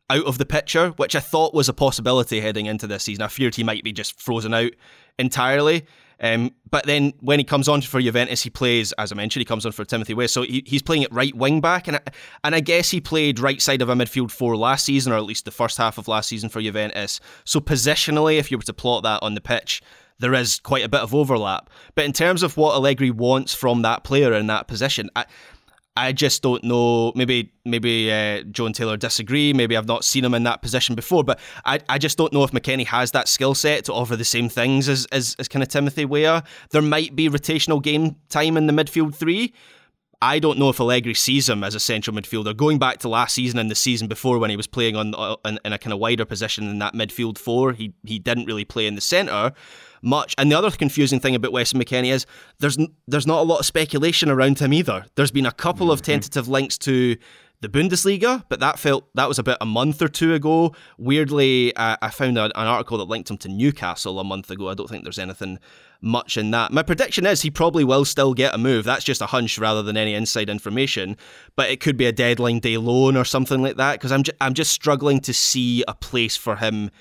out 0.09 0.25
of 0.25 0.37
the 0.37 0.45
picture, 0.45 0.89
which 0.97 1.15
I 1.15 1.21
thought 1.21 1.53
was 1.53 1.69
a 1.69 1.73
possibility 1.73 2.41
heading 2.41 2.65
into 2.65 2.85
this 2.85 3.03
season. 3.03 3.23
I 3.23 3.29
feared 3.29 3.55
he 3.55 3.63
might 3.63 3.85
be 3.85 3.93
just 3.93 4.19
frozen 4.19 4.53
out 4.53 4.71
entirely. 5.17 5.85
Um, 6.19 6.51
but 6.69 6.85
then 6.85 7.13
when 7.19 7.39
he 7.39 7.45
comes 7.45 7.67
on 7.67 7.81
for 7.81 8.01
Juventus, 8.01 8.41
he 8.41 8.49
plays, 8.49 8.91
as 8.93 9.11
I 9.11 9.15
mentioned, 9.15 9.41
he 9.41 9.45
comes 9.45 9.65
on 9.65 9.71
for 9.71 9.85
Timothy 9.85 10.13
Weah. 10.13 10.27
So 10.27 10.43
he, 10.43 10.63
he's 10.65 10.81
playing 10.81 11.03
at 11.03 11.13
right 11.13 11.35
wing 11.35 11.61
back. 11.61 11.87
And 11.87 11.97
I, 11.97 12.01
and 12.43 12.55
I 12.55 12.59
guess 12.59 12.89
he 12.89 13.01
played 13.01 13.39
right 13.39 13.61
side 13.61 13.81
of 13.81 13.89
a 13.89 13.93
midfield 13.93 14.31
four 14.31 14.55
last 14.55 14.85
season, 14.85 15.11
or 15.11 15.17
at 15.17 15.23
least 15.23 15.45
the 15.45 15.51
first 15.51 15.77
half 15.77 15.97
of 15.97 16.07
last 16.07 16.29
season 16.29 16.49
for 16.49 16.61
Juventus. 16.61 17.19
So 17.43 17.59
positionally, 17.59 18.37
if 18.37 18.51
you 18.51 18.57
were 18.57 18.63
to 18.63 18.73
plot 18.73 19.03
that 19.03 19.21
on 19.21 19.35
the 19.35 19.41
pitch, 19.41 19.81
there 20.19 20.33
is 20.33 20.59
quite 20.59 20.85
a 20.85 20.89
bit 20.89 21.01
of 21.01 21.13
overlap. 21.13 21.69
But 21.93 22.05
in 22.05 22.13
terms 22.13 22.43
of 22.43 22.55
what 22.55 22.75
Allegri 22.75 23.11
wants 23.11 23.53
from 23.53 23.81
that 23.81 24.03
player 24.03 24.33
in 24.33 24.47
that 24.47 24.67
position, 24.67 25.09
I, 25.15 25.25
I 25.97 26.11
just 26.11 26.41
don't 26.41 26.63
know. 26.63 27.13
Maybe 27.15 27.53
maybe 27.63 28.11
uh, 28.11 28.43
Joe 28.43 28.65
and 28.65 28.75
Taylor 28.75 28.97
disagree. 28.97 29.53
Maybe 29.53 29.77
I've 29.77 29.87
not 29.87 30.03
seen 30.03 30.25
him 30.25 30.33
in 30.33 30.43
that 30.43 30.61
position 30.61 30.93
before. 30.93 31.23
But 31.23 31.39
I, 31.63 31.79
I 31.87 31.97
just 31.97 32.17
don't 32.17 32.33
know 32.33 32.43
if 32.43 32.51
McKennie 32.51 32.85
has 32.87 33.11
that 33.11 33.29
skill 33.29 33.55
set 33.55 33.85
to 33.85 33.93
offer 33.93 34.15
the 34.15 34.25
same 34.25 34.49
things 34.49 34.89
as, 34.89 35.05
as, 35.11 35.35
as 35.39 35.47
kind 35.47 35.63
of 35.63 35.69
Timothy 35.69 36.03
Weah. 36.03 36.43
There 36.71 36.81
might 36.81 37.15
be 37.15 37.29
rotational 37.29 37.81
game 37.81 38.17
time 38.29 38.57
in 38.57 38.67
the 38.67 38.73
midfield 38.73 39.15
three. 39.15 39.53
I 40.21 40.39
don't 40.39 40.57
know 40.57 40.69
if 40.69 40.79
Allegri 40.79 41.13
sees 41.13 41.47
him 41.47 41.63
as 41.63 41.75
a 41.75 41.79
central 41.79 42.15
midfielder. 42.15 42.55
Going 42.55 42.79
back 42.79 42.99
to 42.99 43.09
last 43.09 43.35
season 43.35 43.59
and 43.59 43.69
the 43.69 43.75
season 43.75 44.07
before 44.07 44.39
when 44.39 44.49
he 44.49 44.57
was 44.57 44.67
playing 44.67 44.95
on 44.95 45.13
in, 45.45 45.59
in 45.63 45.73
a 45.73 45.77
kind 45.77 45.93
of 45.93 45.99
wider 45.99 46.25
position 46.25 46.69
in 46.69 46.79
that 46.79 46.93
midfield 46.93 47.37
four, 47.37 47.73
he 47.73 47.93
he 48.03 48.19
didn't 48.19 48.45
really 48.45 48.65
play 48.65 48.87
in 48.87 48.95
the 48.95 49.01
centre 49.01 49.53
much. 50.05 50.35
And 50.37 50.51
the 50.51 50.57
other 50.57 50.71
confusing 50.71 51.19
thing 51.19 51.35
about 51.35 51.51
Weston 51.51 51.79
McKennie 51.79 52.11
is 52.11 52.25
there's 52.59 52.77
there's 53.07 53.27
not 53.27 53.39
a 53.39 53.43
lot 53.43 53.59
of 53.59 53.65
speculation 53.65 54.29
around 54.29 54.59
him 54.59 54.73
either. 54.73 55.05
There's 55.15 55.31
been 55.31 55.45
a 55.45 55.51
couple 55.51 55.87
mm-hmm. 55.87 55.93
of 55.93 56.01
tentative 56.01 56.47
links 56.47 56.77
to 56.79 57.17
the 57.61 57.69
Bundesliga, 57.69 58.43
but 58.49 58.59
that 58.59 58.77
felt 58.77 59.07
that 59.15 59.27
was 59.27 59.39
about 59.39 59.57
a 59.61 59.65
month 59.65 60.01
or 60.01 60.07
two 60.07 60.33
ago. 60.33 60.75
Weirdly, 60.97 61.75
I, 61.77 61.97
I 62.01 62.09
found 62.09 62.37
a, 62.37 62.45
an 62.45 62.67
article 62.67 62.97
that 62.99 63.05
linked 63.05 63.31
him 63.31 63.37
to 63.39 63.49
Newcastle 63.49 64.19
a 64.19 64.23
month 64.23 64.51
ago. 64.51 64.69
I 64.69 64.73
don't 64.73 64.89
think 64.89 65.03
there's 65.03 65.19
anything 65.19 65.59
much 66.01 66.37
in 66.37 66.51
that. 66.51 66.71
My 66.71 66.83
prediction 66.83 67.25
is 67.25 67.41
he 67.41 67.49
probably 67.49 67.83
will 67.83 68.05
still 68.05 68.33
get 68.33 68.53
a 68.53 68.57
move. 68.57 68.85
That's 68.85 69.03
just 69.03 69.21
a 69.21 69.25
hunch 69.25 69.57
rather 69.57 69.81
than 69.81 69.97
any 69.97 70.13
inside 70.13 70.49
information, 70.49 71.17
but 71.55 71.69
it 71.69 71.79
could 71.79 71.97
be 71.97 72.05
a 72.05 72.11
deadline 72.11 72.59
day 72.59 72.77
loan 72.77 73.17
or 73.17 73.25
something 73.25 73.61
like 73.61 73.77
that 73.77 73.93
because 73.93 74.11
I'm 74.11 74.23
ju- 74.23 74.33
I'm 74.41 74.53
just 74.53 74.71
struggling 74.71 75.19
to 75.21 75.33
see 75.33 75.83
a 75.87 75.95
place 75.95 76.37
for 76.37 76.57
him 76.57 76.91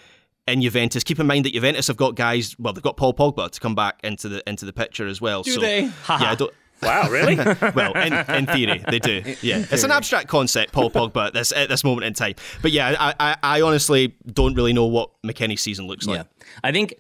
in 0.46 0.62
Juventus. 0.62 1.04
Keep 1.04 1.20
in 1.20 1.26
mind 1.26 1.44
that 1.44 1.54
Juventus 1.54 1.87
have 1.88 1.96
got 1.96 2.14
guys. 2.14 2.57
Well, 2.59 2.72
they've 2.72 2.83
got 2.83 2.96
Paul 2.96 3.14
Pogba 3.14 3.50
to 3.50 3.61
come 3.61 3.74
back 3.74 4.00
into 4.04 4.28
the 4.28 4.48
into 4.48 4.64
the 4.64 4.72
picture 4.72 5.07
as 5.07 5.20
well. 5.20 5.42
Do 5.42 5.52
so, 5.52 5.61
they? 5.61 5.83
Yeah, 6.09 6.30
I 6.30 6.35
don't. 6.35 6.52
Wow, 6.83 7.09
really? 7.09 7.37
well, 7.74 7.92
in, 7.94 8.12
in 8.12 8.46
theory, 8.46 8.85
they 8.90 8.98
do. 8.98 9.22
Yeah, 9.40 9.64
it's 9.70 9.85
an 9.85 9.90
abstract 9.90 10.28
concept, 10.28 10.72
Paul 10.72 10.90
Pogba, 10.90 11.28
at 11.28 11.33
this 11.33 11.50
at 11.52 11.70
this 11.70 11.83
moment 11.83 12.04
in 12.04 12.12
time. 12.12 12.35
But 12.61 12.72
yeah, 12.72 12.94
I, 12.98 13.14
I, 13.18 13.37
I 13.42 13.61
honestly 13.62 14.14
don't 14.26 14.54
really 14.54 14.74
know 14.74 14.85
what 14.85 15.11
McKennie's 15.22 15.62
season 15.62 15.87
looks 15.87 16.07
like. 16.07 16.18
Yeah, 16.18 16.24
I 16.62 16.72
think 16.72 16.94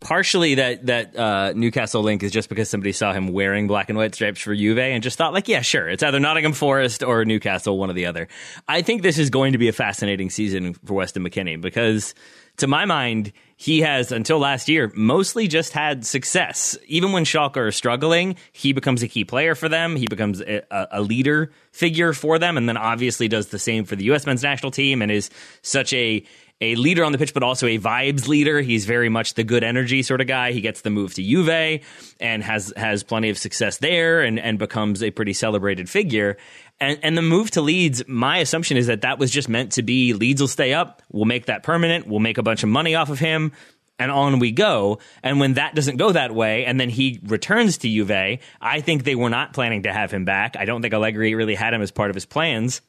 partially 0.00 0.54
that 0.56 0.86
that 0.86 1.16
uh, 1.16 1.52
Newcastle 1.54 2.02
link 2.02 2.22
is 2.22 2.32
just 2.32 2.48
because 2.48 2.68
somebody 2.68 2.92
saw 2.92 3.12
him 3.12 3.28
wearing 3.28 3.66
black 3.66 3.88
and 3.90 3.98
white 3.98 4.14
stripes 4.14 4.40
for 4.40 4.54
Juve 4.54 4.78
and 4.78 5.02
just 5.02 5.18
thought 5.18 5.32
like, 5.32 5.46
yeah, 5.46 5.60
sure, 5.60 5.88
it's 5.88 6.02
either 6.02 6.18
Nottingham 6.18 6.54
Forest 6.54 7.02
or 7.02 7.24
Newcastle, 7.24 7.78
one 7.78 7.90
or 7.90 7.92
the 7.92 8.06
other. 8.06 8.28
I 8.66 8.82
think 8.82 9.02
this 9.02 9.18
is 9.18 9.30
going 9.30 9.52
to 9.52 9.58
be 9.58 9.68
a 9.68 9.72
fascinating 9.72 10.30
season 10.30 10.74
for 10.74 10.94
Weston 10.94 11.22
McKennie 11.22 11.60
because, 11.60 12.14
to 12.56 12.66
my 12.66 12.86
mind, 12.86 13.32
he 13.56 13.82
has 13.82 14.10
until 14.10 14.38
last 14.38 14.70
year 14.70 14.90
mostly 14.94 15.46
just 15.46 15.74
had 15.74 16.06
success. 16.06 16.78
Even 16.86 17.12
when 17.12 17.24
Schalke 17.24 17.58
are 17.58 17.70
struggling, 17.70 18.36
he 18.52 18.72
becomes 18.72 19.02
a 19.02 19.08
key 19.08 19.24
player 19.24 19.54
for 19.54 19.68
them. 19.68 19.96
He 19.96 20.06
becomes 20.06 20.40
a, 20.40 20.62
a 20.90 21.02
leader 21.02 21.52
figure 21.72 22.14
for 22.14 22.38
them, 22.38 22.56
and 22.56 22.66
then 22.66 22.78
obviously 22.78 23.28
does 23.28 23.48
the 23.48 23.58
same 23.58 23.84
for 23.84 23.96
the 23.96 24.04
U.S. 24.04 24.24
men's 24.24 24.42
national 24.42 24.72
team 24.72 25.02
and 25.02 25.12
is 25.12 25.28
such 25.60 25.92
a 25.92 26.24
a 26.60 26.74
leader 26.74 27.04
on 27.04 27.12
the 27.12 27.18
pitch, 27.18 27.32
but 27.32 27.42
also 27.42 27.66
a 27.66 27.78
vibes 27.78 28.28
leader. 28.28 28.60
He's 28.60 28.84
very 28.84 29.08
much 29.08 29.34
the 29.34 29.44
good 29.44 29.64
energy 29.64 30.02
sort 30.02 30.20
of 30.20 30.26
guy. 30.26 30.52
He 30.52 30.60
gets 30.60 30.82
the 30.82 30.90
move 30.90 31.14
to 31.14 31.22
Juve 31.22 31.82
and 32.20 32.42
has 32.42 32.72
has 32.76 33.02
plenty 33.02 33.30
of 33.30 33.38
success 33.38 33.78
there 33.78 34.20
and, 34.20 34.38
and 34.38 34.58
becomes 34.58 35.02
a 35.02 35.10
pretty 35.10 35.32
celebrated 35.32 35.88
figure. 35.88 36.36
And, 36.78 36.98
and 37.02 37.16
the 37.16 37.22
move 37.22 37.50
to 37.52 37.60
Leeds, 37.60 38.02
my 38.06 38.38
assumption 38.38 38.76
is 38.76 38.86
that 38.86 39.02
that 39.02 39.18
was 39.18 39.30
just 39.30 39.48
meant 39.48 39.72
to 39.72 39.82
be 39.82 40.12
Leeds 40.12 40.40
will 40.40 40.48
stay 40.48 40.74
up. 40.74 41.02
We'll 41.10 41.24
make 41.26 41.46
that 41.46 41.62
permanent. 41.62 42.06
We'll 42.06 42.20
make 42.20 42.38
a 42.38 42.42
bunch 42.42 42.62
of 42.62 42.68
money 42.68 42.94
off 42.94 43.10
of 43.10 43.18
him. 43.18 43.52
And 43.98 44.10
on 44.10 44.38
we 44.38 44.50
go. 44.50 44.98
And 45.22 45.40
when 45.40 45.54
that 45.54 45.74
doesn't 45.74 45.98
go 45.98 46.12
that 46.12 46.34
way, 46.34 46.64
and 46.64 46.80
then 46.80 46.88
he 46.88 47.20
returns 47.22 47.76
to 47.78 47.88
Juve, 47.88 48.40
I 48.58 48.80
think 48.80 49.04
they 49.04 49.14
were 49.14 49.28
not 49.28 49.52
planning 49.52 49.82
to 49.82 49.92
have 49.92 50.10
him 50.10 50.24
back. 50.24 50.56
I 50.58 50.64
don't 50.64 50.80
think 50.80 50.94
Allegri 50.94 51.34
really 51.34 51.54
had 51.54 51.74
him 51.74 51.82
as 51.82 51.90
part 51.90 52.08
of 52.08 52.14
his 52.14 52.24
plans. 52.24 52.80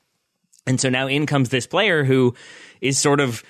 And 0.65 0.79
so 0.79 0.87
now 0.89 1.07
in 1.07 1.25
comes 1.25 1.49
this 1.49 1.67
player 1.67 2.05
who 2.05 2.33
is 2.79 2.97
sort 2.97 3.19
of 3.19 3.43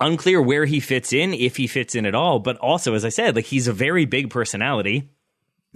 unclear 0.00 0.40
where 0.40 0.64
he 0.64 0.80
fits 0.80 1.12
in, 1.12 1.34
if 1.34 1.56
he 1.56 1.66
fits 1.66 1.94
in 1.94 2.06
at 2.06 2.14
all. 2.14 2.38
But 2.38 2.58
also, 2.58 2.94
as 2.94 3.04
I 3.04 3.08
said, 3.08 3.36
like 3.36 3.46
he's 3.46 3.68
a 3.68 3.72
very 3.72 4.04
big 4.04 4.30
personality. 4.30 5.10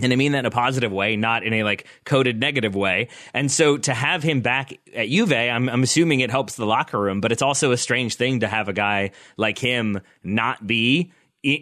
And 0.03 0.12
I 0.12 0.16
mean 0.16 0.33
that 0.33 0.40
in 0.40 0.47
a 0.47 0.51
positive 0.51 0.92
way, 0.92 1.16
not 1.16 1.42
in 1.42 1.55
a 1.55 1.64
like 1.64 1.87
coded 2.05 2.38
negative 2.38 2.75
way. 2.75 3.09
And 3.33 3.51
so 3.51 3.79
to 3.79 3.95
have 3.95 4.23
him 4.23 4.42
back 4.42 4.75
at 4.95 5.09
Juve, 5.09 5.33
I'm, 5.33 5.71
I'm 5.71 5.83
assuming 5.83 6.21
it 6.21 6.31
helps 6.31 6.57
the 6.57 6.66
locker 6.66 7.01
room, 7.01 7.23
but 7.23 7.33
it's 7.33 7.40
also 7.40 7.73
a 7.73 7.79
strange 7.79 8.16
thing 8.16 8.40
to 8.40 8.49
have 8.49 8.69
a 8.69 8.75
guy 8.75 9.12
like 9.38 9.59
him 9.59 10.01
not 10.23 10.66
be 10.66 11.12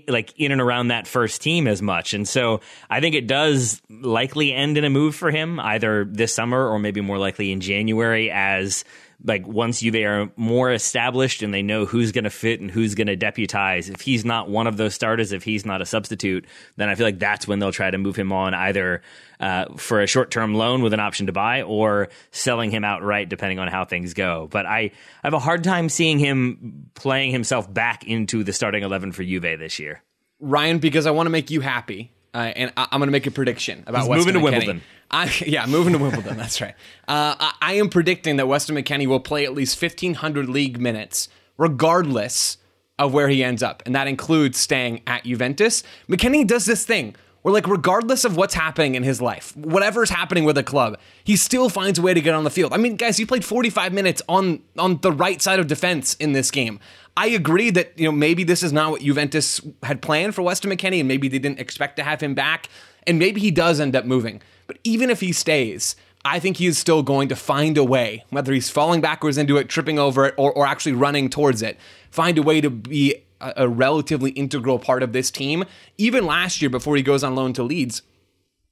like 0.09 0.33
in 0.39 0.51
and 0.51 0.61
around 0.61 0.89
that 0.89 1.07
first 1.07 1.43
team 1.43 1.67
as 1.67 1.83
much. 1.83 2.15
And 2.15 2.27
so 2.27 2.61
I 2.89 3.01
think 3.01 3.15
it 3.15 3.27
does 3.27 3.83
likely 3.89 4.53
end 4.53 4.79
in 4.79 4.85
a 4.85 4.91
move 4.91 5.15
for 5.15 5.31
him 5.31 5.61
either 5.61 6.05
this 6.05 6.35
summer 6.35 6.69
or 6.69 6.79
maybe 6.79 7.03
more 7.03 7.19
likely 7.19 7.53
in 7.53 7.61
January 7.61 8.31
as 8.31 8.85
like 9.25 9.47
once 9.47 9.83
you 9.83 9.91
they 9.91 10.05
are 10.05 10.31
more 10.37 10.71
established 10.71 11.43
and 11.43 11.53
they 11.53 11.63
know 11.63 11.87
who's 11.87 12.13
going 12.13 12.25
to 12.25 12.31
fit 12.31 12.61
and 12.61 12.71
who's 12.71 12.95
going 12.95 13.07
to 13.07 13.17
deputize. 13.17 13.89
If 13.89 14.03
he's 14.03 14.25
not 14.25 14.49
one 14.49 14.67
of 14.67 14.77
those 14.77 14.95
starters, 14.95 15.33
if 15.33 15.43
he's 15.43 15.65
not 15.65 15.81
a 15.81 15.87
substitute, 15.87 16.45
then 16.77 16.89
I 16.89 16.95
feel 16.95 17.07
like 17.07 17.19
that's 17.19 17.49
when 17.49 17.59
they'll 17.59 17.73
try 17.73 17.91
to 17.91 17.99
move 17.99 18.17
him 18.17 18.33
on 18.33 18.53
either 18.55 19.03
uh, 19.41 19.67
for 19.77 20.03
a 20.03 20.07
short 20.07 20.31
term 20.31 20.55
loan 20.55 20.83
with 20.83 20.93
an 20.93 21.01
option 21.01 21.27
to 21.27 21.33
buy 21.33 21.63
or 21.63 22.09
selling 22.31 22.71
him 22.71 22.85
outright, 22.85 23.29
depending 23.29 23.59
on 23.59 23.69
how 23.69 23.85
things 23.85 24.15
go. 24.15 24.47
But 24.51 24.67
I, 24.67 24.79
I 24.79 24.93
have 25.25 25.35
a 25.35 25.39
hard 25.39 25.65
time 25.65 25.89
seeing 25.89 26.19
him 26.19 26.91
playing 26.95 27.33
himself 27.33 27.73
back 27.73 28.07
into 28.07 28.45
the 28.45 28.53
starting 28.53 28.83
eleven 28.83 29.13
for 29.13 29.25
Juve 29.25 29.59
this 29.59 29.79
year. 29.79 30.03
Ryan, 30.39 30.79
because 30.79 31.07
I 31.07 31.13
want 31.13 31.27
to 31.27 31.31
make 31.31 31.51
you 31.51 31.61
happy. 31.61 32.11
Uh, 32.35 32.53
and 32.57 32.73
I, 32.77 32.89
am 32.91 32.99
going 32.99 33.07
to 33.07 33.13
make 33.13 33.29
a 33.29 33.31
prediction 33.31 33.85
about 33.87 34.03
He's 34.03 34.09
Weston 34.09 34.35
moving 34.35 34.35
to 34.35 34.41
McKennie. 34.41 34.59
Wimbledon. 34.59 34.83
I, 35.11 35.33
yeah, 35.47 35.67
moving 35.67 35.93
to 35.93 35.99
Wimbledon. 35.99 36.37
That's 36.37 36.61
right. 36.61 36.75
Uh, 37.09 37.37
I, 37.39 37.55
I 37.61 37.73
am 37.75 37.89
predicting 37.89 38.37
that 38.37 38.49
Weston 38.49 38.77
McKennie 38.77 39.07
will 39.07 39.21
play 39.21 39.45
at 39.45 39.55
least 39.55 39.81
1,500 39.81 40.49
league 40.49 40.79
minutes, 40.81 41.29
regardless 41.57 42.59
of 42.99 43.13
where 43.13 43.29
he 43.29 43.43
ends 43.43 43.63
up, 43.63 43.83
and 43.87 43.95
that 43.95 44.07
includes 44.07 44.59
staying 44.59 45.03
at 45.07 45.25
Juventus. 45.25 45.83
McKennie 46.09 46.47
does 46.47 46.65
this 46.65 46.87
thing 46.87 47.17
where, 47.43 47.53
like, 47.53 47.67
regardless 47.67 48.25
of 48.25 48.37
what's 48.37 48.55
happening 48.55 48.95
in 48.95 49.03
his 49.03 49.21
life, 49.21 49.55
whatever's 49.57 50.09
happening 50.09 50.45
with 50.45 50.57
a 50.57 50.63
club, 50.63 50.99
he 51.25 51.37
still 51.37 51.69
finds 51.69 51.99
a 51.99 52.03
way 52.03 52.15
to 52.15 52.21
get 52.21 52.35
on 52.35 52.45
the 52.45 52.51
field. 52.51 52.73
I 52.73 52.79
mean, 52.79 52.97
guys, 52.97 53.19
he 53.19 53.27
played 53.27 53.45
45 53.45 53.93
minutes 53.93 54.23
on 54.29 54.63
on 54.79 54.99
the 55.03 55.13
right 55.13 55.43
side 55.43 55.59
of 55.59 55.67
defense 55.67 56.15
in 56.15 56.33
this 56.33 56.51
game. 56.51 56.81
I 57.17 57.29
agree 57.29 57.71
that 57.71 57.99
you 57.99 58.07
know 58.07 58.13
maybe 58.13 58.45
this 58.45 58.63
is 58.63 58.73
not 58.73 58.93
what 58.93 59.03
Juventus 59.03 59.61
had 59.83 60.01
planned 60.01 60.35
for 60.35 60.43
Weston 60.43 60.71
McKennie, 60.71 61.01
and 61.01 61.09
maybe 61.09 61.29
they 61.29 61.39
didn't 61.39 61.61
expect 61.61 61.97
to 61.97 62.03
have 62.03 62.21
him 62.21 62.35
back, 62.35 62.69
and 63.07 63.19
maybe 63.19 63.41
he 63.41 63.51
does 63.51 63.81
end 63.81 63.97
up 63.97 64.05
moving. 64.05 64.41
But 64.67 64.79
even 64.85 65.11
if 65.11 65.21
he 65.21 65.33
stays, 65.33 65.97
I 66.25 66.39
think 66.39 66.57
he 66.57 66.67
is 66.67 66.79
still 66.79 67.03
going 67.03 67.29
to 67.29 67.37
find 67.37 67.77
a 67.77 67.85
way, 67.85 68.25
whether 68.31 68.53
he's 68.53 68.71
falling 68.71 69.01
backwards 69.01 69.37
into 69.37 69.59
it, 69.59 69.69
tripping 69.69 69.99
over 69.99 70.25
it, 70.27 70.35
or, 70.39 70.53
or 70.53 70.67
actually 70.67 70.93
running 70.93 71.29
towards 71.29 71.61
it, 71.61 71.79
find 72.11 72.39
a 72.39 72.43
way 72.43 72.61
to 72.63 72.71
be 72.71 73.17
a, 73.41 73.53
a 73.59 73.69
relatively 73.69 74.31
integral 74.31 74.79
part 74.79 75.03
of 75.03 75.13
this 75.13 75.31
team. 75.31 75.65
Even 75.99 76.25
last 76.25 76.63
year, 76.63 76.71
before 76.71 76.97
he 76.97 77.03
goes 77.03 77.23
on 77.23 77.35
loan 77.35 77.53
to 77.53 77.63
Leeds, 77.63 78.03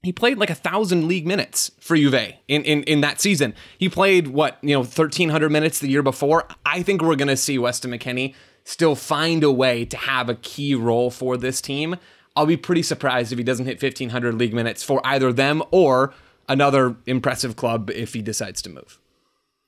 he 0.02 0.12
played 0.12 0.38
like 0.38 0.50
a 0.50 0.54
thousand 0.54 1.06
league 1.06 1.26
minutes 1.26 1.70
for 1.78 1.96
Juve 1.96 2.14
in, 2.48 2.62
in, 2.62 2.82
in 2.84 3.02
that 3.02 3.20
season. 3.20 3.54
He 3.78 3.88
played 3.88 4.28
what, 4.28 4.58
you 4.62 4.74
know, 4.74 4.80
1,300 4.80 5.50
minutes 5.50 5.78
the 5.78 5.88
year 5.88 6.02
before. 6.02 6.48
I 6.66 6.82
think 6.82 7.02
we're 7.02 7.16
going 7.16 7.28
to 7.28 7.36
see 7.36 7.58
Weston 7.58 7.92
McKennie 7.92 8.34
still 8.64 8.94
find 8.94 9.44
a 9.44 9.52
way 9.52 9.84
to 9.84 9.96
have 9.96 10.28
a 10.28 10.34
key 10.36 10.74
role 10.74 11.10
for 11.10 11.36
this 11.36 11.60
team. 11.60 11.96
I'll 12.34 12.46
be 12.46 12.56
pretty 12.56 12.82
surprised 12.82 13.32
if 13.32 13.38
he 13.38 13.44
doesn't 13.44 13.66
hit 13.66 13.82
1,500 13.82 14.34
league 14.34 14.54
minutes 14.54 14.82
for 14.82 15.00
either 15.04 15.32
them 15.32 15.62
or 15.70 16.14
another 16.48 16.96
impressive 17.06 17.56
club 17.56 17.90
if 17.90 18.14
he 18.14 18.22
decides 18.22 18.62
to 18.62 18.70
move. 18.70 18.98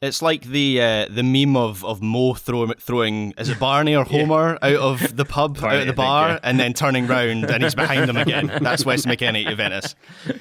It's 0.02 0.20
like 0.20 0.44
the 0.44 0.82
uh, 0.82 1.06
the 1.08 1.22
meme 1.22 1.56
of, 1.56 1.82
of 1.82 2.02
Mo 2.02 2.34
throw, 2.34 2.70
throwing 2.74 3.32
is 3.38 3.48
it 3.48 3.58
Barney 3.58 3.96
or 3.96 4.04
Homer 4.08 4.58
out 4.60 4.74
of 4.74 5.16
the 5.16 5.24
pub 5.24 5.58
Barney, 5.60 5.76
out 5.76 5.80
of 5.80 5.86
the 5.86 5.92
I 5.92 5.96
think, 5.96 5.96
bar 5.96 6.28
yeah. 6.28 6.40
and 6.42 6.60
then 6.60 6.74
turning 6.74 7.06
round 7.06 7.44
and 7.44 7.62
he's 7.62 7.74
behind 7.74 8.08
them 8.08 8.18
again. 8.18 8.50
That's 8.60 8.84
West 8.84 9.06
McKennie 9.06 9.44
at 9.44 9.50
Juventus. 9.50 9.94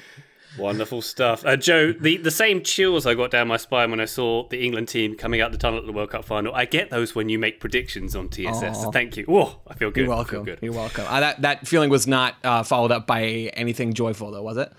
Wonderful 0.58 1.02
stuff. 1.02 1.44
Uh, 1.44 1.56
Joe, 1.56 1.92
the, 1.92 2.16
the 2.16 2.30
same 2.30 2.62
chills 2.62 3.06
I 3.06 3.14
got 3.14 3.30
down 3.30 3.48
my 3.48 3.56
spine 3.56 3.90
when 3.90 4.00
I 4.00 4.04
saw 4.04 4.48
the 4.48 4.64
England 4.64 4.88
team 4.88 5.16
coming 5.16 5.40
out 5.40 5.52
the 5.52 5.58
tunnel 5.58 5.80
at 5.80 5.86
the 5.86 5.92
World 5.92 6.10
Cup 6.10 6.24
final. 6.24 6.54
I 6.54 6.64
get 6.64 6.90
those 6.90 7.14
when 7.14 7.28
you 7.28 7.38
make 7.38 7.60
predictions 7.60 8.14
on 8.14 8.28
TSS. 8.28 8.82
So 8.82 8.90
thank 8.90 9.16
you. 9.16 9.24
Oh, 9.28 9.60
I 9.66 9.74
feel 9.74 9.90
good. 9.90 10.06
You're 10.06 10.14
welcome. 10.14 10.44
good. 10.44 10.58
You're 10.62 10.72
welcome. 10.72 11.04
Uh, 11.08 11.20
that 11.20 11.42
that 11.42 11.66
feeling 11.66 11.90
was 11.90 12.06
not 12.06 12.36
uh, 12.44 12.62
followed 12.62 12.92
up 12.92 13.06
by 13.06 13.24
anything 13.54 13.94
joyful, 13.94 14.30
though, 14.30 14.42
was 14.42 14.56
it? 14.56 14.72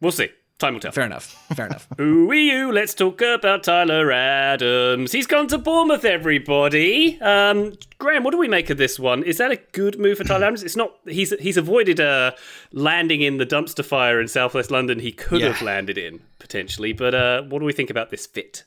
We'll 0.00 0.12
see. 0.12 0.28
Time 0.60 0.74
will 0.74 0.80
tell. 0.80 0.92
Fair 0.92 1.06
enough. 1.06 1.24
Fair 1.56 1.66
enough. 1.66 1.88
Ooh, 2.00 2.30
you. 2.32 2.70
Let's 2.70 2.92
talk 2.94 3.20
about 3.22 3.64
Tyler 3.64 4.12
Adams. 4.12 5.10
He's 5.10 5.26
gone 5.26 5.46
to 5.48 5.56
Bournemouth, 5.58 6.04
everybody. 6.04 7.18
Um, 7.22 7.72
Graham, 7.98 8.22
what 8.24 8.32
do 8.32 8.36
we 8.38 8.46
make 8.46 8.68
of 8.70 8.76
this 8.76 8.98
one? 8.98 9.22
Is 9.22 9.38
that 9.38 9.50
a 9.50 9.56
good 9.72 9.98
move 9.98 10.18
for 10.18 10.24
Tyler 10.24 10.44
Adams? 10.44 10.62
It's 10.62 10.76
not. 10.76 10.92
He's 11.06 11.32
he's 11.40 11.56
avoided 11.56 11.98
uh, 11.98 12.32
landing 12.72 13.22
in 13.22 13.38
the 13.38 13.46
dumpster 13.46 13.82
fire 13.84 14.20
in 14.20 14.28
Southwest 14.28 14.70
London. 14.70 14.98
He 15.00 15.12
could 15.12 15.40
Yeah. 15.40 15.48
have 15.52 15.62
landed 15.62 15.96
in 15.96 16.20
potentially, 16.38 16.92
but 16.92 17.14
uh, 17.14 17.42
what 17.42 17.60
do 17.60 17.64
we 17.64 17.72
think 17.72 17.88
about 17.90 18.10
this 18.10 18.26
fit? 18.26 18.64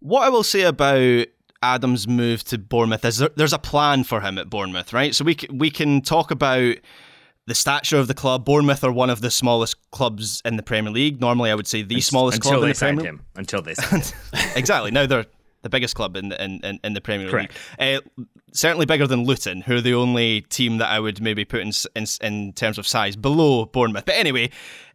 What 0.00 0.22
I 0.24 0.28
will 0.28 0.44
say 0.44 0.60
about 0.62 1.26
Adams' 1.62 2.06
move 2.06 2.44
to 2.44 2.58
Bournemouth 2.58 3.04
is 3.04 3.16
there, 3.18 3.30
there's 3.34 3.52
a 3.54 3.58
plan 3.58 4.04
for 4.04 4.20
him 4.20 4.36
at 4.38 4.48
Bournemouth, 4.50 4.92
right? 4.92 5.14
So 5.14 5.24
we 5.24 5.36
we 5.50 5.70
can 5.70 6.02
talk 6.02 6.30
about 6.30 6.76
the 7.48 7.54
stature 7.54 7.96
of 7.98 8.06
the 8.06 8.14
club. 8.14 8.44
Bournemouth 8.44 8.84
are 8.84 8.92
one 8.92 9.10
of 9.10 9.20
the 9.20 9.30
smallest 9.30 9.76
clubs 9.90 10.42
in 10.44 10.56
the 10.56 10.62
Premier 10.62 10.92
League. 10.92 11.20
Normally, 11.20 11.50
I 11.50 11.54
would 11.54 11.66
say 11.66 11.82
the 11.82 12.00
smallest 12.00 12.42
club 12.42 12.62
in 12.62 12.68
the 12.68 12.74
Premier 12.74 12.74
signed 12.76 12.98
League. 12.98 13.06
him. 13.06 13.26
Until 13.36 13.62
they 13.62 13.74
signed 13.74 14.04
him. 14.04 14.18
exactly. 14.56 14.90
Now 14.90 15.06
they're 15.06 15.26
the 15.62 15.68
biggest 15.70 15.96
club 15.96 16.16
in 16.16 16.28
the, 16.28 16.42
in, 16.42 16.60
in, 16.62 16.78
in 16.84 16.92
the 16.92 17.00
Premier 17.00 17.28
Correct. 17.28 17.54
League. 17.80 17.98
Uh, 18.18 18.24
certainly 18.52 18.86
bigger 18.86 19.06
than 19.06 19.24
Luton, 19.24 19.62
who 19.62 19.76
are 19.76 19.80
the 19.80 19.94
only 19.94 20.42
team 20.42 20.78
that 20.78 20.90
I 20.90 21.00
would 21.00 21.20
maybe 21.20 21.44
put 21.44 21.60
in, 21.60 21.72
in 21.96 22.04
in 22.20 22.52
terms 22.52 22.78
of 22.78 22.86
size 22.86 23.16
below 23.16 23.64
Bournemouth. 23.64 24.04
But 24.04 24.14
anyway, 24.14 24.50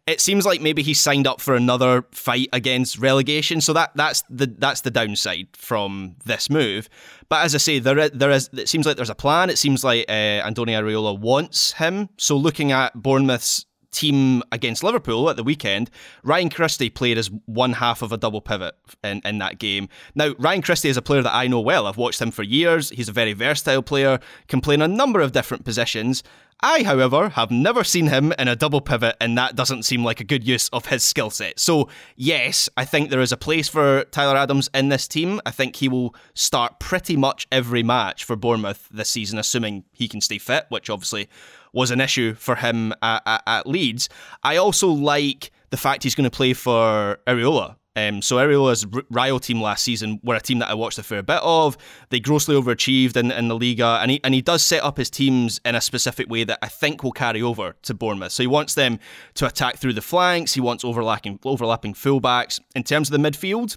it 0.06 0.20
seems 0.20 0.44
like 0.44 0.60
maybe 0.60 0.82
he 0.82 0.92
signed 0.92 1.26
up 1.26 1.40
for 1.40 1.54
another 1.54 2.04
fight 2.12 2.48
against 2.52 2.98
relegation. 2.98 3.60
So 3.60 3.72
that 3.72 3.92
that's 3.94 4.22
the 4.28 4.46
that's 4.58 4.82
the 4.82 4.90
downside 4.90 5.48
from 5.52 6.16
this 6.24 6.50
move. 6.50 6.88
But 7.28 7.44
as 7.44 7.54
I 7.54 7.58
say, 7.58 7.78
there 7.78 8.08
there 8.10 8.30
is 8.30 8.50
it 8.52 8.68
seems 8.68 8.86
like 8.86 8.96
there's 8.96 9.10
a 9.10 9.14
plan. 9.14 9.48
It 9.48 9.58
seems 9.58 9.82
like 9.82 10.04
uh, 10.08 10.12
Andoni 10.12 10.72
Iraola 10.72 11.18
wants 11.18 11.72
him. 11.72 12.10
So 12.18 12.36
looking 12.36 12.70
at 12.72 12.94
Bournemouth's 12.94 13.64
team 13.94 14.42
against 14.52 14.82
Liverpool 14.82 15.30
at 15.30 15.36
the 15.36 15.44
weekend, 15.44 15.90
Ryan 16.22 16.50
Christie 16.50 16.90
played 16.90 17.16
as 17.16 17.30
one 17.46 17.74
half 17.74 18.02
of 18.02 18.12
a 18.12 18.18
double 18.18 18.40
pivot 18.40 18.74
in, 19.02 19.22
in 19.24 19.38
that 19.38 19.58
game. 19.58 19.88
Now, 20.14 20.34
Ryan 20.38 20.62
Christie 20.62 20.88
is 20.88 20.96
a 20.96 21.02
player 21.02 21.22
that 21.22 21.34
I 21.34 21.46
know 21.46 21.60
well. 21.60 21.86
I've 21.86 21.96
watched 21.96 22.20
him 22.20 22.30
for 22.30 22.42
years. 22.42 22.90
He's 22.90 23.08
a 23.08 23.12
very 23.12 23.32
versatile 23.32 23.82
player, 23.82 24.18
can 24.48 24.60
play 24.60 24.74
in 24.74 24.82
a 24.82 24.88
number 24.88 25.20
of 25.20 25.32
different 25.32 25.64
positions. 25.64 26.22
I, 26.60 26.82
however, 26.82 27.30
have 27.30 27.50
never 27.50 27.84
seen 27.84 28.06
him 28.06 28.32
in 28.38 28.48
a 28.48 28.56
double 28.56 28.80
pivot, 28.80 29.16
and 29.20 29.36
that 29.36 29.56
doesn't 29.56 29.82
seem 29.82 30.04
like 30.04 30.20
a 30.20 30.24
good 30.24 30.46
use 30.46 30.68
of 30.70 30.86
his 30.86 31.02
skill 31.02 31.30
set. 31.30 31.58
So, 31.58 31.88
yes, 32.16 32.68
I 32.76 32.84
think 32.84 33.10
there 33.10 33.20
is 33.20 33.32
a 33.32 33.36
place 33.36 33.68
for 33.68 34.04
Tyler 34.04 34.36
Adams 34.36 34.70
in 34.72 34.88
this 34.88 35.06
team. 35.06 35.40
I 35.44 35.50
think 35.50 35.76
he 35.76 35.88
will 35.88 36.14
start 36.34 36.78
pretty 36.78 37.16
much 37.16 37.46
every 37.52 37.82
match 37.82 38.24
for 38.24 38.36
Bournemouth 38.36 38.88
this 38.90 39.10
season, 39.10 39.38
assuming 39.38 39.84
he 39.92 40.08
can 40.08 40.20
stay 40.20 40.38
fit, 40.38 40.66
which 40.68 40.88
obviously 40.88 41.28
was 41.74 41.90
an 41.90 42.00
issue 42.00 42.34
for 42.34 42.56
him 42.56 42.92
at, 43.02 43.22
at, 43.26 43.42
at 43.46 43.66
Leeds. 43.66 44.08
I 44.42 44.56
also 44.56 44.88
like 44.88 45.50
the 45.70 45.76
fact 45.76 46.02
he's 46.02 46.14
going 46.14 46.30
to 46.30 46.36
play 46.36 46.54
for 46.54 47.18
Iraola 47.26 47.76
um, 47.96 48.22
so 48.22 48.36
Iraola's 48.36 48.86
Rayo 49.10 49.38
team 49.38 49.60
last 49.60 49.84
season 49.84 50.18
were 50.24 50.34
a 50.34 50.40
team 50.40 50.58
that 50.58 50.68
I 50.68 50.74
watched 50.74 50.98
a 50.98 51.02
fair 51.02 51.22
bit 51.22 51.38
of. 51.42 51.76
They 52.10 52.18
grossly 52.18 52.56
overachieved 52.56 53.16
in, 53.16 53.30
in 53.30 53.48
the 53.48 53.56
Liga, 53.56 53.98
and 54.02 54.10
he 54.10 54.20
and 54.24 54.34
he 54.34 54.42
does 54.42 54.64
set 54.64 54.82
up 54.82 54.96
his 54.96 55.10
teams 55.10 55.60
in 55.64 55.76
a 55.76 55.80
specific 55.80 56.28
way 56.28 56.42
that 56.44 56.58
I 56.60 56.68
think 56.68 57.04
will 57.04 57.12
carry 57.12 57.40
over 57.40 57.76
to 57.82 57.94
Bournemouth. 57.94 58.32
So 58.32 58.42
he 58.42 58.48
wants 58.48 58.74
them 58.74 58.98
to 59.34 59.46
attack 59.46 59.76
through 59.76 59.92
the 59.92 60.02
flanks. 60.02 60.54
He 60.54 60.60
wants 60.60 60.84
overlapping 60.84 61.38
overlapping 61.44 61.94
fullbacks. 61.94 62.60
In 62.74 62.82
terms 62.82 63.10
of 63.10 63.22
the 63.22 63.30
midfield, 63.30 63.76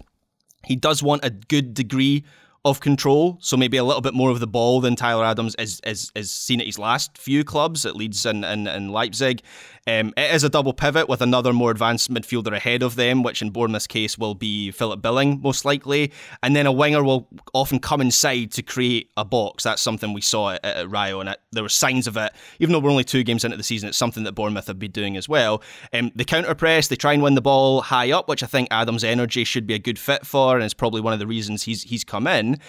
he 0.64 0.74
does 0.74 1.00
want 1.00 1.24
a 1.24 1.30
good 1.30 1.72
degree 1.72 2.24
of 2.70 2.80
control, 2.80 3.38
so 3.40 3.56
maybe 3.56 3.76
a 3.76 3.84
little 3.84 4.00
bit 4.00 4.14
more 4.14 4.30
of 4.30 4.40
the 4.40 4.46
ball 4.46 4.80
than 4.80 4.96
Tyler 4.96 5.24
Adams 5.24 5.54
is 5.58 5.80
is, 5.84 6.10
is 6.14 6.30
seen 6.30 6.60
at 6.60 6.66
his 6.66 6.78
last 6.78 7.16
few 7.18 7.44
clubs 7.44 7.84
at 7.84 7.96
Leeds 7.96 8.24
and, 8.26 8.44
and, 8.44 8.68
and 8.68 8.90
Leipzig. 8.90 9.42
Um, 9.88 10.12
it 10.18 10.34
is 10.34 10.44
a 10.44 10.50
double 10.50 10.74
pivot 10.74 11.08
with 11.08 11.22
another 11.22 11.54
more 11.54 11.70
advanced 11.70 12.12
midfielder 12.12 12.54
ahead 12.54 12.82
of 12.82 12.94
them, 12.94 13.22
which 13.22 13.40
in 13.40 13.48
Bournemouth's 13.48 13.86
case 13.86 14.18
will 14.18 14.34
be 14.34 14.70
Philip 14.70 15.00
Billing, 15.00 15.40
most 15.40 15.64
likely. 15.64 16.12
And 16.42 16.54
then 16.54 16.66
a 16.66 16.72
winger 16.72 17.02
will 17.02 17.26
often 17.54 17.78
come 17.78 18.02
inside 18.02 18.52
to 18.52 18.62
create 18.62 19.10
a 19.16 19.24
box. 19.24 19.64
That's 19.64 19.80
something 19.80 20.12
we 20.12 20.20
saw 20.20 20.50
at, 20.50 20.64
at 20.64 20.90
Rayo, 20.90 21.20
and 21.20 21.30
it, 21.30 21.40
there 21.52 21.62
were 21.62 21.70
signs 21.70 22.06
of 22.06 22.18
it. 22.18 22.34
Even 22.58 22.74
though 22.74 22.80
we're 22.80 22.90
only 22.90 23.02
two 23.02 23.22
games 23.22 23.44
into 23.46 23.56
the 23.56 23.62
season, 23.62 23.88
it's 23.88 23.96
something 23.96 24.24
that 24.24 24.32
Bournemouth 24.32 24.66
have 24.66 24.78
been 24.78 24.90
doing 24.90 25.16
as 25.16 25.26
well. 25.26 25.62
Um, 25.94 26.12
they 26.14 26.24
counter 26.24 26.54
press, 26.54 26.88
they 26.88 26.96
try 26.96 27.14
and 27.14 27.22
win 27.22 27.34
the 27.34 27.40
ball 27.40 27.80
high 27.80 28.12
up, 28.12 28.28
which 28.28 28.42
I 28.42 28.46
think 28.46 28.68
Adams' 28.70 29.04
energy 29.04 29.44
should 29.44 29.66
be 29.66 29.72
a 29.72 29.78
good 29.78 29.98
fit 29.98 30.26
for, 30.26 30.56
and 30.56 30.64
it's 30.64 30.74
probably 30.74 31.00
one 31.00 31.14
of 31.14 31.18
the 31.18 31.26
reasons 31.26 31.62
he's 31.62 31.84
he's 31.84 32.04
come 32.04 32.26
in. 32.26 32.60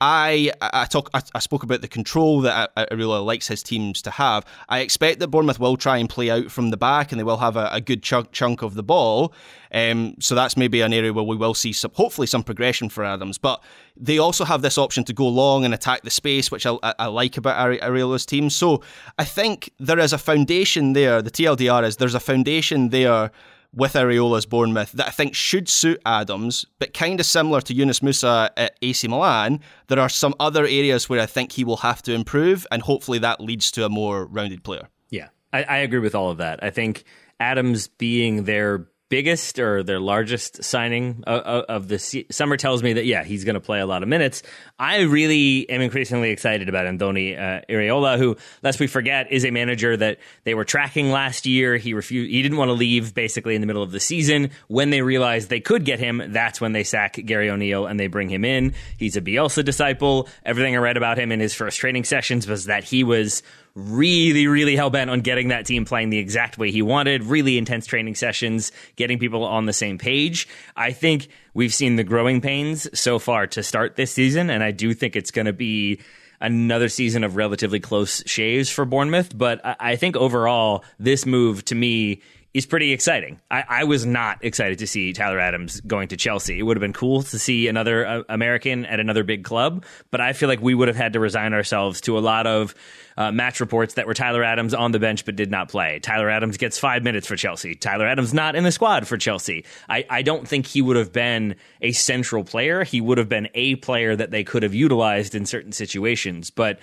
I 0.00 0.52
I 0.60 0.84
talk 0.84 1.10
I, 1.12 1.22
I 1.34 1.40
spoke 1.40 1.64
about 1.64 1.80
the 1.80 1.88
control 1.88 2.40
that 2.42 2.70
I, 2.76 2.94
likes 2.94 3.48
his 3.48 3.62
teams 3.62 4.00
to 4.02 4.10
have. 4.12 4.44
I 4.68 4.80
expect 4.80 5.18
that 5.18 5.28
Bournemouth 5.28 5.58
will 5.58 5.76
try 5.76 5.98
and 5.98 6.08
play 6.08 6.30
out 6.30 6.50
from 6.52 6.70
the 6.70 6.76
back, 6.76 7.10
and 7.10 7.18
they 7.18 7.24
will 7.24 7.38
have 7.38 7.56
a, 7.56 7.68
a 7.72 7.80
good 7.80 8.02
chunk 8.02 8.30
chunk 8.30 8.62
of 8.62 8.74
the 8.74 8.82
ball. 8.84 9.32
Um, 9.72 10.14
so 10.20 10.34
that's 10.34 10.56
maybe 10.56 10.80
an 10.82 10.92
area 10.92 11.12
where 11.12 11.24
we 11.24 11.36
will 11.36 11.52
see 11.52 11.72
some, 11.72 11.90
hopefully 11.94 12.26
some 12.26 12.44
progression 12.44 12.88
for 12.88 13.04
Adams. 13.04 13.38
But 13.38 13.62
they 13.96 14.18
also 14.18 14.44
have 14.44 14.62
this 14.62 14.78
option 14.78 15.02
to 15.04 15.12
go 15.12 15.26
long 15.26 15.64
and 15.64 15.74
attack 15.74 16.02
the 16.02 16.10
space, 16.10 16.50
which 16.50 16.64
I, 16.64 16.76
I 16.82 17.06
like 17.06 17.36
about 17.36 17.80
Iraola's 17.80 18.24
team. 18.24 18.50
So 18.50 18.82
I 19.18 19.24
think 19.24 19.72
there 19.78 19.98
is 19.98 20.12
a 20.12 20.18
foundation 20.18 20.92
there. 20.92 21.20
The 21.22 21.30
TLDR 21.30 21.84
is 21.84 21.96
there's 21.96 22.14
a 22.14 22.20
foundation 22.20 22.90
there 22.90 23.32
with 23.72 23.92
Iraola's 23.92 24.46
Bournemouth 24.46 24.92
that 24.92 25.08
I 25.08 25.10
think 25.10 25.34
should 25.34 25.68
suit 25.68 26.00
Adams, 26.06 26.64
but 26.78 26.94
kind 26.94 27.20
of 27.20 27.26
similar 27.26 27.60
to 27.62 27.74
Yunus 27.74 28.00
Musah 28.00 28.50
at 28.56 28.76
AC 28.82 29.06
Milan, 29.08 29.60
there 29.88 30.00
are 30.00 30.08
some 30.08 30.34
other 30.40 30.64
areas 30.64 31.08
where 31.08 31.20
I 31.20 31.26
think 31.26 31.52
he 31.52 31.64
will 31.64 31.78
have 31.78 32.02
to 32.02 32.12
improve, 32.12 32.66
and 32.72 32.82
hopefully 32.82 33.18
that 33.18 33.40
leads 33.40 33.70
to 33.72 33.84
a 33.84 33.88
more 33.88 34.26
rounded 34.26 34.64
player. 34.64 34.88
Yeah, 35.10 35.28
I, 35.52 35.62
I 35.64 35.76
agree 35.78 36.00
with 36.00 36.14
all 36.14 36.30
of 36.30 36.38
that. 36.38 36.62
I 36.62 36.70
think 36.70 37.04
Adams 37.40 37.88
being 37.88 38.44
their 38.44 38.86
biggest 39.08 39.58
or 39.58 39.82
their 39.82 40.00
largest 40.00 40.62
signing 40.62 41.24
of, 41.26 41.64
of 41.64 41.88
the 41.88 41.98
summer 42.30 42.56
tells 42.56 42.82
me 42.82 42.92
that 42.92 43.06
yeah 43.06 43.24
he's 43.24 43.44
going 43.44 43.54
to 43.54 43.60
play 43.60 43.80
a 43.80 43.86
lot 43.86 44.02
of 44.02 44.08
minutes. 44.08 44.42
I 44.78 45.00
really 45.02 45.68
am 45.70 45.80
increasingly 45.80 46.30
excited 46.30 46.68
about 46.68 46.86
Andoni 46.86 47.38
uh, 47.38 47.62
Iraola, 47.68 48.18
who 48.18 48.36
lest 48.62 48.80
we 48.80 48.86
forget 48.86 49.32
is 49.32 49.44
a 49.44 49.50
manager 49.50 49.96
that 49.96 50.18
they 50.44 50.54
were 50.54 50.64
tracking 50.64 51.10
last 51.10 51.46
year. 51.46 51.76
He 51.76 51.94
refused. 51.94 52.30
He 52.30 52.42
didn't 52.42 52.58
want 52.58 52.68
to 52.68 52.74
leave 52.74 53.14
basically 53.14 53.54
in 53.54 53.60
the 53.60 53.66
middle 53.66 53.82
of 53.82 53.90
the 53.90 54.00
season. 54.00 54.50
When 54.68 54.90
they 54.90 55.02
realized 55.02 55.48
they 55.48 55.60
could 55.60 55.84
get 55.84 55.98
him, 55.98 56.22
that's 56.28 56.60
when 56.60 56.72
they 56.72 56.84
sack 56.84 57.14
Gary 57.24 57.50
O'Neill 57.50 57.86
and 57.86 57.98
they 57.98 58.06
bring 58.06 58.28
him 58.28 58.44
in. 58.44 58.74
He's 58.98 59.16
a 59.16 59.20
Bielsa 59.20 59.64
disciple. 59.64 60.28
Everything 60.44 60.74
I 60.74 60.78
read 60.78 60.96
about 60.96 61.18
him 61.18 61.32
in 61.32 61.40
his 61.40 61.54
first 61.54 61.78
training 61.78 62.04
sessions 62.04 62.46
was 62.46 62.66
that 62.66 62.84
he 62.84 63.04
was 63.04 63.42
really, 63.78 64.46
really 64.48 64.74
hell 64.74 64.90
bent 64.90 65.08
on 65.08 65.20
getting 65.20 65.48
that 65.48 65.64
team 65.64 65.84
playing 65.84 66.10
the 66.10 66.18
exact 66.18 66.58
way 66.58 66.70
he 66.70 66.82
wanted, 66.82 67.22
really 67.22 67.56
intense 67.56 67.86
training 67.86 68.16
sessions, 68.16 68.72
getting 68.96 69.18
people 69.18 69.44
on 69.44 69.66
the 69.66 69.72
same 69.72 69.98
page. 69.98 70.48
I 70.76 70.92
think 70.92 71.28
we've 71.54 71.72
seen 71.72 71.96
the 71.96 72.04
growing 72.04 72.40
pains 72.40 72.88
so 72.98 73.18
far 73.18 73.46
to 73.48 73.62
start 73.62 73.96
this 73.96 74.12
season, 74.12 74.50
and 74.50 74.62
I 74.62 74.72
do 74.72 74.94
think 74.94 75.14
it's 75.14 75.30
going 75.30 75.46
to 75.46 75.52
be 75.52 76.00
another 76.40 76.88
season 76.88 77.24
of 77.24 77.36
relatively 77.36 77.80
close 77.80 78.22
shaves 78.26 78.68
for 78.68 78.84
Bournemouth. 78.84 79.36
But 79.36 79.60
I 79.64 79.96
think 79.96 80.16
overall, 80.16 80.84
this 80.98 81.26
move 81.26 81.64
to 81.66 81.74
me 81.74 82.20
is 82.54 82.64
pretty 82.64 82.92
exciting. 82.92 83.40
I, 83.50 83.64
I, 83.68 83.84
was 83.84 84.06
not 84.06 84.42
excited 84.42 84.78
to 84.78 84.86
see 84.86 85.12
Tyler 85.12 85.38
Adams 85.38 85.80
going 85.82 86.08
to 86.08 86.16
Chelsea. 86.16 86.58
It 86.58 86.62
would 86.62 86.76
have 86.76 86.80
been 86.80 86.94
cool 86.94 87.22
to 87.22 87.38
see 87.38 87.68
another 87.68 88.06
uh, 88.06 88.22
American 88.28 88.86
at 88.86 89.00
another 89.00 89.22
big 89.22 89.44
club, 89.44 89.84
but 90.10 90.20
I 90.20 90.32
feel 90.32 90.48
like 90.48 90.60
we 90.60 90.74
would 90.74 90.88
have 90.88 90.96
had 90.96 91.12
to 91.12 91.20
resign 91.20 91.52
ourselves 91.52 92.00
to 92.02 92.16
a 92.16 92.20
lot 92.20 92.46
of 92.46 92.74
uh, 93.18 93.30
match 93.32 93.60
reports 93.60 93.94
that 93.94 94.06
were 94.06 94.14
Tyler 94.14 94.42
Adams 94.42 94.72
on 94.72 94.92
the 94.92 94.98
bench 94.98 95.26
but 95.26 95.36
did 95.36 95.50
not 95.50 95.68
play. 95.68 95.98
Tyler 95.98 96.30
Adams 96.30 96.56
gets 96.56 96.78
five 96.78 97.02
minutes 97.02 97.26
for 97.26 97.36
Chelsea. 97.36 97.74
Tyler 97.74 98.06
Adams 98.06 98.32
not 98.32 98.56
in 98.56 98.64
the 98.64 98.72
squad 98.72 99.06
for 99.06 99.18
Chelsea. 99.18 99.64
I, 99.88 100.06
I 100.08 100.22
don't 100.22 100.48
think 100.48 100.66
he 100.66 100.80
would 100.80 100.96
have 100.96 101.12
been 101.12 101.54
a 101.82 101.92
central 101.92 102.44
player. 102.44 102.82
He 102.82 103.00
would 103.00 103.18
have 103.18 103.28
been 103.28 103.48
a 103.54 103.74
player 103.76 104.16
that 104.16 104.30
they 104.30 104.42
could 104.42 104.62
have 104.62 104.74
utilized 104.74 105.34
in 105.34 105.44
certain 105.44 105.72
situations, 105.72 106.50
but 106.50 106.78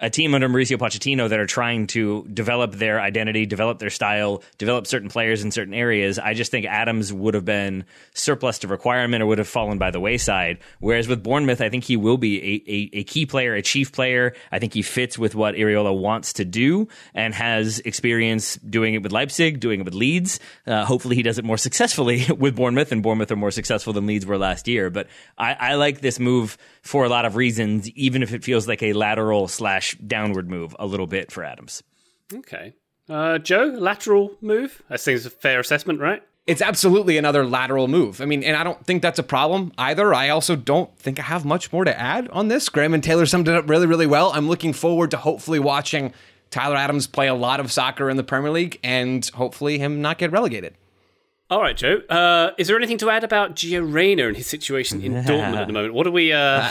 a 0.00 0.10
team 0.10 0.34
under 0.34 0.48
Mauricio 0.48 0.76
Pochettino 0.76 1.28
that 1.28 1.38
are 1.38 1.46
trying 1.46 1.86
to 1.88 2.26
develop 2.32 2.72
their 2.72 3.00
identity, 3.00 3.46
develop 3.46 3.78
their 3.78 3.90
style, 3.90 4.42
develop 4.58 4.86
certain 4.86 5.08
players 5.08 5.44
in 5.44 5.50
certain 5.50 5.74
areas. 5.74 6.18
I 6.18 6.34
just 6.34 6.50
think 6.50 6.66
Adams 6.66 7.12
would 7.12 7.34
have 7.34 7.44
been 7.44 7.84
surplus 8.14 8.58
to 8.60 8.68
requirement 8.68 9.22
or 9.22 9.26
would 9.26 9.38
have 9.38 9.48
fallen 9.48 9.78
by 9.78 9.90
the 9.90 10.00
wayside. 10.00 10.58
Whereas 10.80 11.06
with 11.06 11.22
Bournemouth, 11.22 11.60
I 11.60 11.68
think 11.68 11.84
he 11.84 11.96
will 11.96 12.16
be 12.16 12.38
a, 12.38 12.70
a, 12.70 13.00
a 13.00 13.04
key 13.04 13.26
player, 13.26 13.54
a 13.54 13.62
chief 13.62 13.92
player. 13.92 14.34
I 14.50 14.58
think 14.58 14.74
he 14.74 14.82
fits 14.82 15.16
with 15.16 15.34
what 15.34 15.54
Iraola 15.54 15.96
wants 15.96 16.32
to 16.34 16.44
do 16.44 16.88
and 17.14 17.34
has 17.34 17.78
experience 17.80 18.56
doing 18.56 18.94
it 18.94 19.02
with 19.02 19.12
Leipzig, 19.12 19.60
doing 19.60 19.80
it 19.80 19.84
with 19.84 19.94
Leeds. 19.94 20.40
Uh, 20.66 20.84
hopefully, 20.84 21.14
he 21.14 21.22
does 21.22 21.38
it 21.38 21.44
more 21.44 21.58
successfully 21.58 22.26
with 22.38 22.56
Bournemouth, 22.56 22.90
and 22.92 23.02
Bournemouth 23.02 23.30
are 23.30 23.36
more 23.36 23.50
successful 23.50 23.92
than 23.92 24.06
Leeds 24.06 24.26
were 24.26 24.38
last 24.38 24.66
year. 24.66 24.90
But 24.90 25.06
I, 25.38 25.52
I 25.54 25.74
like 25.74 26.00
this 26.00 26.18
move 26.18 26.58
for 26.82 27.04
a 27.04 27.08
lot 27.08 27.24
of 27.24 27.36
reasons, 27.36 27.88
even 27.90 28.22
if 28.22 28.34
it 28.34 28.42
feels 28.42 28.66
like 28.66 28.82
a 28.82 28.92
lateral 28.92 29.46
slash 29.46 29.91
downward 29.98 30.48
move 30.48 30.74
a 30.78 30.86
little 30.86 31.06
bit 31.06 31.30
for 31.30 31.44
Adams. 31.44 31.82
Okay. 32.32 32.74
Uh, 33.08 33.38
Joe, 33.38 33.64
lateral 33.66 34.36
move? 34.40 34.82
I 34.88 34.96
think 34.96 35.16
it's 35.16 35.26
a 35.26 35.30
fair 35.30 35.60
assessment, 35.60 36.00
right? 36.00 36.22
It's 36.46 36.62
absolutely 36.62 37.18
another 37.18 37.46
lateral 37.46 37.86
move. 37.86 38.20
I 38.20 38.24
mean, 38.24 38.42
and 38.42 38.56
I 38.56 38.64
don't 38.64 38.84
think 38.84 39.00
that's 39.00 39.18
a 39.18 39.22
problem 39.22 39.72
either. 39.78 40.12
I 40.12 40.28
also 40.30 40.56
don't 40.56 40.96
think 40.98 41.20
I 41.20 41.22
have 41.22 41.44
much 41.44 41.72
more 41.72 41.84
to 41.84 41.96
add 41.98 42.28
on 42.30 42.48
this. 42.48 42.68
Graham 42.68 42.94
and 42.94 43.02
Taylor 43.02 43.26
summed 43.26 43.46
it 43.48 43.54
up 43.54 43.68
really, 43.70 43.86
really 43.86 44.06
well. 44.08 44.32
I'm 44.32 44.48
looking 44.48 44.72
forward 44.72 45.12
to 45.12 45.18
hopefully 45.18 45.60
watching 45.60 46.12
Tyler 46.50 46.76
Adams 46.76 47.06
play 47.06 47.28
a 47.28 47.34
lot 47.34 47.60
of 47.60 47.70
soccer 47.70 48.10
in 48.10 48.16
the 48.16 48.24
Premier 48.24 48.50
League 48.50 48.80
and 48.82 49.24
hopefully 49.34 49.78
him 49.78 50.02
not 50.02 50.18
get 50.18 50.32
relegated. 50.32 50.74
All 51.48 51.60
right, 51.60 51.76
Joe. 51.76 51.98
Uh, 52.08 52.52
is 52.58 52.66
there 52.66 52.76
anything 52.76 52.98
to 52.98 53.10
add 53.10 53.24
about 53.24 53.54
Gio 53.54 53.92
Reyna 53.92 54.26
and 54.26 54.36
his 54.36 54.46
situation 54.46 55.00
in 55.02 55.12
Dortmund 55.24 55.56
at 55.56 55.66
the 55.66 55.72
moment? 55.72 55.94
What 55.94 56.06
are 56.06 56.10
we? 56.10 56.32
Uh, 56.32 56.68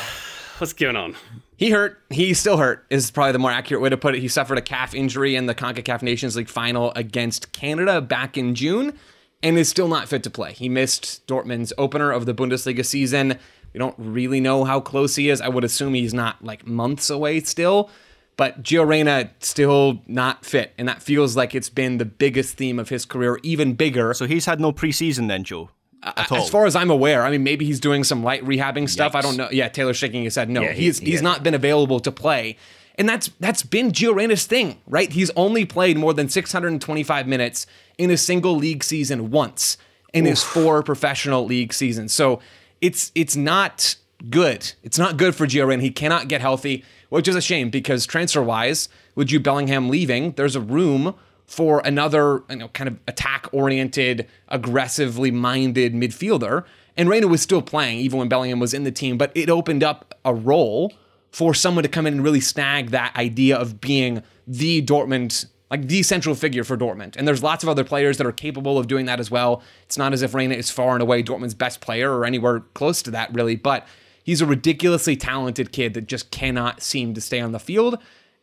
what's 0.57 0.74
going 0.74 0.95
on? 0.97 1.15
He 1.62 1.70
hurt. 1.70 2.01
He 2.09 2.34
still 2.34 2.57
hurt. 2.57 2.88
Is 2.89 3.12
probably 3.12 3.34
the 3.34 3.39
more 3.39 3.51
accurate 3.51 3.84
way 3.84 3.89
to 3.89 3.95
put 3.95 4.16
it. 4.16 4.22
He 4.22 4.28
suffered 4.28 4.57
a 4.57 4.64
calf 4.64 4.95
injury 4.95 5.36
in 5.36 5.45
the 5.45 5.53
Concacaf 5.53 6.01
Nations 6.01 6.36
League 6.36 6.49
final 6.49 6.91
against 6.95 7.51
Canada 7.51 8.01
back 8.01 8.36
in 8.36 8.55
June, 8.55 8.97
and 9.43 9.59
is 9.59 9.70
still 9.70 9.88
not 9.88 10.09
fit 10.09 10.24
to 10.24 10.32
play. 10.32 10.53
He 10.53 10.70
missed 10.70 11.28
Dortmund's 11.28 11.72
opener 11.78 12.12
of 12.12 12.26
the 12.26 12.34
Bundesliga 12.34 12.84
season. 12.84 13.38
We 13.74 13.78
don't 13.78 13.93
really 13.99 14.39
know 14.39 14.64
how 14.64 14.80
close 14.80 15.16
he 15.16 15.30
is. 15.30 15.39
I 15.39 15.49
would 15.49 15.64
assume 15.64 15.93
he's 15.93 16.16
not 16.16 16.43
like 16.43 16.66
months 16.66 17.12
away 17.12 17.41
still. 17.41 17.91
But 18.38 18.64
Gio 18.64 18.88
Reyna 18.88 19.30
still 19.38 20.01
not 20.07 20.43
fit, 20.43 20.74
and 20.80 20.88
that 20.88 21.03
feels 21.03 21.38
like 21.38 21.53
it's 21.53 21.70
been 21.70 21.99
the 21.99 22.05
biggest 22.05 22.57
theme 22.57 22.80
of 22.80 22.89
his 22.89 23.05
career, 23.05 23.38
even 23.43 23.76
bigger. 23.76 24.16
So 24.16 24.26
he's 24.26 24.47
had 24.47 24.59
no 24.59 24.72
preseason 24.72 25.28
then, 25.28 25.43
Joe. 25.43 25.70
As 26.04 26.49
far 26.49 26.66
as 26.66 26.76
I'm 26.76 26.89
aware, 26.89 27.24
I 27.24 27.32
mean, 27.32 27.43
maybe 27.43 27.66
he's 27.66 27.80
doing 27.80 28.04
some 28.04 28.24
light 28.24 28.43
rehabbing 28.43 28.89
stuff. 28.89 29.14
Yikes. 29.14 29.16
I 29.16 29.22
don't 29.22 29.38
know. 29.38 29.49
Yeah, 29.52 29.68
Taylor 29.68 29.93
shaking 29.93 30.24
his 30.24 30.36
head. 30.36 30.49
No, 30.49 30.62
yeah, 30.62 30.72
he's 30.72 30.99
he's 30.99 31.22
not 31.22 31.43
been 31.43 31.54
available 31.54 31.99
to 31.99 32.12
play, 32.12 32.58
and 32.95 33.08
that's 33.08 33.30
that's 33.39 33.62
been 33.64 33.91
Gio 33.91 34.16
Reyna's 34.16 34.45
thing, 34.45 34.82
right? 34.88 35.12
He's 35.12 35.30
only 35.32 35.66
played 35.66 35.97
more 35.97 36.14
than 36.14 36.28
625 36.28 37.28
minutes 37.28 37.68
in 37.97 38.10
a 38.10 38.18
single 38.18 38.56
league 38.56 38.84
season 38.84 39.30
once 39.30 39.78
in 40.14 40.26
Oof. 40.26 40.30
his 40.32 40.43
four 40.43 40.82
professional 40.82 41.45
league 41.45 41.74
seasons. 41.74 42.14
So 42.14 42.39
it's 42.82 43.12
it's 43.14 43.36
not 43.36 43.95
good. 44.30 44.72
It's 44.84 44.97
not 44.97 45.18
good 45.18 45.36
for 45.36 45.45
Gio 45.45 45.68
Reyna. 45.68 45.84
He 45.84 45.91
cannot 45.91 46.28
get 46.28 46.41
healthy 46.41 46.84
which 47.12 47.28
is 47.28 47.36
a 47.36 47.41
shame 47.41 47.70
because 47.70 48.06
transfer 48.06 48.41
wise, 48.41 48.88
with 49.16 49.28
Jude 49.28 49.43
Bellingham 49.43 49.89
leaving, 49.89 50.32
there's 50.32 50.56
a 50.56 50.62
room 50.62 51.14
for 51.52 51.82
another 51.84 52.43
you 52.49 52.56
know 52.56 52.70
kind 52.70 52.88
of 52.88 52.97
attack 53.08 53.47
oriented, 53.52 54.28
aggressively 54.47 55.32
minded 55.32 55.93
midfielder. 55.93 56.64
And 56.95 57.10
Reyna 57.10 57.28
was 57.28 57.41
still 57.41 57.62
playing 57.62 57.99
even 57.99 58.20
when 58.20 58.30
Bellingham 58.30 58.60
was 58.60 58.74
in 58.74 58.84
the 58.84 58.91
team, 58.91 59.18
but 59.18 59.32
it 59.36 59.49
opened 59.49 59.84
up 59.84 60.18
a 60.24 60.34
role 60.34 60.93
for 61.32 61.54
someone 61.54 61.84
to 61.84 61.89
come 61.89 62.06
in 62.06 62.14
and 62.14 62.24
really 62.24 62.41
snag 62.41 62.91
that 62.91 63.16
idea 63.16 63.58
of 63.58 63.82
being 63.82 64.24
the 64.47 64.82
Dortmund 64.82 65.47
like 65.70 65.88
the 65.88 66.04
central 66.04 66.36
figure 66.36 66.66
for 66.66 66.78
Dortmund. 66.78 67.16
And 67.16 67.26
there's 67.26 67.41
lots 67.41 67.64
of 67.64 67.70
other 67.70 67.86
players 67.86 68.18
that 68.18 68.28
are 68.28 68.34
capable 68.34 68.78
of 68.78 68.88
doing 68.88 69.06
that 69.06 69.22
as 69.22 69.32
well. 69.32 69.64
It's 69.84 69.97
not 69.97 70.12
as 70.12 70.22
if 70.22 70.34
Reyna 70.34 70.56
is 70.56 70.70
far 70.70 70.93
and 70.93 71.02
away 71.02 71.24
Dortmund's 71.24 71.54
best 71.54 71.80
player 71.80 72.14
or 72.14 72.26
anywhere 72.26 72.62
close 72.74 73.02
to 73.04 73.12
that, 73.12 73.34
really, 73.34 73.56
but 73.56 73.88
he's 74.22 74.41
a 74.41 74.45
ridiculously 74.45 75.16
talented 75.16 75.72
kid 75.72 75.93
that 75.93 76.08
just 76.08 76.30
cannot 76.30 76.82
seem 76.82 77.14
to 77.14 77.22
stay 77.22 77.39
on 77.39 77.54
the 77.54 77.60
field. 77.60 77.97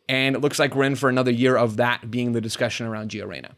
And 0.09 0.35
it 0.35 0.39
looks 0.39 0.57
like 0.57 0.75
we're 0.75 0.85
in 0.85 0.95
for 0.95 1.07
another 1.07 1.31
year 1.31 1.55
of 1.55 1.77
that 1.77 2.11
being 2.11 2.33
the 2.33 2.41
discussion 2.41 2.87
around 2.87 3.11
Gio 3.11 3.27
Reyna. 3.27 3.55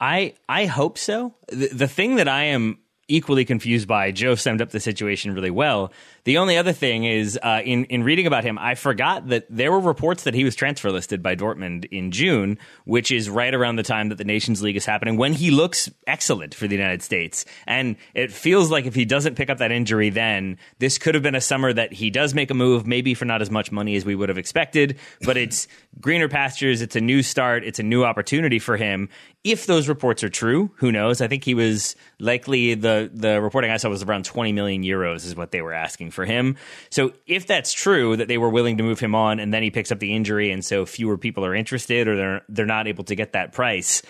I 0.00 0.34
I 0.48 0.66
hope 0.66 0.98
so. 0.98 1.34
The, 1.48 1.68
the 1.68 1.88
thing 1.88 2.16
that 2.16 2.26
I 2.26 2.44
am 2.44 2.78
equally 3.08 3.44
confused 3.44 3.86
by, 3.86 4.10
Joe 4.10 4.34
summed 4.34 4.62
up 4.62 4.70
the 4.70 4.80
situation 4.80 5.34
really 5.34 5.50
well, 5.50 5.92
the 6.24 6.38
only 6.38 6.56
other 6.56 6.72
thing 6.72 7.04
is, 7.04 7.38
uh, 7.42 7.60
in 7.64 7.84
in 7.86 8.02
reading 8.02 8.26
about 8.26 8.44
him, 8.44 8.58
I 8.58 8.74
forgot 8.74 9.28
that 9.28 9.46
there 9.50 9.70
were 9.70 9.80
reports 9.80 10.24
that 10.24 10.32
he 10.32 10.42
was 10.42 10.56
transfer 10.56 10.90
listed 10.90 11.22
by 11.22 11.36
Dortmund 11.36 11.86
in 11.90 12.10
June, 12.10 12.58
which 12.84 13.10
is 13.10 13.28
right 13.28 13.54
around 13.54 13.76
the 13.76 13.82
time 13.82 14.08
that 14.08 14.16
the 14.16 14.24
Nations 14.24 14.62
League 14.62 14.76
is 14.76 14.86
happening, 14.86 15.16
when 15.18 15.34
he 15.34 15.50
looks 15.50 15.90
excellent 16.06 16.54
for 16.54 16.66
the 16.66 16.74
United 16.74 17.02
States. 17.02 17.44
And 17.66 17.96
it 18.14 18.32
feels 18.32 18.70
like 18.70 18.86
if 18.86 18.94
he 18.94 19.04
doesn't 19.04 19.34
pick 19.34 19.50
up 19.50 19.58
that 19.58 19.70
injury, 19.70 20.08
then 20.08 20.56
this 20.78 20.96
could 20.96 21.14
have 21.14 21.22
been 21.22 21.34
a 21.34 21.40
summer 21.42 21.72
that 21.74 21.92
he 21.92 22.08
does 22.08 22.32
make 22.34 22.50
a 22.50 22.54
move, 22.54 22.86
maybe 22.86 23.12
for 23.12 23.26
not 23.26 23.42
as 23.42 23.50
much 23.50 23.70
money 23.70 23.94
as 23.96 24.06
we 24.06 24.14
would 24.14 24.30
have 24.30 24.38
expected, 24.38 24.98
but 25.22 25.36
it's 25.36 25.68
greener 26.00 26.28
pastures, 26.28 26.80
it's 26.80 26.96
a 26.96 27.00
new 27.00 27.22
start, 27.22 27.64
it's 27.64 27.78
a 27.78 27.82
new 27.82 28.02
opportunity 28.02 28.58
for 28.58 28.78
him. 28.78 29.10
If 29.42 29.66
those 29.66 29.88
reports 29.88 30.24
are 30.24 30.30
true, 30.30 30.70
who 30.76 30.90
knows? 30.90 31.20
I 31.20 31.28
think 31.28 31.44
he 31.44 31.52
was 31.52 31.96
likely 32.18 32.72
the 32.72 32.93
the 33.12 33.40
reporting 33.40 33.70
I 33.70 33.76
saw 33.76 33.88
was 33.88 34.02
around 34.02 34.24
20 34.24 34.52
million 34.52 34.82
euros 34.82 35.26
is 35.26 35.36
what 35.36 35.50
they 35.50 35.62
were 35.62 35.72
asking 35.72 36.10
for 36.10 36.24
him. 36.24 36.56
So 36.90 37.12
if 37.26 37.46
that's 37.46 37.72
true 37.72 38.16
that 38.16 38.28
they 38.28 38.38
were 38.38 38.50
willing 38.50 38.78
to 38.78 38.82
move 38.82 39.00
him 39.00 39.14
on 39.14 39.40
and 39.40 39.52
then 39.52 39.62
he 39.62 39.70
picks 39.70 39.92
up 39.92 39.98
the 39.98 40.14
injury 40.14 40.50
and 40.50 40.64
so 40.64 40.86
fewer 40.86 41.18
people 41.18 41.44
are 41.44 41.54
interested 41.54 42.08
or 42.08 42.16
they're 42.16 42.42
they're 42.48 42.66
not 42.66 42.86
able 42.86 43.04
to 43.04 43.14
get 43.14 43.32
that 43.32 43.52
price, 43.52 44.02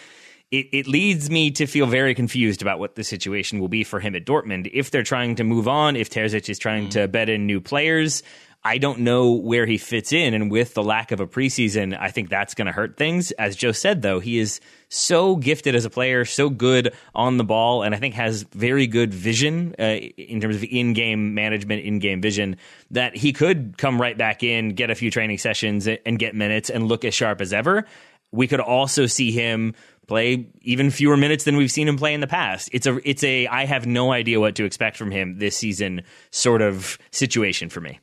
it, 0.51 0.69
it 0.73 0.87
leads 0.87 1.31
me 1.31 1.51
to 1.53 1.67
feel 1.67 1.87
very 1.87 2.15
confused 2.15 2.63
about 2.63 2.79
what 2.79 2.95
the 2.95 3.05
situation 3.05 3.59
will 3.59 3.69
be 3.69 3.83
for 3.83 4.01
him 4.01 4.15
at 4.15 4.25
Dortmund. 4.25 4.71
If 4.73 4.91
they're 4.91 5.03
trying 5.03 5.37
to 5.37 5.45
move 5.45 5.67
on, 5.67 5.97
if 5.97 6.11
Terzic 6.11 6.49
is 6.49 6.59
trying 6.59 6.85
mm-hmm. 6.85 7.01
to 7.01 7.09
bet 7.09 7.29
in 7.29 7.47
new 7.47 7.61
players, 7.61 8.23
I 8.67 8.79
don't 8.79 9.01
know 9.01 9.33
where 9.33 9.67
he 9.67 9.77
fits 9.77 10.13
in. 10.13 10.33
And 10.33 10.51
with 10.51 10.73
the 10.73 10.83
lack 10.83 11.13
of 11.13 11.21
a 11.21 11.27
preseason, 11.27 11.97
I 11.99 12.11
think 12.11 12.31
that's 12.31 12.55
going 12.55 12.67
to 12.67 12.73
hurt 12.73 12.97
things. 12.97 13.31
As 13.33 13.57
Joe 13.57 13.73
said, 13.73 14.01
though, 14.01 14.21
he 14.21 14.39
is 14.39 14.59
so 14.89 15.37
gifted 15.37 15.75
as 15.75 15.85
a 15.85 15.91
player, 15.91 16.25
so 16.25 16.49
good 16.49 16.95
on 17.15 17.37
the 17.37 17.45
ball, 17.45 17.83
and 17.83 17.95
I 17.95 17.99
think 17.99 18.15
has 18.15 18.45
very 18.45 18.87
good 18.87 19.13
vision 19.13 19.75
uh, 19.79 19.83
in 19.83 20.41
terms 20.41 20.57
of 20.57 20.65
in 20.65 20.95
game 20.95 21.35
management, 21.35 21.85
in 21.85 21.99
game 21.99 22.23
vision, 22.23 22.57
that 22.91 23.15
he 23.15 23.33
could 23.33 23.77
come 23.77 24.01
right 24.01 24.17
back 24.17 24.43
in, 24.43 24.71
get 24.71 24.91
a 24.91 24.95
few 24.95 25.11
training 25.11 25.39
sessions, 25.39 25.87
and 25.87 26.19
get 26.19 26.35
minutes 26.35 26.71
and 26.71 26.89
look 26.89 27.05
as 27.05 27.13
sharp 27.13 27.41
as 27.41 27.53
ever. 27.53 27.85
We 28.33 28.47
could 28.47 28.61
also 28.61 29.07
see 29.07 29.31
him 29.31 29.75
play 30.07 30.47
even 30.63 30.91
fewer 30.91 31.17
minutes 31.17 31.45
than 31.45 31.57
we've 31.57 31.71
seen 31.71 31.89
him 31.89 31.97
play 31.97 32.15
in 32.15 32.21
the 32.21 32.27
past. 32.27 32.69
It's 32.73 32.87
a 32.87 32.99
it's 33.09 33.25
a 33.25 33.47
I 33.47 33.65
have 33.65 33.87
no 33.87 34.13
idea 34.13 34.41
what 34.41 34.55
to 34.57 34.65
expect 34.65 34.97
from 34.97 35.11
him 35.11 35.39
this 35.39 35.57
season 35.57 36.03
sort 36.31 36.63
of 36.63 36.99
situation 37.11 37.69
for 37.69 37.81
me. 37.81 38.01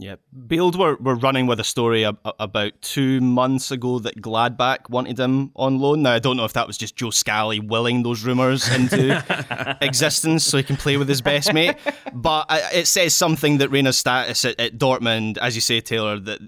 Yeah, 0.00 0.14
Bild 0.32 0.78
were, 0.78 0.94
were 1.00 1.16
running 1.16 1.48
with 1.48 1.58
a 1.58 1.64
story 1.64 2.04
ab- 2.04 2.20
about 2.38 2.80
two 2.82 3.20
months 3.20 3.72
ago 3.72 3.98
that 3.98 4.22
Gladbach 4.22 4.88
wanted 4.88 5.18
him 5.18 5.50
on 5.56 5.80
loan. 5.80 6.02
Now, 6.02 6.12
I 6.12 6.20
don't 6.20 6.36
know 6.36 6.44
if 6.44 6.52
that 6.52 6.68
was 6.68 6.78
just 6.78 6.94
Joe 6.94 7.10
Scally 7.10 7.58
willing 7.58 8.04
those 8.04 8.22
rumours 8.22 8.68
into 8.72 9.76
existence 9.80 10.44
so 10.44 10.56
he 10.56 10.62
can 10.62 10.76
play 10.76 10.98
with 10.98 11.08
his 11.08 11.20
best 11.20 11.52
mate, 11.52 11.74
but 12.14 12.46
uh, 12.48 12.60
it 12.72 12.86
says 12.86 13.12
something 13.12 13.58
that 13.58 13.70
Reyna's 13.70 13.98
status 13.98 14.44
at, 14.44 14.60
at 14.60 14.78
Dortmund, 14.78 15.36
as 15.38 15.56
you 15.56 15.60
say, 15.60 15.80
Taylor, 15.80 16.20
that 16.20 16.38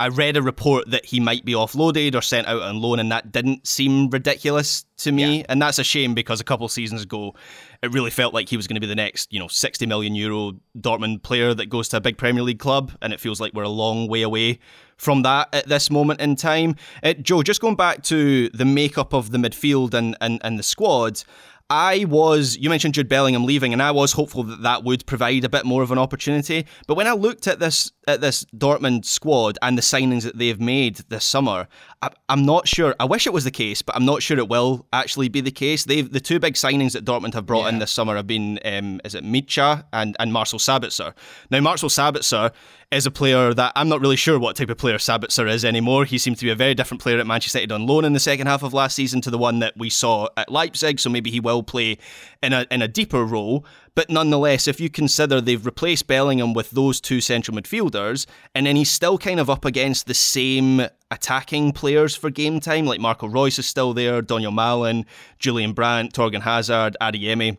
I 0.00 0.08
read 0.08 0.36
a 0.36 0.42
report 0.42 0.90
that 0.90 1.04
he 1.04 1.18
might 1.18 1.44
be 1.44 1.54
offloaded 1.54 2.14
or 2.14 2.22
sent 2.22 2.46
out 2.46 2.62
on 2.62 2.80
loan, 2.80 3.00
and 3.00 3.10
that 3.10 3.32
didn't 3.32 3.66
seem 3.66 4.08
ridiculous 4.10 4.86
to 4.98 5.10
me. 5.10 5.38
Yeah. 5.38 5.46
And 5.48 5.60
that's 5.60 5.80
a 5.80 5.84
shame 5.84 6.14
because 6.14 6.40
a 6.40 6.44
couple 6.44 6.68
seasons 6.68 7.02
ago, 7.02 7.34
it 7.82 7.92
really 7.92 8.10
felt 8.10 8.32
like 8.32 8.48
he 8.48 8.56
was 8.56 8.68
going 8.68 8.76
to 8.76 8.80
be 8.80 8.86
the 8.86 8.94
next, 8.94 9.32
you 9.32 9.40
know, 9.40 9.48
60 9.48 9.86
million 9.86 10.14
euro 10.14 10.52
Dortmund 10.78 11.22
player 11.22 11.52
that 11.52 11.66
goes 11.66 11.88
to 11.88 11.96
a 11.96 12.00
big 12.00 12.16
Premier 12.16 12.42
League 12.42 12.60
club. 12.60 12.92
And 13.02 13.12
it 13.12 13.18
feels 13.18 13.40
like 13.40 13.54
we're 13.54 13.64
a 13.64 13.68
long 13.68 14.06
way 14.06 14.22
away 14.22 14.60
from 14.96 15.22
that 15.22 15.48
at 15.52 15.66
this 15.66 15.90
moment 15.90 16.20
in 16.20 16.36
time. 16.36 16.76
Uh, 17.02 17.14
Joe, 17.14 17.42
just 17.42 17.60
going 17.60 17.76
back 17.76 18.02
to 18.04 18.50
the 18.50 18.64
makeup 18.64 19.12
of 19.12 19.32
the 19.32 19.38
midfield 19.38 19.94
and, 19.94 20.16
and, 20.20 20.40
and 20.44 20.60
the 20.60 20.62
squad, 20.64 21.24
I 21.70 22.06
was, 22.06 22.56
you 22.56 22.70
mentioned 22.70 22.94
Jude 22.94 23.08
Bellingham 23.08 23.44
leaving, 23.44 23.74
and 23.74 23.82
I 23.82 23.90
was 23.90 24.12
hopeful 24.12 24.42
that 24.44 24.62
that 24.62 24.84
would 24.84 25.04
provide 25.04 25.44
a 25.44 25.50
bit 25.50 25.66
more 25.66 25.82
of 25.82 25.90
an 25.90 25.98
opportunity. 25.98 26.66
But 26.86 26.96
when 26.96 27.06
I 27.06 27.12
looked 27.12 27.46
at 27.46 27.58
this 27.58 27.92
at 28.06 28.22
this 28.22 28.46
Dortmund 28.56 29.04
squad 29.04 29.58
and 29.60 29.76
the 29.76 29.82
signings 29.82 30.22
that 30.22 30.38
they've 30.38 30.58
made 30.58 30.96
this 31.10 31.26
summer, 31.26 31.68
I, 32.00 32.10
am 32.28 32.44
not 32.44 32.68
sure. 32.68 32.94
I 33.00 33.04
wish 33.06 33.26
it 33.26 33.32
was 33.32 33.44
the 33.44 33.50
case, 33.50 33.82
but 33.82 33.96
I'm 33.96 34.04
not 34.04 34.22
sure 34.22 34.38
it 34.38 34.48
will 34.48 34.86
actually 34.92 35.28
be 35.28 35.40
the 35.40 35.50
case. 35.50 35.84
They've 35.84 36.10
the 36.10 36.20
two 36.20 36.38
big 36.38 36.54
signings 36.54 36.92
that 36.92 37.04
Dortmund 37.04 37.34
have 37.34 37.44
brought 37.44 37.64
yeah. 37.64 37.70
in 37.70 37.78
this 37.80 37.90
summer 37.90 38.14
have 38.14 38.26
been, 38.26 38.60
um, 38.64 39.00
is 39.04 39.14
it 39.14 39.24
Mitja 39.24 39.84
and 39.92 40.16
and 40.20 40.32
Marcel 40.32 40.60
Sabitzer. 40.60 41.12
Now 41.50 41.60
Marcel 41.60 41.88
Sabitzer 41.88 42.52
is 42.90 43.04
a 43.04 43.10
player 43.10 43.52
that 43.52 43.72
I'm 43.74 43.88
not 43.88 44.00
really 44.00 44.16
sure 44.16 44.38
what 44.38 44.56
type 44.56 44.70
of 44.70 44.78
player 44.78 44.96
Sabitzer 44.96 45.50
is 45.50 45.64
anymore. 45.64 46.04
He 46.04 46.18
seemed 46.18 46.38
to 46.38 46.44
be 46.44 46.50
a 46.50 46.54
very 46.54 46.74
different 46.74 47.02
player 47.02 47.18
at 47.18 47.26
Manchester 47.26 47.58
United 47.58 47.74
on 47.74 47.86
loan 47.86 48.04
in 48.04 48.12
the 48.12 48.20
second 48.20 48.46
half 48.46 48.62
of 48.62 48.72
last 48.72 48.94
season 48.94 49.20
to 49.22 49.30
the 49.30 49.38
one 49.38 49.58
that 49.58 49.76
we 49.76 49.90
saw 49.90 50.28
at 50.36 50.50
Leipzig. 50.50 51.00
So 51.00 51.10
maybe 51.10 51.30
he 51.30 51.40
will 51.40 51.62
play 51.62 51.98
in 52.42 52.52
a 52.52 52.66
in 52.70 52.80
a 52.80 52.88
deeper 52.88 53.24
role. 53.24 53.66
But 53.98 54.10
nonetheless, 54.10 54.68
if 54.68 54.78
you 54.78 54.88
consider 54.88 55.40
they've 55.40 55.66
replaced 55.66 56.06
Bellingham 56.06 56.52
with 56.52 56.70
those 56.70 57.00
two 57.00 57.20
central 57.20 57.56
midfielders, 57.56 58.26
and 58.54 58.64
then 58.64 58.76
he's 58.76 58.92
still 58.92 59.18
kind 59.18 59.40
of 59.40 59.50
up 59.50 59.64
against 59.64 60.06
the 60.06 60.14
same 60.14 60.86
attacking 61.10 61.72
players 61.72 62.14
for 62.14 62.30
game 62.30 62.60
time, 62.60 62.86
like 62.86 63.00
Marco 63.00 63.26
Reus 63.26 63.58
is 63.58 63.66
still 63.66 63.92
there, 63.92 64.22
Donyell 64.22 64.52
Malen, 64.52 65.04
Julian 65.40 65.72
Brandt, 65.72 66.12
Thorgan 66.12 66.42
Hazard, 66.42 66.96
Adeyemi. 67.00 67.58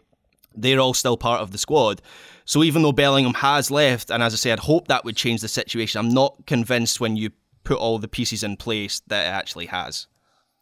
They're 0.56 0.80
all 0.80 0.94
still 0.94 1.18
part 1.18 1.42
of 1.42 1.52
the 1.52 1.58
squad. 1.58 2.02
So 2.46 2.64
even 2.64 2.84
though 2.84 2.94
Bellingham 2.94 3.34
has 3.34 3.70
left, 3.70 4.10
and 4.10 4.24
as 4.24 4.34
I 4.34 4.38
said, 4.38 4.54
I'd 4.54 4.60
hope 4.60 4.88
that 4.88 5.04
would 5.04 5.18
change 5.18 5.42
the 5.42 5.50
situation, 5.50 6.00
I'm 6.00 6.08
not 6.08 6.46
convinced 6.48 7.02
when 7.02 7.18
you 7.18 7.32
put 7.66 7.80
all 7.80 8.00
the 8.00 8.08
pieces 8.08 8.46
in 8.46 8.56
place 8.56 9.02
that 9.08 9.26
it 9.26 9.30
actually 9.30 9.66
has. 9.66 10.08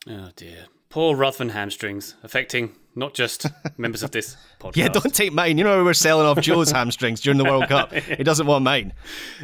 Oh 0.10 0.32
dear. 0.36 0.66
Poor 0.90 1.16
Ruthven 1.16 1.50
hamstrings, 1.50 2.16
affecting 2.24 2.74
not 2.98 3.14
just 3.14 3.46
members 3.78 4.04
of 4.04 4.12
this 4.12 4.36
podcast. 4.60 4.76
Yeah, 4.76 4.88
don't 4.90 5.14
take 5.14 5.32
mine. 5.32 5.58
You 5.58 5.64
know, 5.64 5.78
we 5.78 5.84
were 5.84 5.94
selling 5.94 6.26
off 6.26 6.42
Joe's 6.42 6.72
hamstrings 6.78 7.22
during 7.22 7.38
the 7.38 7.46
World 7.46 7.68
Cup. 7.68 7.94
He 8.18 8.24
doesn't 8.24 8.48
want 8.48 8.64
mine. 8.64 8.94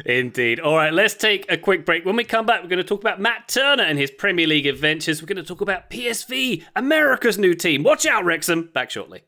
Indeed. 0.04 0.58
All 0.58 0.76
right, 0.76 0.92
let's 0.92 1.14
take 1.14 1.50
a 1.50 1.56
quick 1.56 1.86
break. 1.86 2.04
When 2.04 2.16
we 2.16 2.24
come 2.24 2.44
back, 2.46 2.62
we're 2.62 2.68
going 2.68 2.78
to 2.78 2.84
talk 2.84 3.00
about 3.00 3.20
Matt 3.20 3.46
Turner 3.46 3.84
and 3.84 3.98
his 3.98 4.10
Premier 4.10 4.46
League 4.46 4.66
adventures. 4.66 5.22
We're 5.22 5.26
going 5.26 5.36
to 5.36 5.44
talk 5.44 5.60
about 5.60 5.90
PSV, 5.90 6.64
America's 6.74 7.38
new 7.38 7.54
team. 7.54 7.82
Watch 7.84 8.04
out, 8.06 8.24
Wrexham. 8.24 8.70
Back 8.72 8.90
shortly. 8.90 9.22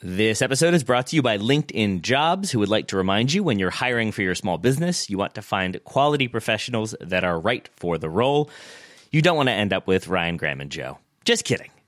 This 0.00 0.42
episode 0.42 0.74
is 0.74 0.84
brought 0.84 1.08
to 1.08 1.16
you 1.16 1.22
by 1.22 1.38
LinkedIn 1.38 2.02
Jobs, 2.02 2.50
who 2.50 2.58
would 2.60 2.68
like 2.68 2.88
to 2.88 2.96
remind 2.96 3.32
you 3.32 3.42
when 3.42 3.58
you're 3.58 3.70
hiring 3.70 4.12
for 4.12 4.22
your 4.22 4.34
small 4.34 4.58
business, 4.58 5.10
you 5.10 5.18
want 5.18 5.34
to 5.34 5.42
find 5.42 5.82
quality 5.84 6.28
professionals 6.28 6.94
that 7.00 7.24
are 7.24 7.40
right 7.40 7.68
for 7.76 7.98
the 7.98 8.10
role. 8.10 8.50
You 9.10 9.22
don't 9.22 9.36
want 9.36 9.48
to 9.48 9.54
end 9.54 9.72
up 9.72 9.86
with 9.86 10.08
Ryan 10.08 10.36
Graham 10.36 10.60
and 10.60 10.70
Joe. 10.70 10.98
Just 11.24 11.44
kidding. 11.44 11.70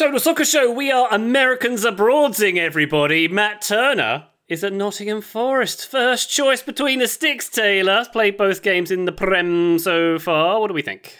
Total 0.00 0.18
Soccer 0.18 0.46
Show, 0.46 0.70
we 0.70 0.90
are 0.90 1.12
Americans 1.12 1.84
abroadsing 1.84 2.56
everybody. 2.56 3.28
Matt 3.28 3.60
Turner 3.60 4.28
is 4.48 4.64
at 4.64 4.72
Nottingham 4.72 5.20
Forest. 5.20 5.86
First 5.86 6.30
choice 6.30 6.62
between 6.62 7.00
the 7.00 7.06
sticks, 7.06 7.50
Taylor. 7.50 8.06
Played 8.10 8.38
both 8.38 8.62
games 8.62 8.90
in 8.90 9.04
the 9.04 9.12
Prem 9.12 9.78
so 9.78 10.18
far. 10.18 10.58
What 10.58 10.68
do 10.68 10.72
we 10.72 10.80
think? 10.80 11.18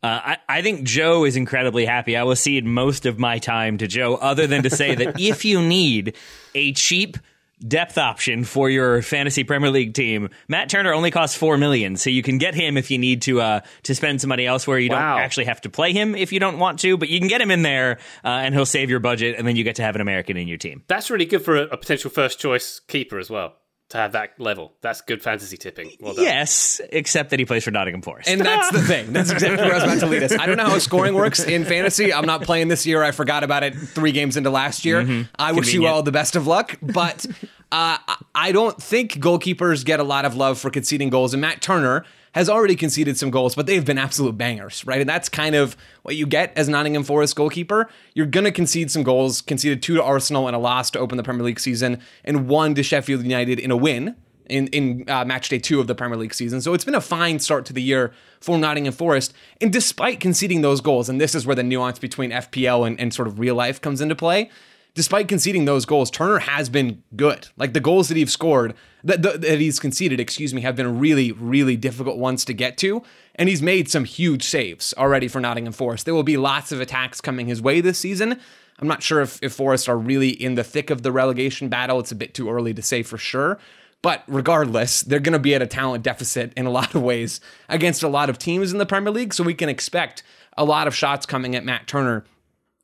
Uh, 0.00 0.20
I, 0.22 0.36
I 0.48 0.62
think 0.62 0.84
Joe 0.84 1.24
is 1.24 1.34
incredibly 1.34 1.84
happy. 1.84 2.16
I 2.16 2.22
will 2.22 2.36
cede 2.36 2.64
most 2.64 3.04
of 3.04 3.18
my 3.18 3.40
time 3.40 3.78
to 3.78 3.88
Joe, 3.88 4.14
other 4.14 4.46
than 4.46 4.62
to 4.62 4.70
say 4.70 4.94
that 4.94 5.18
if 5.20 5.44
you 5.44 5.60
need 5.60 6.16
a 6.54 6.72
cheap 6.74 7.18
depth 7.66 7.98
option 7.98 8.44
for 8.44 8.70
your 8.70 9.02
fantasy 9.02 9.44
Premier 9.44 9.70
League 9.70 9.94
team. 9.94 10.30
Matt 10.48 10.68
Turner 10.70 10.92
only 10.92 11.10
costs 11.10 11.36
four 11.36 11.56
million, 11.58 11.96
so 11.96 12.10
you 12.10 12.22
can 12.22 12.38
get 12.38 12.54
him 12.54 12.76
if 12.76 12.90
you 12.90 12.98
need 12.98 13.22
to 13.22 13.40
uh, 13.40 13.60
to 13.84 13.94
spend 13.94 14.20
some 14.20 14.28
money 14.28 14.46
elsewhere. 14.46 14.78
You 14.78 14.90
Wow. 14.90 15.16
don't 15.16 15.24
actually 15.24 15.44
have 15.44 15.60
to 15.62 15.70
play 15.70 15.92
him 15.92 16.14
if 16.14 16.32
you 16.32 16.40
don't 16.40 16.58
want 16.58 16.78
to, 16.80 16.96
but 16.96 17.08
you 17.08 17.18
can 17.18 17.28
get 17.28 17.40
him 17.40 17.50
in 17.50 17.62
there, 17.62 17.98
uh, 18.24 18.28
and 18.28 18.54
he'll 18.54 18.66
save 18.66 18.90
your 18.90 19.00
budget, 19.00 19.36
and 19.38 19.46
then 19.46 19.56
you 19.56 19.64
get 19.64 19.76
to 19.76 19.82
have 19.82 19.94
an 19.94 20.00
American 20.00 20.36
in 20.36 20.48
your 20.48 20.58
team. 20.58 20.82
That's 20.88 21.10
really 21.10 21.26
good 21.26 21.42
for 21.44 21.56
a, 21.56 21.62
a 21.64 21.76
potential 21.76 22.10
first 22.10 22.38
choice 22.40 22.80
keeper 22.88 23.18
as 23.18 23.30
well. 23.30 23.54
To 23.90 23.96
have 23.98 24.12
that 24.12 24.38
level, 24.38 24.72
that's 24.82 25.00
good 25.00 25.20
fantasy 25.20 25.56
tipping. 25.56 25.90
Well 26.00 26.14
done. 26.14 26.24
Yes, 26.24 26.80
except 26.90 27.30
that 27.30 27.40
he 27.40 27.44
plays 27.44 27.64
for 27.64 27.72
Nottingham 27.72 28.02
Forest. 28.02 28.28
And 28.28 28.40
that's 28.40 28.70
the 28.70 28.80
thing. 28.82 29.12
That's 29.12 29.30
exactly 29.32 29.64
where 29.66 29.72
I 29.72 29.74
was 29.74 29.82
about 29.84 29.98
to 30.00 30.06
lead 30.06 30.22
us. 30.22 30.32
I 30.32 30.46
don't 30.46 30.56
know 30.56 30.66
how 30.66 30.78
scoring 30.78 31.14
works 31.14 31.40
in 31.44 31.64
fantasy. 31.64 32.12
I'm 32.12 32.24
not 32.24 32.42
playing 32.42 32.68
this 32.68 32.86
year. 32.86 33.02
I 33.02 33.10
forgot 33.10 33.42
about 33.42 33.64
it 33.64 33.74
three 33.74 34.12
games 34.12 34.36
into 34.36 34.48
last 34.50 34.84
year. 34.84 35.26
I 35.38 35.50
wish 35.52 35.72
you 35.74 35.86
all 35.88 36.04
the 36.04 36.12
best 36.12 36.36
of 36.36 36.46
luck. 36.46 36.76
But 36.80 37.26
uh, 37.26 37.98
I- 38.06 38.16
I 38.32 38.52
don't 38.52 38.80
think 38.80 39.14
goalkeepers 39.14 39.84
get 39.84 39.98
a 40.00 40.04
lot 40.04 40.24
of 40.24 40.36
love 40.36 40.58
for 40.58 40.70
conceding 40.70 41.10
goals. 41.10 41.34
And 41.34 41.40
Matt 41.40 41.60
Turner 41.60 42.04
has 42.32 42.48
already 42.48 42.76
conceded 42.76 43.18
some 43.18 43.30
goals, 43.30 43.54
but 43.54 43.66
they've 43.66 43.84
been 43.84 43.98
absolute 43.98 44.38
bangers, 44.38 44.86
right? 44.86 45.00
And 45.00 45.08
that's 45.08 45.28
kind 45.28 45.54
of 45.54 45.76
what 46.02 46.16
you 46.16 46.26
get 46.26 46.52
as 46.56 46.68
Nottingham 46.68 47.02
Forest 47.02 47.34
goalkeeper. 47.34 47.90
You're 48.14 48.26
going 48.26 48.44
to 48.44 48.52
concede 48.52 48.90
some 48.90 49.02
goals, 49.02 49.40
conceded 49.40 49.82
two 49.82 49.96
to 49.96 50.02
Arsenal 50.02 50.46
and 50.46 50.54
a 50.54 50.58
loss 50.58 50.90
to 50.92 50.98
open 50.98 51.16
the 51.16 51.22
Premier 51.22 51.44
League 51.44 51.60
season, 51.60 52.00
and 52.24 52.48
one 52.48 52.74
to 52.76 52.82
Sheffield 52.82 53.22
United 53.22 53.58
in 53.58 53.70
a 53.70 53.76
win 53.76 54.16
in 54.50 54.66
in 54.68 55.04
uh, 55.08 55.24
match 55.24 55.48
day 55.48 55.58
two 55.58 55.80
of 55.80 55.86
the 55.86 55.94
Premier 55.94 56.18
League 56.18 56.34
season. 56.34 56.60
So 56.60 56.74
it's 56.74 56.84
been 56.84 56.94
a 56.94 57.00
fine 57.00 57.38
start 57.38 57.64
to 57.66 57.72
the 57.72 57.82
year 57.82 58.12
for 58.40 58.58
Nottingham 58.58 58.92
Forest. 58.92 59.32
And 59.60 59.72
despite 59.72 60.20
conceding 60.20 60.62
those 60.62 60.80
goals, 60.80 61.08
and 61.08 61.20
this 61.20 61.34
is 61.34 61.46
where 61.46 61.56
the 61.56 61.62
nuance 61.62 61.98
between 61.98 62.30
FPL 62.30 62.86
and, 62.86 63.00
and 63.00 63.14
sort 63.14 63.28
of 63.28 63.38
real 63.38 63.54
life 63.54 63.80
comes 63.80 64.00
into 64.00 64.14
play. 64.14 64.50
Despite 64.92 65.28
conceding 65.28 65.66
those 65.66 65.84
goals, 65.84 66.10
Turner 66.10 66.40
has 66.40 66.68
been 66.68 67.04
good. 67.14 67.46
Like 67.56 67.74
the 67.74 67.80
goals 67.80 68.08
that 68.08 68.16
he's 68.16 68.32
scored, 68.32 68.74
that, 69.04 69.22
that 69.22 69.58
he's 69.58 69.78
conceded, 69.78 70.20
excuse 70.20 70.52
me, 70.52 70.60
have 70.62 70.76
been 70.76 70.98
really, 70.98 71.32
really 71.32 71.76
difficult 71.76 72.18
ones 72.18 72.44
to 72.46 72.52
get 72.52 72.76
to. 72.78 73.02
And 73.34 73.48
he's 73.48 73.62
made 73.62 73.90
some 73.90 74.04
huge 74.04 74.44
saves 74.44 74.92
already 74.98 75.28
for 75.28 75.40
Nottingham 75.40 75.72
Forest. 75.72 76.04
There 76.04 76.14
will 76.14 76.22
be 76.22 76.36
lots 76.36 76.72
of 76.72 76.80
attacks 76.80 77.20
coming 77.20 77.46
his 77.46 77.62
way 77.62 77.80
this 77.80 77.98
season. 77.98 78.38
I'm 78.78 78.88
not 78.88 79.02
sure 79.02 79.20
if, 79.20 79.42
if 79.42 79.52
Forest 79.52 79.88
are 79.88 79.98
really 79.98 80.30
in 80.30 80.54
the 80.54 80.64
thick 80.64 80.90
of 80.90 81.02
the 81.02 81.12
relegation 81.12 81.68
battle. 81.68 82.00
It's 82.00 82.12
a 82.12 82.16
bit 82.16 82.34
too 82.34 82.50
early 82.50 82.74
to 82.74 82.82
say 82.82 83.02
for 83.02 83.18
sure. 83.18 83.58
But 84.02 84.24
regardless, 84.26 85.02
they're 85.02 85.20
going 85.20 85.34
to 85.34 85.38
be 85.38 85.54
at 85.54 85.60
a 85.60 85.66
talent 85.66 86.02
deficit 86.02 86.52
in 86.56 86.64
a 86.64 86.70
lot 86.70 86.94
of 86.94 87.02
ways 87.02 87.40
against 87.68 88.02
a 88.02 88.08
lot 88.08 88.30
of 88.30 88.38
teams 88.38 88.72
in 88.72 88.78
the 88.78 88.86
Premier 88.86 89.12
League. 89.12 89.34
So 89.34 89.44
we 89.44 89.54
can 89.54 89.68
expect 89.68 90.22
a 90.56 90.64
lot 90.64 90.86
of 90.86 90.94
shots 90.94 91.26
coming 91.26 91.54
at 91.54 91.64
Matt 91.64 91.86
Turner. 91.86 92.24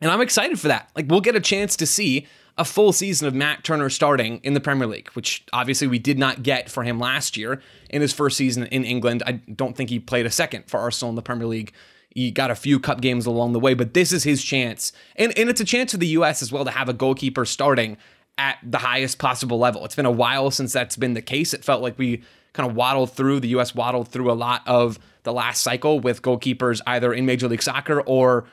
And 0.01 0.11
I'm 0.11 0.21
excited 0.21 0.61
for 0.61 0.69
that. 0.69 0.91
Like, 0.95 1.07
we'll 1.09 1.21
get 1.21 1.37
a 1.37 1.41
chance 1.41 1.77
to 1.77 1.87
see 1.87 2.27
a 2.59 2.65
full 2.65 2.93
season 2.93 3.29
of 3.29 3.35
Matt 3.35 3.65
Turner 3.65 3.91
starting 3.91 4.41
in 4.43 4.55
the 4.55 4.61
Premier 4.61 4.87
League, 4.87 5.09
which 5.11 5.45
obviously 5.53 5.87
we 5.87 5.99
did 5.99 6.19
not 6.19 6.43
get 6.43 6.71
for 6.71 6.83
him 6.83 6.99
last 6.99 7.37
year 7.37 7.61
in 7.91 8.01
his 8.01 8.13
first 8.13 8.37
season 8.37 8.65
in 8.67 8.85
England. 8.85 9.23
I 9.27 9.33
don't 9.33 9.77
think 9.77 9.91
he 9.91 9.99
played 9.99 10.27
a 10.27 10.31
second 10.31 10.65
for 10.67 10.81
Arsenal 10.81 11.11
in 11.11 11.17
the 11.17 11.23
Premier 11.23 11.47
League. 11.47 11.73
He 12.11 12.31
got 12.31 12.51
a 12.51 12.55
few 12.55 12.81
cup 12.81 13.03
games 13.03 13.27
along 13.27 13.53
the 13.53 13.61
way, 13.61 13.75
but 13.75 13.93
this 13.93 14.11
is 14.11 14.25
his 14.25 14.43
chance. 14.43 14.93
And, 15.17 15.37
and 15.39 15.51
it's 15.51 15.61
a 15.61 15.67
chance 15.67 15.93
for 15.93 15.99
the 15.99 16.07
US 16.09 16.41
as 16.41 16.51
well 16.51 16.65
to 16.65 16.71
have 16.71 16.89
a 16.89 16.95
goalkeeper 16.95 17.45
starting 17.45 17.99
at 18.39 18.59
the 18.63 18.79
highest 18.79 19.19
possible 19.19 19.59
level. 19.59 19.85
It's 19.85 19.97
been 19.97 20.07
a 20.07 20.11
while 20.11 20.51
since 20.51 20.73
that's 20.73 20.97
been 20.97 21.13
the 21.13 21.23
case. 21.23 21.53
It 21.53 21.65
felt 21.65 21.83
like 21.83 21.99
we 21.99 22.23
kind 22.55 22.69
of 22.69 22.75
waddled 22.75 23.13
through, 23.13 23.41
the 23.41 23.49
US 23.49 23.75
waddled 23.75 24.09
through 24.09 24.31
a 24.31 24.35
lot 24.35 24.63
of 24.67 24.99
the 25.25 25.33
last 25.33 25.63
cycle 25.63 26.01
with 26.01 26.23
goalkeepers 26.23 26.81
either 26.87 27.13
in 27.13 27.27
Major 27.27 27.49
League 27.49 27.63
Soccer 27.63 28.01
or 28.01 28.47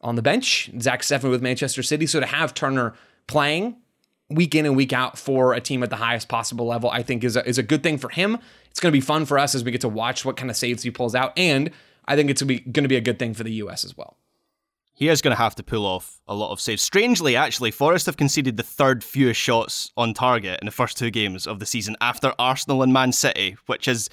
on 0.00 0.14
the 0.14 0.22
bench. 0.22 0.70
Zach 0.80 1.02
Steffen 1.02 1.30
with 1.30 1.42
Manchester 1.42 1.82
City. 1.82 2.06
So 2.06 2.20
to 2.20 2.26
have 2.26 2.54
Turner 2.54 2.94
playing 3.26 3.76
week 4.30 4.54
in 4.54 4.66
and 4.66 4.76
week 4.76 4.92
out 4.92 5.18
for 5.18 5.54
a 5.54 5.60
team 5.60 5.82
at 5.82 5.90
the 5.90 5.96
highest 5.96 6.28
possible 6.28 6.66
level, 6.66 6.90
I 6.90 7.02
think 7.02 7.24
is 7.24 7.36
a, 7.36 7.46
is 7.48 7.58
a 7.58 7.62
good 7.62 7.82
thing 7.82 7.98
for 7.98 8.10
him. 8.10 8.38
It's 8.70 8.80
going 8.80 8.92
to 8.92 8.96
be 8.96 9.00
fun 9.00 9.24
for 9.24 9.38
us 9.38 9.54
as 9.54 9.64
we 9.64 9.70
get 9.70 9.80
to 9.82 9.88
watch 9.88 10.24
what 10.24 10.36
kind 10.36 10.50
of 10.50 10.56
saves 10.56 10.82
he 10.82 10.90
pulls 10.90 11.14
out. 11.14 11.32
And 11.38 11.70
I 12.06 12.16
think 12.16 12.30
it's 12.30 12.42
going 12.42 12.72
to 12.72 12.88
be 12.88 12.96
a 12.96 13.00
good 13.00 13.18
thing 13.18 13.34
for 13.34 13.44
the 13.44 13.52
US 13.52 13.84
as 13.84 13.96
well. 13.96 14.16
He 14.92 15.08
is 15.08 15.22
going 15.22 15.30
to 15.34 15.40
have 15.40 15.54
to 15.54 15.62
pull 15.62 15.86
off 15.86 16.20
a 16.26 16.34
lot 16.34 16.50
of 16.50 16.60
saves. 16.60 16.82
Strangely, 16.82 17.36
actually, 17.36 17.70
Forest 17.70 18.06
have 18.06 18.16
conceded 18.16 18.56
the 18.56 18.64
third 18.64 19.04
fewest 19.04 19.40
shots 19.40 19.92
on 19.96 20.12
target 20.12 20.58
in 20.60 20.66
the 20.66 20.72
first 20.72 20.98
two 20.98 21.10
games 21.10 21.46
of 21.46 21.60
the 21.60 21.66
season 21.66 21.96
after 22.00 22.34
Arsenal 22.36 22.82
and 22.82 22.92
Man 22.92 23.12
City, 23.12 23.56
which 23.66 23.86
is 23.86 24.10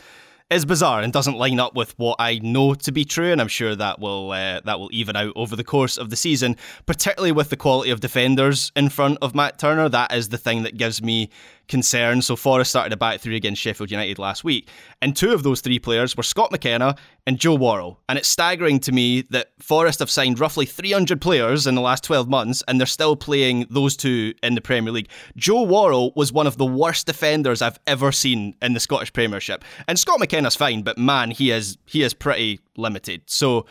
is 0.50 0.66
bizarre 0.66 1.02
and 1.02 1.12
doesn't 1.12 1.38
line 1.38 1.60
up 1.60 1.76
with 1.76 1.98
what 1.98 2.18
I 2.20 2.40
know 2.40 2.76
to 2.76 2.92
be 2.92 3.04
true. 3.04 3.32
And 3.32 3.42
I'm 3.42 3.48
sure 3.48 3.76
that 3.76 4.00
will 4.00 4.32
uh, 4.32 4.62
that 4.62 4.80
will 4.80 4.90
even 4.92 5.16
out 5.16 5.34
over 5.36 5.56
the 5.56 5.64
course 5.64 5.98
of 5.98 6.10
the 6.10 6.16
season, 6.16 6.56
particularly 6.86 7.32
with 7.32 7.50
the 7.50 7.58
quality 7.58 7.90
of 7.90 8.00
defenders 8.00 8.72
in 8.76 8.90
front 8.90 9.18
of 9.22 9.34
Matt 9.34 9.58
Turner. 9.58 9.90
That 9.90 10.14
is 10.14 10.30
the 10.30 10.38
thing 10.38 10.64
that 10.64 10.78
gives 10.78 11.02
me 11.02 11.30
concern. 11.68 12.22
So 12.22 12.36
Forest 12.36 12.72
started 12.72 12.94
a 12.94 12.98
back 12.98 13.20
three 13.20 13.36
against 13.36 13.62
Sheffield 13.62 13.92
United 13.92 14.20
last 14.20 14.44
week, 14.44 14.70
and 15.02 15.16
two 15.16 15.34
of 15.34 15.44
those 15.44 15.62
three 15.62 15.80
players 15.80 16.16
were 16.16 16.24
Scott 16.24 16.52
McKenna 16.52 16.96
and 17.28 17.40
Joe 17.40 17.56
Worrall. 17.56 18.00
And 18.08 18.18
it's 18.18 18.28
staggering 18.28 18.80
to 18.82 18.92
me 18.92 19.22
that 19.32 19.52
Forest 19.60 20.00
have 20.00 20.10
signed 20.10 20.40
roughly 20.40 20.66
300 20.66 21.20
players 21.22 21.68
in 21.68 21.76
the 21.76 21.82
last 21.82 22.04
12 22.04 22.30
months, 22.30 22.64
and 22.68 22.80
they're 22.80 22.86
still 22.88 23.16
playing 23.16 23.66
those 23.70 23.96
two 23.98 24.34
in 24.44 24.56
the 24.56 24.62
Premier 24.62 24.92
League. 24.92 25.10
Joe 25.36 25.64
Worrall 25.64 26.14
was 26.16 26.32
one 26.32 26.48
of 26.48 26.58
the 26.58 26.66
worst 26.66 27.08
defenders 27.08 27.62
I've 27.62 27.80
ever 27.88 28.12
seen 28.12 28.56
in 28.62 28.74
the 28.74 28.80
Scottish 28.80 29.14
Premiership, 29.14 29.64
and 29.88 29.98
Scott 29.98 30.20
McKenna's 30.20 30.56
fine, 30.56 30.82
but 30.82 30.98
man, 30.98 31.32
he 31.32 31.52
is 31.52 31.78
he 31.86 32.04
is 32.04 32.14
pretty 32.14 32.60
limited. 32.78 33.24
So. 33.28 33.66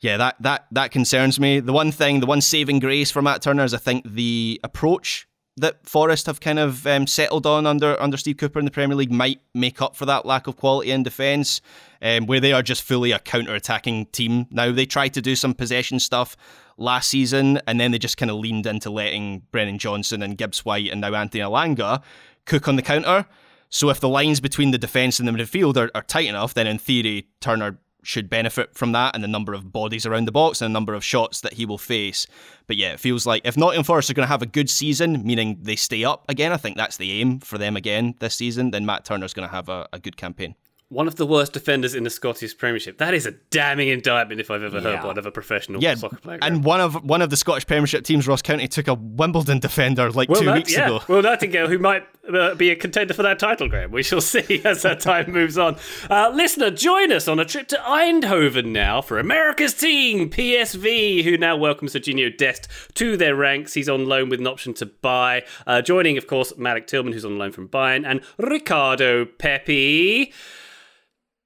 Yeah, 0.00 0.16
that, 0.18 0.36
that 0.42 0.66
that 0.70 0.92
concerns 0.92 1.40
me. 1.40 1.58
The 1.58 1.72
one 1.72 1.90
thing, 1.90 2.20
the 2.20 2.26
one 2.26 2.40
saving 2.40 2.78
grace 2.78 3.10
for 3.10 3.20
Matt 3.20 3.42
Turner 3.42 3.64
is 3.64 3.74
I 3.74 3.78
think 3.78 4.08
the 4.08 4.60
approach 4.62 5.27
that 5.60 5.86
Forest 5.86 6.26
have 6.26 6.40
kind 6.40 6.58
of 6.58 6.86
um, 6.86 7.06
settled 7.06 7.46
on 7.46 7.66
under 7.66 8.00
under 8.00 8.16
Steve 8.16 8.36
Cooper 8.36 8.58
in 8.58 8.64
the 8.64 8.70
Premier 8.70 8.96
League 8.96 9.12
might 9.12 9.40
make 9.54 9.80
up 9.82 9.96
for 9.96 10.06
that 10.06 10.26
lack 10.26 10.46
of 10.46 10.56
quality 10.56 10.90
in 10.90 11.02
defence, 11.02 11.60
um, 12.02 12.26
where 12.26 12.40
they 12.40 12.52
are 12.52 12.62
just 12.62 12.82
fully 12.82 13.12
a 13.12 13.18
counter-attacking 13.18 14.06
team 14.06 14.46
now. 14.50 14.72
They 14.72 14.86
tried 14.86 15.14
to 15.14 15.22
do 15.22 15.36
some 15.36 15.54
possession 15.54 16.00
stuff 16.00 16.36
last 16.76 17.08
season, 17.08 17.60
and 17.66 17.80
then 17.80 17.90
they 17.90 17.98
just 17.98 18.16
kind 18.16 18.30
of 18.30 18.38
leaned 18.38 18.66
into 18.66 18.90
letting 18.90 19.42
Brennan 19.50 19.78
Johnson 19.78 20.22
and 20.22 20.38
Gibbs 20.38 20.64
White 20.64 20.90
and 20.90 21.00
now 21.00 21.14
Anthony 21.14 21.42
Elanga 21.42 22.02
cook 22.44 22.68
on 22.68 22.76
the 22.76 22.82
counter. 22.82 23.26
So 23.68 23.90
if 23.90 24.00
the 24.00 24.08
lines 24.08 24.40
between 24.40 24.70
the 24.70 24.78
defence 24.78 25.18
and 25.18 25.28
the 25.28 25.32
midfield 25.32 25.76
are, 25.76 25.90
are 25.94 26.02
tight 26.02 26.26
enough, 26.26 26.54
then 26.54 26.66
in 26.66 26.78
theory 26.78 27.28
Turner 27.40 27.78
should 28.08 28.30
benefit 28.30 28.74
from 28.74 28.92
that 28.92 29.14
and 29.14 29.22
the 29.22 29.28
number 29.28 29.52
of 29.52 29.70
bodies 29.70 30.06
around 30.06 30.24
the 30.24 30.32
box 30.32 30.62
and 30.62 30.70
the 30.70 30.72
number 30.72 30.94
of 30.94 31.04
shots 31.04 31.42
that 31.42 31.52
he 31.52 31.66
will 31.66 31.76
face. 31.76 32.26
But 32.66 32.78
yeah, 32.78 32.94
it 32.94 33.00
feels 33.00 33.26
like 33.26 33.42
if 33.44 33.54
Nottingham 33.54 33.84
Forest 33.84 34.08
are 34.08 34.14
going 34.14 34.24
to 34.24 34.30
have 34.30 34.40
a 34.40 34.46
good 34.46 34.70
season, 34.70 35.22
meaning 35.26 35.58
they 35.60 35.76
stay 35.76 36.04
up 36.04 36.24
again, 36.26 36.50
I 36.50 36.56
think 36.56 36.78
that's 36.78 36.96
the 36.96 37.20
aim 37.20 37.40
for 37.40 37.58
them 37.58 37.76
again 37.76 38.14
this 38.18 38.34
season, 38.34 38.70
then 38.70 38.86
Matt 38.86 39.04
Turner's 39.04 39.34
going 39.34 39.46
to 39.46 39.54
have 39.54 39.68
a, 39.68 39.86
a 39.92 39.98
good 39.98 40.16
campaign. 40.16 40.54
One 40.90 41.06
of 41.06 41.16
the 41.16 41.26
worst 41.26 41.52
defenders 41.52 41.94
in 41.94 42.04
the 42.04 42.08
Scottish 42.10 42.56
Premiership. 42.56 42.96
That 42.96 43.12
is 43.12 43.26
a 43.26 43.32
damning 43.50 43.88
indictment 43.88 44.40
if 44.40 44.50
I've 44.50 44.62
ever 44.62 44.80
heard 44.80 45.04
one 45.04 45.18
of 45.18 45.26
a 45.26 45.30
professional 45.30 45.82
Yeah, 45.82 45.94
soccer 45.96 46.16
player. 46.16 46.38
and 46.40 46.64
one 46.64 46.80
of 46.80 47.04
one 47.04 47.20
of 47.20 47.28
the 47.28 47.36
Scottish 47.36 47.66
Premiership 47.66 48.04
teams, 48.04 48.26
Ross 48.26 48.40
County, 48.40 48.66
took 48.68 48.88
a 48.88 48.94
Wimbledon 48.94 49.58
defender 49.58 50.10
like 50.10 50.30
Will 50.30 50.40
two 50.40 50.46
Nat- 50.46 50.54
weeks 50.54 50.72
yeah, 50.72 50.86
ago. 50.86 51.00
Will 51.06 51.20
Nightingale, 51.20 51.68
who 51.68 51.76
might 51.78 52.04
uh, 52.32 52.54
be 52.54 52.70
a 52.70 52.76
contender 52.76 53.12
for 53.12 53.22
that 53.22 53.38
title, 53.38 53.68
Graham. 53.68 53.90
We 53.90 54.02
shall 54.02 54.20
see 54.22 54.62
as 54.64 54.80
that 54.80 55.00
time 55.00 55.30
moves 55.30 55.58
on. 55.58 55.76
Uh, 56.08 56.30
listener, 56.34 56.70
join 56.70 57.12
us 57.12 57.28
on 57.28 57.38
a 57.38 57.44
trip 57.44 57.68
to 57.68 57.76
Eindhoven 57.76 58.66
now 58.72 59.02
for 59.02 59.18
America's 59.18 59.74
team, 59.74 60.30
PSV, 60.30 61.22
who 61.22 61.36
now 61.36 61.54
welcomes 61.54 61.92
Sergiño 61.92 62.34
Dest 62.34 62.66
to 62.94 63.14
their 63.18 63.34
ranks. 63.36 63.74
He's 63.74 63.90
on 63.90 64.06
loan 64.06 64.30
with 64.30 64.40
an 64.40 64.46
option 64.46 64.72
to 64.74 64.86
buy. 64.86 65.44
Uh, 65.66 65.82
joining, 65.82 66.16
of 66.16 66.26
course, 66.26 66.54
Malik 66.56 66.86
Tillman, 66.86 67.12
who's 67.12 67.26
on 67.26 67.36
loan 67.36 67.52
from 67.52 67.68
Bayern, 67.68 68.06
and 68.06 68.22
Ricardo 68.38 69.26
Pepi. 69.26 70.32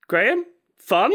Graham, 0.09 0.45
fun? 0.79 1.13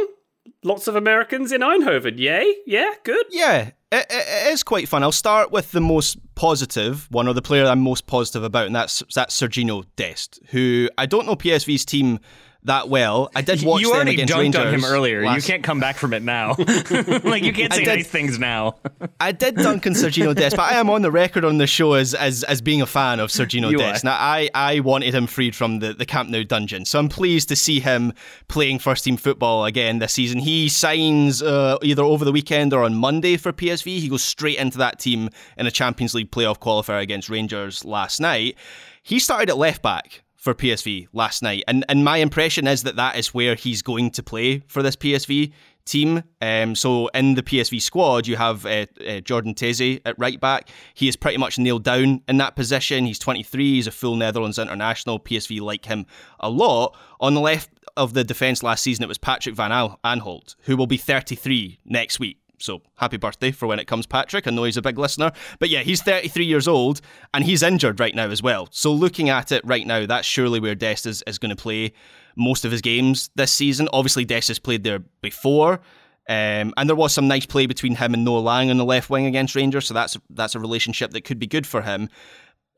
Lots 0.63 0.87
of 0.87 0.95
Americans 0.95 1.51
in 1.51 1.61
Eindhoven. 1.61 2.17
Yay? 2.17 2.55
Yeah, 2.65 2.93
good. 3.03 3.25
Yeah, 3.29 3.71
it, 3.91 4.05
it, 4.09 4.53
is 4.53 4.63
quite 4.63 4.87
fun. 4.87 5.03
I'll 5.03 5.11
start 5.11 5.51
with 5.51 5.71
the 5.71 5.81
most 5.81 6.17
positive, 6.35 7.07
one 7.11 7.27
of 7.27 7.35
the 7.35 7.41
player 7.41 7.65
I'm 7.65 7.79
most 7.79 8.07
positive 8.07 8.43
about, 8.43 8.65
and 8.67 8.75
that's 8.75 9.03
that's 9.13 9.39
Sergiño 9.39 9.85
Dest, 9.95 10.39
who 10.49 10.89
I 10.97 11.05
don't 11.05 11.25
know 11.25 11.35
PSV's 11.35 11.85
team 11.85 12.19
that 12.63 12.89
well. 12.89 13.29
I 13.35 13.41
did 13.41 13.63
watch 13.63 13.81
you 13.81 13.87
them 13.89 13.95
already 13.95 14.13
against 14.13 14.33
dunked 14.33 14.39
Rangers 14.39 14.65
on 14.65 14.73
him 14.73 14.83
earlier. 14.85 15.23
last- 15.25 15.47
You 15.47 15.53
can't 15.53 15.63
come 15.63 15.79
back 15.79 15.95
from 15.97 16.13
it 16.13 16.21
now. 16.21 16.55
like 17.23 17.43
you 17.43 17.53
can't 17.53 17.71
say 17.73 17.85
did- 17.85 17.95
nice 17.97 18.07
things 18.07 18.37
now. 18.39 18.75
I 19.19 19.31
did 19.31 19.55
dunk 19.55 19.87
on 19.87 19.93
Sergiño 19.93 20.35
Dest, 20.35 20.55
but 20.55 20.71
I 20.71 20.75
am 20.79 20.89
on 20.89 21.01
the 21.01 21.11
record 21.11 21.45
on 21.45 21.57
the 21.59 21.67
show 21.67 21.93
as 21.93 22.13
as, 22.13 22.43
as 22.43 22.61
being 22.61 22.81
a 22.81 22.85
fan 22.85 23.19
of 23.19 23.29
Sergiño 23.29 23.71
You 23.71 23.77
Dest. 23.77 24.03
are. 24.03 24.07
Now, 24.09 24.15
I, 24.15 24.49
I 24.53 24.79
wanted 24.81 25.13
him 25.15 25.27
freed 25.27 25.55
from 25.55 25.79
the, 25.79 25.93
the 25.93 26.05
Camp 26.05 26.29
Nou 26.29 26.43
dungeon, 26.43 26.85
so 26.85 26.99
I'm 26.99 27.09
pleased 27.09 27.47
to 27.49 27.55
see 27.55 27.79
him 27.79 28.13
playing 28.47 28.79
first 28.79 29.03
team 29.05 29.17
football 29.17 29.65
again 29.65 29.99
this 29.99 30.13
season. 30.13 30.39
He 30.39 30.67
signs 30.69 31.41
uh, 31.41 31.77
either 31.81 32.03
over 32.03 32.25
the 32.25 32.31
weekend 32.31 32.73
or 32.73 32.83
on 32.83 32.95
Monday 32.95 33.37
for 33.37 33.51
PSV. 33.53 33.85
He 33.99 34.09
goes 34.09 34.23
straight 34.23 34.57
into 34.57 34.77
that 34.79 34.99
team 34.99 35.29
in 35.57 35.67
a 35.67 35.71
Champions 35.71 36.13
League 36.13 36.31
playoff 36.31 36.59
qualifier 36.59 37.01
against 37.01 37.29
Rangers 37.29 37.85
last 37.85 38.19
night. 38.19 38.55
He 39.03 39.19
started 39.19 39.49
at 39.49 39.57
left 39.57 39.81
back 39.81 40.21
for 40.47 40.53
PSV 40.53 41.09
last 41.11 41.43
night, 41.43 41.65
and 41.67 41.83
and 41.89 42.05
my 42.05 42.19
impression 42.19 42.67
is 42.67 42.83
that 42.83 42.95
that 42.95 43.17
is 43.17 43.33
where 43.33 43.55
he's 43.55 43.81
going 43.81 44.09
to 44.11 44.23
play 44.23 44.59
for 44.67 44.81
this 44.81 44.95
PSV 44.95 45.51
team. 45.83 46.23
Um, 46.41 46.73
so 46.73 47.07
in 47.07 47.35
the 47.35 47.43
PSV 47.43 47.81
squad, 47.81 48.27
you 48.27 48.37
have 48.37 48.65
uh, 48.65 48.85
uh, 49.05 49.19
Jordan 49.19 49.53
Teze 49.53 49.99
at 50.05 50.17
right 50.17 50.39
back. 50.39 50.69
He 50.93 51.09
is 51.09 51.17
pretty 51.17 51.37
much 51.37 51.59
nailed 51.59 51.83
down 51.83 52.21
in 52.29 52.37
that 52.37 52.55
position. 52.55 53.05
He's 53.05 53.19
23. 53.19 53.73
He's 53.73 53.87
a 53.87 53.91
full 53.91 54.15
Netherlands 54.15 54.57
international. 54.57 55.19
PSV 55.19 55.59
like 55.59 55.83
him 55.83 56.05
a 56.39 56.49
lot. 56.49 56.95
On 57.19 57.33
the 57.33 57.41
left 57.41 57.69
of 57.97 58.13
the 58.13 58.23
defence 58.23 58.63
last 58.63 58.83
season, 58.83 59.03
it 59.03 59.09
was 59.09 59.17
Patrick 59.17 59.53
Van 59.53 59.71
Aanholt, 59.71 60.55
who 60.61 60.77
will 60.77 60.87
be 60.87 60.95
33 60.95 61.79
next 61.83 62.21
week. 62.21 62.39
So 62.59 62.81
happy 62.97 63.17
birthday 63.17 63.51
for 63.51 63.67
when 63.67 63.79
it 63.79 63.85
comes, 63.85 64.05
Patrick. 64.05 64.47
I 64.47 64.51
know 64.51 64.63
he's 64.63 64.77
a 64.77 64.81
big 64.81 64.97
listener. 64.97 65.31
But 65.59 65.69
yeah, 65.69 65.81
he's 65.81 66.01
33 66.01 66.45
years 66.45 66.67
old 66.67 67.01
and 67.33 67.43
he's 67.43 67.61
injured 67.63 67.99
right 67.99 68.15
now 68.15 68.29
as 68.29 68.41
well. 68.41 68.67
So 68.71 68.91
looking 68.91 69.29
at 69.29 69.51
it 69.51 69.63
right 69.65 69.85
now, 69.85 70.05
that's 70.05 70.27
surely 70.27 70.59
where 70.59 70.75
Dest 70.75 71.05
is, 71.05 71.23
is 71.27 71.37
going 71.37 71.55
to 71.55 71.61
play 71.61 71.93
most 72.35 72.65
of 72.65 72.71
his 72.71 72.81
games 72.81 73.29
this 73.35 73.51
season. 73.51 73.89
Obviously, 73.93 74.25
Dest 74.25 74.47
has 74.47 74.59
played 74.59 74.83
there 74.83 74.99
before. 75.21 75.81
Um, 76.29 76.73
and 76.75 76.89
there 76.89 76.95
was 76.95 77.13
some 77.13 77.27
nice 77.27 77.45
play 77.45 77.67
between 77.67 77.95
him 77.95 78.13
and 78.13 78.25
Noah 78.25 78.39
Lang 78.39 78.69
on 78.69 78.77
the 78.77 78.83
left 78.83 79.09
wing 79.09 79.25
against 79.25 79.55
Rangers, 79.55 79.87
so 79.87 79.93
that's 79.93 80.17
that's 80.29 80.55
a 80.55 80.59
relationship 80.59 81.11
that 81.11 81.21
could 81.21 81.39
be 81.39 81.47
good 81.47 81.65
for 81.65 81.83
him. 81.83 82.09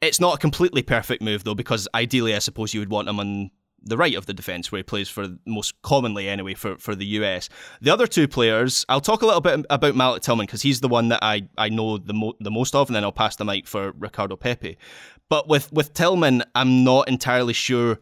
It's 0.01 0.19
not 0.19 0.35
a 0.35 0.37
completely 0.37 0.83
perfect 0.83 1.23
move 1.23 1.43
though, 1.43 1.55
because 1.55 1.87
ideally, 1.95 2.35
I 2.35 2.39
suppose 2.39 2.75
you 2.75 2.79
would 2.79 2.91
want 2.91 3.09
him 3.09 3.19
on 3.19 3.49
the 3.83 3.97
right 3.97 4.15
of 4.15 4.25
the 4.25 4.33
defence, 4.33 4.71
where 4.71 4.79
he 4.79 4.83
plays 4.83 5.09
for 5.09 5.27
most 5.45 5.81
commonly 5.81 6.27
anyway 6.27 6.53
for, 6.53 6.77
for 6.77 6.95
the 6.95 7.05
US. 7.05 7.49
The 7.81 7.91
other 7.91 8.07
two 8.07 8.27
players, 8.27 8.85
I'll 8.89 9.01
talk 9.01 9.21
a 9.21 9.25
little 9.25 9.41
bit 9.41 9.65
about 9.69 9.95
Malik 9.95 10.21
Tillman 10.21 10.45
because 10.45 10.61
he's 10.61 10.81
the 10.81 10.87
one 10.87 11.09
that 11.09 11.19
I, 11.21 11.47
I 11.57 11.69
know 11.69 11.97
the 11.97 12.13
mo- 12.13 12.35
the 12.39 12.51
most 12.51 12.75
of, 12.75 12.89
and 12.89 12.95
then 12.95 13.03
I'll 13.03 13.11
pass 13.11 13.35
the 13.35 13.45
mic 13.45 13.67
for 13.67 13.93
Ricardo 13.97 14.35
Pepi. 14.35 14.77
But 15.29 15.47
with 15.47 15.71
with 15.71 15.93
Tillman, 15.93 16.43
I'm 16.55 16.83
not 16.83 17.07
entirely 17.07 17.53
sure 17.53 17.99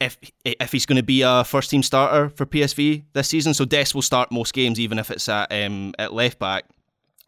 if 0.00 0.16
if 0.44 0.72
he's 0.72 0.86
going 0.86 0.96
to 0.96 1.02
be 1.02 1.22
a 1.22 1.44
first 1.44 1.70
team 1.70 1.82
starter 1.82 2.30
for 2.30 2.46
PSV 2.46 3.04
this 3.12 3.28
season. 3.28 3.54
So 3.54 3.64
Dest 3.64 3.94
will 3.94 4.02
start 4.02 4.32
most 4.32 4.54
games, 4.54 4.80
even 4.80 4.98
if 4.98 5.10
it's 5.10 5.28
at 5.28 5.52
um, 5.52 5.94
at 5.98 6.12
left 6.12 6.38
back. 6.38 6.64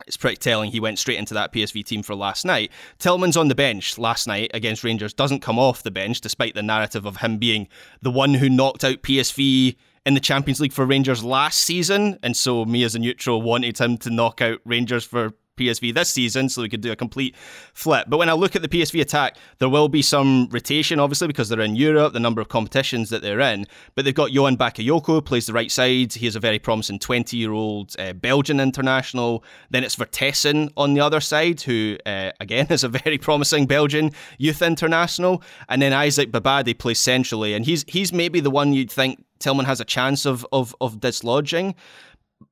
It's 0.07 0.17
pretty 0.17 0.37
telling 0.37 0.71
he 0.71 0.81
went 0.81 0.99
straight 0.99 1.19
into 1.19 1.35
that 1.35 1.53
PSV 1.53 1.85
team 1.85 2.03
for 2.03 2.15
last 2.15 2.45
night. 2.45 2.71
Tillman's 2.99 3.37
on 3.37 3.49
the 3.49 3.55
bench 3.55 3.99
last 3.99 4.27
night 4.27 4.51
against 4.55 4.85
Rangers, 4.85 5.15
doesn't 5.15 5.41
come 5.41 5.59
off 5.59 5.83
the 5.83 5.91
bench 5.91 6.21
despite 6.21 6.55
the 6.55 6.63
narrative 6.63 7.07
of 7.07 7.19
him 7.19 7.39
being 7.39 7.69
the 8.01 8.11
one 8.11 8.35
who 8.35 8.49
knocked 8.49 8.85
out 8.85 9.03
PSV 9.03 9.77
in 10.05 10.15
the 10.15 10.21
Champions 10.21 10.61
League 10.61 10.73
for 10.73 10.85
Rangers 10.85 11.23
last 11.23 11.59
season. 11.59 12.19
And 12.23 12.37
so 12.37 12.65
me 12.65 12.83
as 12.85 12.95
a 12.95 12.99
neutral 12.99 13.43
wanted 13.43 13.79
him 13.79 13.97
to 13.99 14.11
knock 14.11 14.41
out 14.41 14.61
Rangers 14.65 15.05
for 15.05 15.33
PSV 15.59 15.93
this 15.95 16.09
season 16.09 16.49
so 16.49 16.63
we 16.63 16.69
could 16.69 16.81
do 16.81 16.93
a 16.93 16.97
complete 16.97 17.37
flip. 17.75 18.07
But 18.09 18.17
when 18.17 18.31
I 18.31 18.33
look 18.33 18.57
at 18.57 18.63
the 18.63 18.69
PSV 18.69 19.01
attack, 19.01 19.37
there 19.59 19.69
will 19.69 19.89
be 19.89 20.01
some 20.01 20.49
rotation, 20.51 20.99
obviously, 20.99 21.27
because 21.27 21.49
they're 21.49 21.61
in 21.61 21.77
Europe, 21.77 22.15
the 22.15 22.21
number 22.21 22.41
of 22.41 22.49
competitions 22.49 23.11
that 23.11 23.21
they're 23.21 23.41
in. 23.41 23.67
But 23.95 24.05
they've 24.05 24.15
got 24.15 24.33
Johan 24.33 24.57
Bakayoko, 24.57 25.25
plays 25.25 25.47
the 25.47 25.53
right 25.53 25.71
side. 25.71 26.15
He 26.15 26.27
is 26.27 26.37
a 26.37 26.41
very 26.41 26.59
promising 26.59 26.99
20 26.99 27.37
year 27.37 27.53
old 27.53 27.95
uh, 27.99 28.15
Belgian 28.15 28.61
international. 28.61 29.45
Then 29.71 29.85
it's 29.85 29.95
Vertessen 29.95 30.71
on 30.77 30.95
the 30.95 31.01
other 31.01 31.21
side, 31.21 31.61
who, 31.61 31.99
uh, 32.07 32.33
again, 32.41 32.67
is 32.71 32.83
a 32.83 32.89
very 32.89 33.19
promising 33.19 33.67
Belgian 33.67 34.13
youth 34.39 34.63
international. 34.63 35.43
And 35.69 35.83
then 35.83 35.93
Isaac 35.93 36.33
Babadi 36.33 36.77
plays 36.79 36.99
centrally. 36.99 37.53
And 37.53 37.67
he's 37.67 37.85
he's 37.87 38.13
maybe 38.13 38.41
the 38.41 38.51
one 38.51 38.73
you'd 38.73 38.91
think 38.91 39.23
Tillman 39.43 39.67
has 39.67 39.81
a 39.81 39.85
chance 39.85 40.25
of, 40.25 40.47
of, 40.53 40.75
of 40.81 41.01
dislodging 41.01 41.75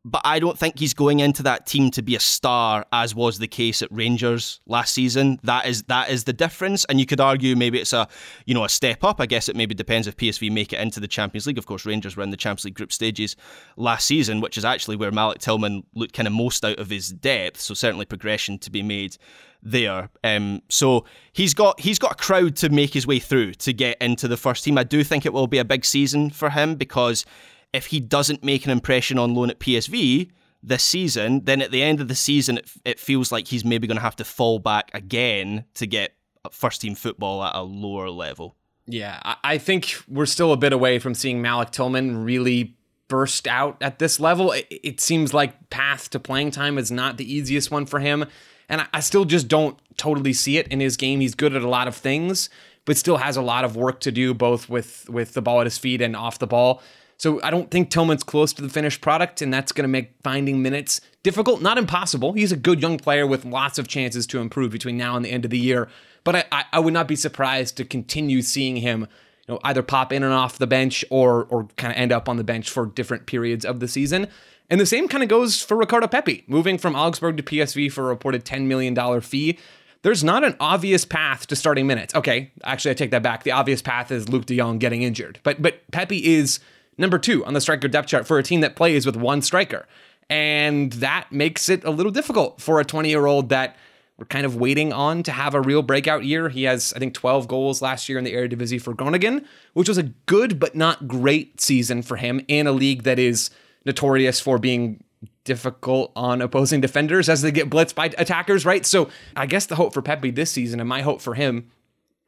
but 0.05 0.22
I 0.24 0.38
don't 0.38 0.59
think 0.59 0.78
he's 0.78 0.95
going 0.95 1.20
into 1.20 1.43
that 1.45 1.66
team 1.66 1.91
to 1.93 2.03
be 2.03 2.16
a 2.16 2.20
star, 2.20 2.84
as 2.93 3.14
was 3.14 3.38
the 3.38 3.49
case 3.49 3.82
at 3.82 3.88
Rangers 3.91 4.61
last 4.66 4.93
season. 4.93 5.38
That 5.43 5.66
is 5.66 5.82
that 5.84 6.11
is 6.11 6.24
the 6.24 6.32
difference, 6.32 6.84
and 6.86 6.99
you 6.99 7.07
could 7.07 7.20
argue 7.20 7.57
maybe 7.57 7.80
it's 7.80 7.93
a 7.93 8.09
you 8.47 8.55
know 8.55 8.64
a 8.64 8.68
step 8.68 9.05
up. 9.05 9.20
I 9.20 9.26
guess 9.26 9.49
it 9.49 9.57
maybe 9.57 9.74
depends 9.74 10.07
if 10.07 10.16
PSV 10.16 10.51
make 10.51 10.72
it 10.72 10.80
into 10.80 11.01
the 11.01 11.09
Champions 11.09 11.47
League. 11.47 11.59
Of 11.59 11.66
course, 11.66 11.86
Rangers 11.86 12.16
were 12.16 12.22
in 12.22 12.30
the 12.30 12.36
Champions 12.36 12.64
League 12.64 12.74
group 12.74 12.93
stages 12.93 13.36
last 13.76 14.07
season, 14.07 14.41
which 14.41 14.59
is 14.59 14.64
actually 14.64 14.97
where 14.97 15.12
Malik 15.12 15.38
Tillman 15.38 15.84
looked 15.95 16.14
kind 16.14 16.26
of 16.26 16.32
most 16.32 16.64
out 16.64 16.78
of 16.78 16.91
his 16.91 17.11
depth. 17.11 17.61
So 17.61 17.74
certainly 17.74 18.07
progression 18.07 18.59
to 18.59 18.70
be 18.70 18.82
made 18.82 19.16
there. 19.62 20.11
Um, 20.24 20.62
so 20.68 21.05
he's 21.32 21.55
got 21.55 21.80
he's 21.80 21.99
got 21.99 22.12
a 22.12 22.16
crowd 22.16 22.57
to 22.57 22.68
make 22.68 22.95
his 22.95 23.07
way 23.07 23.18
through 23.18 23.55
to 23.55 23.72
get 23.72 24.01
into 24.01 24.28
the 24.28 24.36
first 24.36 24.64
team. 24.64 24.78
I 24.78 24.84
do 24.84 25.05
think 25.05 25.26
it 25.26 25.32
will 25.32 25.47
be 25.47 25.59
a 25.59 25.64
big 25.64 25.84
season 25.84 26.30
for 26.30 26.51
him 26.51 26.76
because 26.76 27.24
if 27.72 27.86
he 27.86 28.00
doesn't 28.00 28.44
make 28.44 28.64
an 28.64 28.70
impression 28.70 29.18
on 29.18 29.34
loan 29.34 29.50
at 29.50 29.60
PSV 29.60 30.30
this 30.62 30.82
season, 30.82 31.44
then 31.44 31.62
at 31.62 31.70
the 31.70 31.82
end 31.82 32.00
of 32.00 32.08
the 32.08 32.14
season, 32.14 32.58
it, 32.58 32.70
it 32.84 33.00
feels 33.00 33.32
like 33.32 33.48
he's 33.48 33.64
maybe 33.64 33.86
going 33.86 33.96
to 33.96 34.02
have 34.02 34.16
to 34.16 34.24
fall 34.24 34.58
back 34.58 34.90
again 34.92 35.64
to 35.74 35.86
get 35.86 36.14
first 36.50 36.80
team 36.80 36.94
football 36.94 37.42
at 37.42 37.54
a 37.54 37.62
lower 37.62 38.10
level. 38.10 38.56
Yeah, 38.86 39.20
I- 39.22 39.58
think 39.58 39.94
we're 40.08 40.26
still 40.26 40.52
a 40.52 40.56
bit 40.56 40.72
away 40.72 40.98
from 40.98 41.14
seeing 41.14 41.40
Malik 41.40 41.70
Tillman 41.70 42.24
really 42.24 42.76
burst 43.08 43.46
out 43.46 43.76
at 43.80 43.98
this 43.98 44.18
level. 44.18 44.52
It, 44.52 45.00
seems 45.00 45.34
like 45.34 45.70
path 45.70 46.10
to 46.10 46.20
playing 46.20 46.52
time 46.52 46.78
is 46.78 46.90
not 46.90 47.16
the 47.16 47.32
easiest 47.32 47.70
one 47.70 47.86
for 47.86 48.00
him. 48.00 48.24
And 48.68 48.86
I 48.94 49.00
still 49.00 49.24
just 49.24 49.48
don't 49.48 49.78
totally 49.96 50.32
see 50.32 50.56
it 50.56 50.68
in 50.68 50.80
his 50.80 50.96
game. 50.96 51.20
He's 51.20 51.34
good 51.34 51.54
at 51.54 51.62
a 51.62 51.68
lot 51.68 51.88
of 51.88 51.96
things, 51.96 52.48
but 52.84 52.96
still 52.96 53.16
has 53.16 53.36
a 53.36 53.42
lot 53.42 53.64
of 53.64 53.76
work 53.76 54.00
to 54.00 54.12
do, 54.12 54.32
both 54.32 54.68
with, 54.68 55.10
with 55.10 55.34
the 55.34 55.42
ball 55.42 55.60
at 55.60 55.66
his 55.66 55.76
feet 55.76 56.00
and 56.00 56.14
off 56.14 56.38
the 56.38 56.46
ball. 56.46 56.82
So 57.20 57.38
I 57.42 57.50
don't 57.50 57.70
think 57.70 57.90
Tillman's 57.90 58.22
close 58.22 58.54
to 58.54 58.62
the 58.62 58.70
finished 58.70 59.02
product, 59.02 59.42
and 59.42 59.52
that's 59.52 59.72
going 59.72 59.84
to 59.84 59.88
make 59.88 60.14
finding 60.22 60.62
minutes 60.62 61.02
difficult, 61.22 61.60
not 61.60 61.76
impossible. 61.76 62.32
He's 62.32 62.50
a 62.50 62.56
good 62.56 62.80
young 62.80 62.96
player 62.96 63.26
with 63.26 63.44
lots 63.44 63.78
of 63.78 63.86
chances 63.86 64.26
to 64.28 64.38
improve 64.38 64.72
between 64.72 64.96
now 64.96 65.16
and 65.16 65.22
the 65.22 65.30
end 65.30 65.44
of 65.44 65.50
the 65.50 65.58
year. 65.58 65.90
But 66.24 66.46
I, 66.50 66.64
I, 66.72 66.80
would 66.80 66.94
not 66.94 67.06
be 67.06 67.16
surprised 67.16 67.76
to 67.76 67.84
continue 67.84 68.40
seeing 68.40 68.76
him, 68.76 69.02
you 69.46 69.52
know, 69.52 69.60
either 69.64 69.82
pop 69.82 70.14
in 70.14 70.22
and 70.22 70.32
off 70.32 70.56
the 70.56 70.66
bench 70.66 71.04
or 71.10 71.44
or 71.50 71.64
kind 71.76 71.92
of 71.92 71.98
end 71.98 72.10
up 72.10 72.26
on 72.26 72.38
the 72.38 72.44
bench 72.44 72.70
for 72.70 72.86
different 72.86 73.26
periods 73.26 73.66
of 73.66 73.80
the 73.80 73.88
season. 73.88 74.26
And 74.70 74.80
the 74.80 74.86
same 74.86 75.06
kind 75.06 75.22
of 75.22 75.28
goes 75.28 75.60
for 75.60 75.76
Ricardo 75.76 76.06
Pepi, 76.06 76.44
moving 76.46 76.78
from 76.78 76.94
Augsburg 76.94 77.36
to 77.36 77.42
PSV 77.42 77.92
for 77.92 78.04
a 78.04 78.08
reported 78.08 78.46
$10 78.46 78.62
million 78.62 79.20
fee 79.20 79.58
there's 80.02 80.24
not 80.24 80.42
an 80.44 80.56
obvious 80.58 81.04
path 81.04 81.46
to 81.48 81.54
starting 81.54 81.86
minutes. 81.86 82.14
Okay, 82.14 82.52
actually, 82.64 82.92
I 82.92 82.94
take 82.94 83.10
that 83.10 83.22
back. 83.22 83.42
The 83.42 83.50
obvious 83.50 83.82
path 83.82 84.10
is 84.10 84.24
Luuk 84.30 84.46
De 84.46 84.56
Jong 84.56 84.78
getting 84.78 85.02
injured, 85.02 85.38
but 85.42 85.60
but 85.60 85.82
Pepi 85.90 86.24
is 86.36 86.58
number 86.99 87.18
two 87.18 87.45
on 87.45 87.55
the 87.55 87.61
striker 87.61 87.88
depth 87.88 88.09
chart 88.09 88.26
for 88.26 88.38
a 88.38 88.43
team 88.43 88.61
that 88.61 88.76
plays 88.76 89.07
with 89.07 89.16
one 89.16 89.43
striker, 89.43 89.86
and 90.28 90.93
that 90.95 91.30
makes 91.32 91.68
it 91.68 91.84
a 91.84 91.91
little 91.91 92.12
difficult 92.12 92.61
for 92.61 92.80
a 92.80 92.84
20 92.84 93.09
year 93.09 93.26
old 93.26 93.49
that 93.49 93.76
we're 94.20 94.26
kind 94.26 94.45
of 94.45 94.55
waiting 94.55 94.93
on 94.93 95.22
to 95.22 95.32
have 95.32 95.55
a 95.55 95.62
real 95.62 95.80
breakout 95.80 96.24
year. 96.24 96.51
He 96.51 96.64
has, 96.64 96.93
I 96.95 96.99
think, 96.99 97.14
12 97.14 97.49
goals 97.49 97.80
last 97.80 98.07
year 98.07 98.18
in 98.18 98.24
the 98.24 98.34
Eredivisie 98.34 98.80
for 98.80 98.93
Groningen, 98.93 99.47
which 99.72 99.88
was 99.88 99.97
a 99.97 100.03
good 100.03 100.61
but 100.61 100.74
not 100.74 101.09
great 101.09 101.59
season 101.59 102.03
for 102.03 102.16
him 102.16 102.45
in 102.47 102.66
a 102.66 102.72
league 102.72 103.05
that 103.05 103.18
is 103.18 103.49
notorious 103.86 104.38
for 104.38 104.59
being 104.59 105.03
difficult 105.45 106.12
on 106.14 106.43
opposing 106.43 106.82
defenders 106.82 107.30
as 107.30 107.41
they 107.41 107.51
get 107.51 107.70
blitzed 107.70 107.95
by 107.95 108.07
attackers, 108.18 108.66
right? 108.66 108.84
So 108.84 109.09
I 109.34 109.47
guess 109.47 109.64
the 109.64 109.76
hope 109.76 109.95
for 109.95 110.03
Pepi 110.03 110.30
this 110.30 110.51
season 110.51 110.80
and 110.80 110.88
my 110.88 111.01
hope 111.01 111.22
for 111.22 111.34
him 111.34 111.70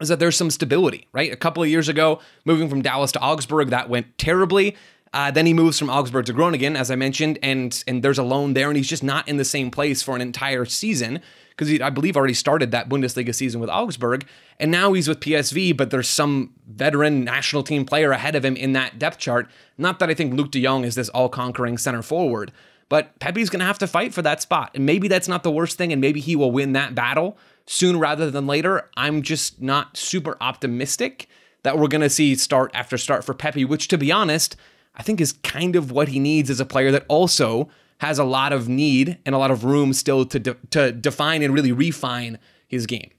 is 0.03 0.09
that 0.09 0.19
there's 0.19 0.37
some 0.37 0.51
stability, 0.51 1.09
right? 1.13 1.33
A 1.33 1.37
couple 1.37 1.63
of 1.63 1.69
years 1.69 1.89
ago, 1.89 2.21
moving 2.45 2.69
from 2.69 2.83
Dallas 2.83 3.13
to 3.13 3.21
Augsburg, 3.21 3.71
that 3.71 3.89
went 3.89 4.19
terribly. 4.19 4.77
Uh, 5.15 5.31
then 5.31 5.45
he 5.45 5.53
moves 5.53 5.79
from 5.79 5.91
Augsburg 5.91 6.25
to 6.27 6.33
Groningen, 6.33 6.75
as 6.75 6.91
I 6.91 6.97
mentioned, 6.97 7.39
and 7.43 7.83
and 7.87 8.03
there's 8.03 8.19
a 8.19 8.23
loan 8.23 8.55
there, 8.55 8.69
and 8.69 8.77
he's 8.77 8.89
just 8.89 9.03
not 9.03 9.29
in 9.29 9.37
the 9.37 9.45
same 9.45 9.71
place 9.71 10.03
for 10.03 10.17
an 10.17 10.23
entire 10.23 10.65
season 10.65 11.21
because 11.51 11.69
he, 11.69 11.83
I 11.83 11.91
believe, 11.91 12.17
already 12.17 12.33
started 12.33 12.71
that 12.71 12.89
Bundesliga 12.89 13.35
season 13.35 13.61
with 13.61 13.69
Augsburg, 13.69 14.27
and 14.59 14.71
now 14.71 14.95
he's 14.95 15.09
with 15.09 15.21
PSV. 15.21 15.77
But 15.77 15.91
there's 15.91 16.09
some 16.09 16.55
veteran 16.67 17.25
national 17.25 17.63
team 17.63 17.85
player 17.85 18.11
ahead 18.13 18.35
of 18.35 18.45
him 18.45 18.57
in 18.57 18.73
that 18.73 18.99
depth 18.99 19.19
chart. 19.19 19.51
Not 19.77 19.99
that 19.99 20.09
I 20.09 20.15
think 20.15 20.33
Luuk 20.33 20.51
De 20.51 20.63
Jong 20.63 20.85
is 20.85 20.95
this 20.95 21.11
all-conquering 21.11 21.77
center 21.77 22.01
forward, 22.01 22.51
but 22.89 23.19
Pepi's 23.19 23.51
going 23.51 23.61
to 23.61 23.67
have 23.67 23.79
to 23.81 23.87
fight 23.87 24.15
for 24.15 24.23
that 24.23 24.41
spot, 24.41 24.71
and 24.75 24.87
maybe 24.87 25.09
that's 25.09 25.29
not 25.29 25.43
the 25.43 25.51
worst 25.51 25.77
thing, 25.77 25.93
and 25.93 26.01
maybe 26.01 26.21
he 26.21 26.37
will 26.37 26.51
win 26.51 26.73
that 26.73 26.95
battle 26.95 27.37
soon 27.67 27.99
rather 27.99 28.31
than 28.31 28.47
later. 28.47 28.91
I'm 28.97 29.23
just 29.23 29.61
not 29.61 29.97
super 29.97 30.37
optimistic 30.41 31.29
that 31.63 31.79
we're 31.79 31.89
going 31.89 32.03
to 32.03 32.11
see 32.11 32.35
start 32.35 32.71
after 32.75 32.99
start 32.99 33.25
for 33.25 33.35
Pepi, 33.35 33.65
which, 33.65 33.89
to 33.89 33.99
be 33.99 34.11
honest, 34.11 34.57
I 34.95 35.03
think 35.03 35.21
is 35.21 35.33
kind 35.33 35.77
of 35.77 35.91
what 35.91 36.09
he 36.09 36.19
needs 36.19 36.51
as 36.51 36.61
a 36.61 36.67
player 36.67 36.91
that 36.91 37.05
also 37.09 37.69
has 37.99 38.19
a 38.19 38.25
lot 38.25 38.53
of 38.53 38.69
need 38.69 39.19
and 39.25 39.35
a 39.35 39.39
lot 39.39 39.51
of 39.51 39.65
room 39.65 39.93
still 39.93 40.25
to 40.27 40.39
de- 40.39 40.57
to 40.71 40.93
define 40.93 41.43
and 41.43 41.55
really 41.55 41.73
refine 41.73 42.39
his 42.67 42.87
game. 42.87 43.11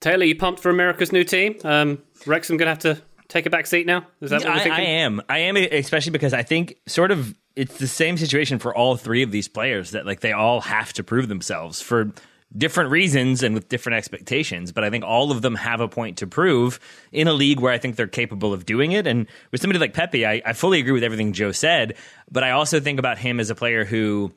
Taylor, 0.00 0.24
you 0.24 0.36
pumped 0.36 0.60
for 0.60 0.70
America's 0.70 1.12
new 1.12 1.24
team? 1.24 1.56
Um, 1.64 2.02
Wrexham 2.26 2.56
going 2.56 2.66
to 2.66 2.70
have 2.70 2.96
to 2.96 3.02
take 3.28 3.46
a 3.46 3.50
back 3.50 3.66
seat 3.66 3.86
now? 3.86 4.06
Is 4.20 4.30
that 4.30 4.40
what 4.40 4.48
I, 4.48 4.54
we're 4.54 4.60
I 4.60 4.62
thinking? 4.64 4.86
am. 4.86 5.22
I 5.28 5.38
am, 5.38 5.56
especially 5.56 6.10
because 6.10 6.32
I 6.34 6.42
think 6.42 6.76
sort 6.86 7.10
of 7.10 7.36
it's 7.56 7.78
the 7.78 7.86
same 7.86 8.16
situation 8.16 8.58
for 8.58 8.74
all 8.74 8.96
three 8.96 9.22
of 9.22 9.30
these 9.30 9.48
players 9.48 9.90
that 9.92 10.06
like 10.06 10.20
they 10.20 10.32
all 10.32 10.60
have 10.60 10.92
to 10.94 11.02
prove 11.04 11.28
themselves 11.28 11.80
for 11.80 12.12
different 12.56 12.90
reasons 12.90 13.42
and 13.42 13.54
with 13.54 13.68
different 13.68 13.96
expectations. 13.96 14.72
But 14.72 14.84
I 14.84 14.90
think 14.90 15.04
all 15.04 15.30
of 15.30 15.42
them 15.42 15.54
have 15.54 15.80
a 15.80 15.88
point 15.88 16.18
to 16.18 16.26
prove 16.26 16.78
in 17.10 17.28
a 17.28 17.32
league 17.32 17.60
where 17.60 17.72
I 17.72 17.78
think 17.78 17.96
they're 17.96 18.06
capable 18.06 18.52
of 18.52 18.66
doing 18.66 18.92
it. 18.92 19.06
And 19.06 19.26
with 19.50 19.60
somebody 19.60 19.78
like 19.78 19.94
Pepi, 19.94 20.26
I, 20.26 20.42
I 20.44 20.52
fully 20.52 20.80
agree 20.80 20.92
with 20.92 21.04
everything 21.04 21.32
Joe 21.32 21.52
said. 21.52 21.94
But 22.30 22.44
I 22.44 22.50
also 22.50 22.80
think 22.80 22.98
about 22.98 23.18
him 23.18 23.40
as 23.40 23.50
a 23.50 23.54
player 23.54 23.84
who 23.84 24.32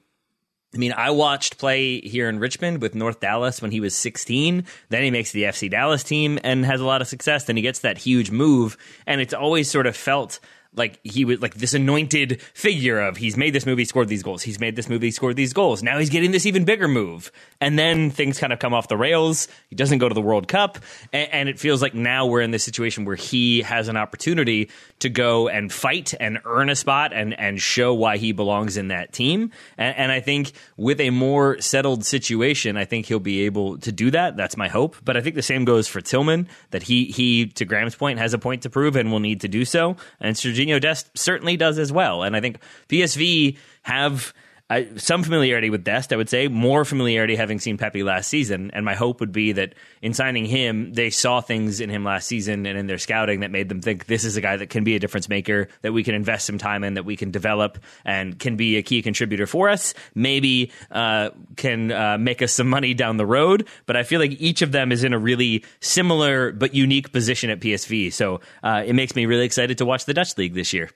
I 0.74 0.78
mean, 0.78 0.92
I 0.92 1.12
watched 1.12 1.58
play 1.58 2.02
here 2.02 2.28
in 2.28 2.40
Richmond 2.40 2.82
with 2.82 2.96
North 2.96 3.22
Dallas 3.22 3.62
when 3.62 3.72
he 3.72 3.80
was 3.80 3.96
16. 3.96 4.66
Then 4.90 5.04
he 5.04 5.10
makes 5.10 5.32
the 5.32 5.44
FC 5.44 5.72
Dallas 5.72 6.04
team 6.04 6.38
and 6.44 6.66
has 6.66 6.82
a 6.82 6.86
lot 6.86 7.02
of 7.02 7.08
success. 7.08 7.46
Then 7.46 7.56
he 7.56 7.62
gets 7.62 7.80
that 7.80 7.98
huge 7.98 8.30
move. 8.30 8.78
And 9.08 9.22
it's 9.22 9.34
always 9.34 9.72
sort 9.72 9.88
of 9.88 9.96
felt 9.96 10.42
like 10.76 11.00
he 11.04 11.26
was 11.26 11.42
like 11.42 11.56
this 11.56 11.74
anointed 11.74 12.42
figure 12.54 13.00
of 13.00 13.18
he's 13.18 13.38
made 13.38 13.54
this 13.54 13.66
movie, 13.66 13.86
scored 13.86 14.08
these 14.08 14.24
goals. 14.24 14.44
He's 14.44 14.60
made 14.60 14.76
this 14.76 14.90
movie, 14.90 15.12
scored 15.12 15.36
these 15.36 15.54
goals. 15.54 15.84
Now 15.84 16.00
he's 16.00 16.10
getting 16.10 16.32
this 16.32 16.46
even 16.46 16.66
bigger 16.66 16.88
move. 16.88 17.32
And 17.62 17.80
then 17.80 18.12
things 18.12 18.40
kind 18.40 18.54
of 18.54 18.60
come 18.60 18.74
off 18.74 18.88
the 18.88 18.98
rails. 18.98 19.48
He 19.70 19.76
doesn't 19.76 20.00
go 20.00 20.10
to 20.10 20.16
the 20.16 20.22
World 20.22 20.48
Cup. 20.48 20.80
And, 21.14 21.30
and 21.32 21.50
it 21.50 21.60
feels 21.60 21.82
like 21.82 21.94
now 21.94 22.26
we're 22.26 22.42
in 22.42 22.52
this 22.52 22.64
situation 22.64 23.06
where 23.06 23.16
he 23.16 23.62
has 23.62 23.88
an 23.88 23.98
opportunity 23.98 24.70
to 25.00 25.10
go 25.10 25.48
and 25.48 25.72
fight 25.72 26.14
and 26.20 26.40
earn 26.46 26.70
a 26.70 26.76
spot 26.76 27.14
and, 27.14 27.38
and 27.40 27.62
show 27.62 27.94
why 27.94 28.18
he 28.18 28.32
belongs 28.32 28.78
in 28.78 28.90
that 28.90 29.14
team. 29.14 29.52
And, 29.78 29.96
and 29.98 30.12
I 30.12 30.20
think 30.20 30.54
with 30.78 31.00
a 31.00 31.10
more 31.10 31.60
settled 31.62 32.06
situation, 32.06 32.78
I 32.78 32.86
think 32.86 33.06
he'll 33.06 33.20
be 33.20 33.46
able 33.46 33.78
to 33.80 33.92
do 33.92 34.12
that. 34.12 34.38
That's 34.38 34.58
my 34.58 34.68
hope. 34.68 34.96
But 35.04 35.18
I 35.18 35.22
think 35.22 35.36
the 35.36 35.42
same 35.42 35.66
goes 35.66 35.88
for 35.88 36.02
Tillman, 36.02 36.48
that 36.72 36.84
he, 36.84 37.06
he 37.06 37.48
to 37.48 37.66
Graham's 37.66 37.96
point, 37.96 38.20
has 38.20 38.34
a 38.34 38.40
point 38.40 38.64
to 38.64 38.70
prove 38.70 38.96
and 38.96 39.12
will 39.12 39.20
need 39.20 39.42
to 39.42 39.48
do 39.48 39.66
so. 39.66 39.96
And 40.20 40.38
Sergiño 40.66 40.82
Dest 40.82 41.18
certainly 41.18 41.58
does 41.58 41.78
as 41.78 41.92
well. 41.92 42.24
And 42.24 42.36
I 42.36 42.42
think 42.42 42.60
PSV 42.90 43.58
have 43.84 44.34
uh, 44.70 44.82
some 44.96 45.22
familiarity 45.22 45.70
with 45.70 45.84
Dest, 45.84 46.12
I 46.12 46.16
would 46.16 46.30
say, 46.30 46.48
more 46.48 46.86
familiarity 46.86 47.36
having 47.36 47.60
seen 47.60 47.78
Pepi 47.78 48.02
last 48.02 48.28
season. 48.28 48.72
And 48.74 48.84
my 48.84 48.96
hope 48.96 49.20
would 49.20 49.32
be 49.32 49.52
that 49.52 49.76
in 50.02 50.14
signing 50.14 50.46
him, 50.46 50.92
they 50.94 51.12
saw 51.12 51.40
things 51.40 51.80
in 51.80 51.90
him 51.90 52.04
last 52.04 52.28
season 52.28 52.66
and 52.66 52.78
in 52.78 52.88
their 52.88 52.98
scouting 52.98 53.42
that 53.42 53.52
made 53.52 53.70
them 53.70 53.80
think 53.80 54.08
this 54.08 54.24
is 54.24 54.38
a 54.38 54.42
guy 54.42 54.58
that 54.58 54.72
can 54.72 54.84
be 54.84 54.96
a 54.96 55.00
difference 55.00 55.30
maker, 55.30 55.68
that 55.84 55.94
we 55.94 56.04
can 56.04 56.16
invest 56.16 56.48
some 56.48 56.58
time 56.58 56.84
in, 56.84 56.96
that 56.96 57.06
we 57.06 57.16
can 57.16 57.30
develop 57.30 57.78
and 58.06 58.40
can 58.40 58.56
be 58.56 58.78
a 58.78 58.82
key 58.82 59.04
contributor 59.04 59.46
for 59.46 59.70
us. 59.70 59.94
Maybe 60.16 60.72
uh, 60.90 61.30
can 61.58 61.92
uh, 61.92 62.18
make 62.18 62.42
us 62.42 62.52
some 62.52 62.68
money 62.68 62.96
down 62.96 63.18
the 63.18 63.26
road. 63.26 63.68
But 63.86 63.98
I 63.98 64.04
feel 64.04 64.20
like 64.20 64.32
each 64.42 64.64
of 64.64 64.72
them 64.72 64.92
is 64.92 65.04
in 65.04 65.14
a 65.14 65.20
really 65.20 65.64
similar 65.80 66.52
but 66.52 66.74
unique 66.74 67.12
position 67.12 67.52
at 67.52 67.60
PSV. 67.60 68.12
So 68.14 68.42
uh, 68.64 68.84
it 68.86 68.94
makes 68.94 69.16
me 69.16 69.28
really 69.28 69.46
excited 69.46 69.78
to 69.78 69.86
watch 69.86 70.06
the 70.06 70.14
Dutch 70.16 70.36
league 70.40 70.56
this 70.56 70.74
year. 70.74 70.90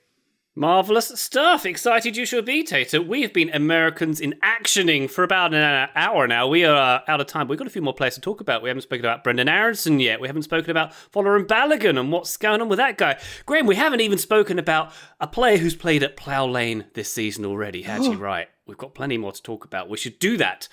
Marvelous 0.60 1.08
stuff. 1.18 1.64
Excited 1.64 2.18
you 2.18 2.26
should 2.26 2.44
be, 2.44 2.62
Tater. 2.62 3.00
We 3.00 3.22
have 3.22 3.32
been 3.32 3.48
Americans 3.48 4.20
in 4.20 4.34
actioning 4.42 5.08
for 5.10 5.24
about 5.24 5.54
an 5.54 5.88
hour 5.94 6.26
now. 6.26 6.48
We 6.48 6.66
are 6.66 6.98
uh, 6.98 7.00
out 7.08 7.18
of 7.18 7.28
time. 7.28 7.46
but 7.46 7.52
We've 7.52 7.58
got 7.58 7.66
a 7.66 7.70
few 7.70 7.80
more 7.80 7.94
players 7.94 8.16
to 8.16 8.20
talk 8.20 8.42
about. 8.42 8.62
We 8.62 8.68
haven't 8.68 8.82
spoken 8.82 9.06
about 9.06 9.24
Brenden 9.24 9.48
Aronson 9.48 10.00
yet. 10.00 10.20
We 10.20 10.26
haven't 10.28 10.42
spoken 10.42 10.70
about 10.70 10.92
Folarin 11.14 11.46
Balogun 11.46 11.98
and 11.98 12.12
what's 12.12 12.36
going 12.36 12.60
on 12.60 12.68
with 12.68 12.76
that 12.76 12.98
guy. 12.98 13.18
Graham, 13.46 13.66
we 13.66 13.74
haven't 13.74 14.02
even 14.02 14.18
spoken 14.18 14.58
about 14.58 14.92
a 15.18 15.26
player 15.26 15.56
who's 15.56 15.74
played 15.74 16.02
at 16.02 16.18
Plough 16.18 16.48
Lane 16.48 16.84
this 16.92 17.10
season 17.10 17.46
already. 17.46 17.80
Had 17.80 18.04
you 18.04 18.18
right? 18.18 18.48
We've 18.66 18.76
got 18.76 18.94
plenty 18.94 19.16
more 19.16 19.32
to 19.32 19.42
talk 19.42 19.64
about. 19.64 19.88
We 19.88 19.96
should 19.96 20.18
do 20.18 20.36
that 20.36 20.68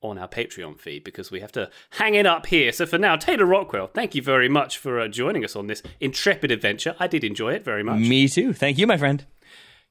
on 0.00 0.18
our 0.18 0.28
Patreon 0.28 0.78
feed 0.78 1.04
because 1.04 1.30
we 1.30 1.40
have 1.40 1.52
to 1.52 1.70
hang 1.90 2.14
it 2.14 2.26
up 2.26 2.46
here. 2.46 2.72
So 2.72 2.86
for 2.86 2.98
now, 2.98 3.16
Taylor 3.16 3.46
Rockwell, 3.46 3.88
thank 3.88 4.14
you 4.14 4.22
very 4.22 4.48
much 4.48 4.78
for 4.78 5.00
uh, 5.00 5.08
joining 5.08 5.44
us 5.44 5.56
on 5.56 5.66
this 5.66 5.82
intrepid 6.00 6.50
adventure. 6.50 6.94
I 6.98 7.06
did 7.06 7.24
enjoy 7.24 7.54
it 7.54 7.64
very 7.64 7.82
much. 7.82 8.00
Me 8.00 8.28
too. 8.28 8.52
Thank 8.52 8.78
you, 8.78 8.86
my 8.86 8.96
friend. 8.96 9.24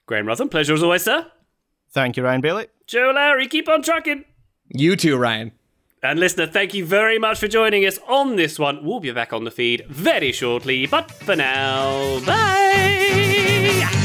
Graham 0.05 0.25
Ruthven, 0.25 0.49
pleasure 0.49 0.73
as 0.73 0.83
always, 0.83 1.03
sir. 1.03 1.27
Thank 1.91 2.17
you, 2.17 2.23
Ryan 2.23 2.41
Bailey. 2.41 2.67
Joe 2.85 3.11
Lowery, 3.13 3.47
keep 3.47 3.67
on 3.67 3.81
trucking. 3.81 4.23
You 4.69 4.95
too, 4.95 5.17
Ryan. 5.17 5.51
And 6.03 6.19
listener, 6.19 6.45
thank 6.47 6.73
you 6.73 6.85
very 6.85 7.17
much 7.17 7.39
for 7.39 7.47
joining 7.47 7.85
us 7.85 7.99
on 8.07 8.35
this 8.35 8.59
one. 8.59 8.85
We'll 8.85 8.99
be 8.99 9.11
back 9.11 9.33
on 9.33 9.43
the 9.43 9.51
feed 9.51 9.85
very 9.89 10.31
shortly, 10.31 10.85
but 10.85 11.11
for 11.11 11.35
now, 11.35 12.19
bye. 12.25 13.96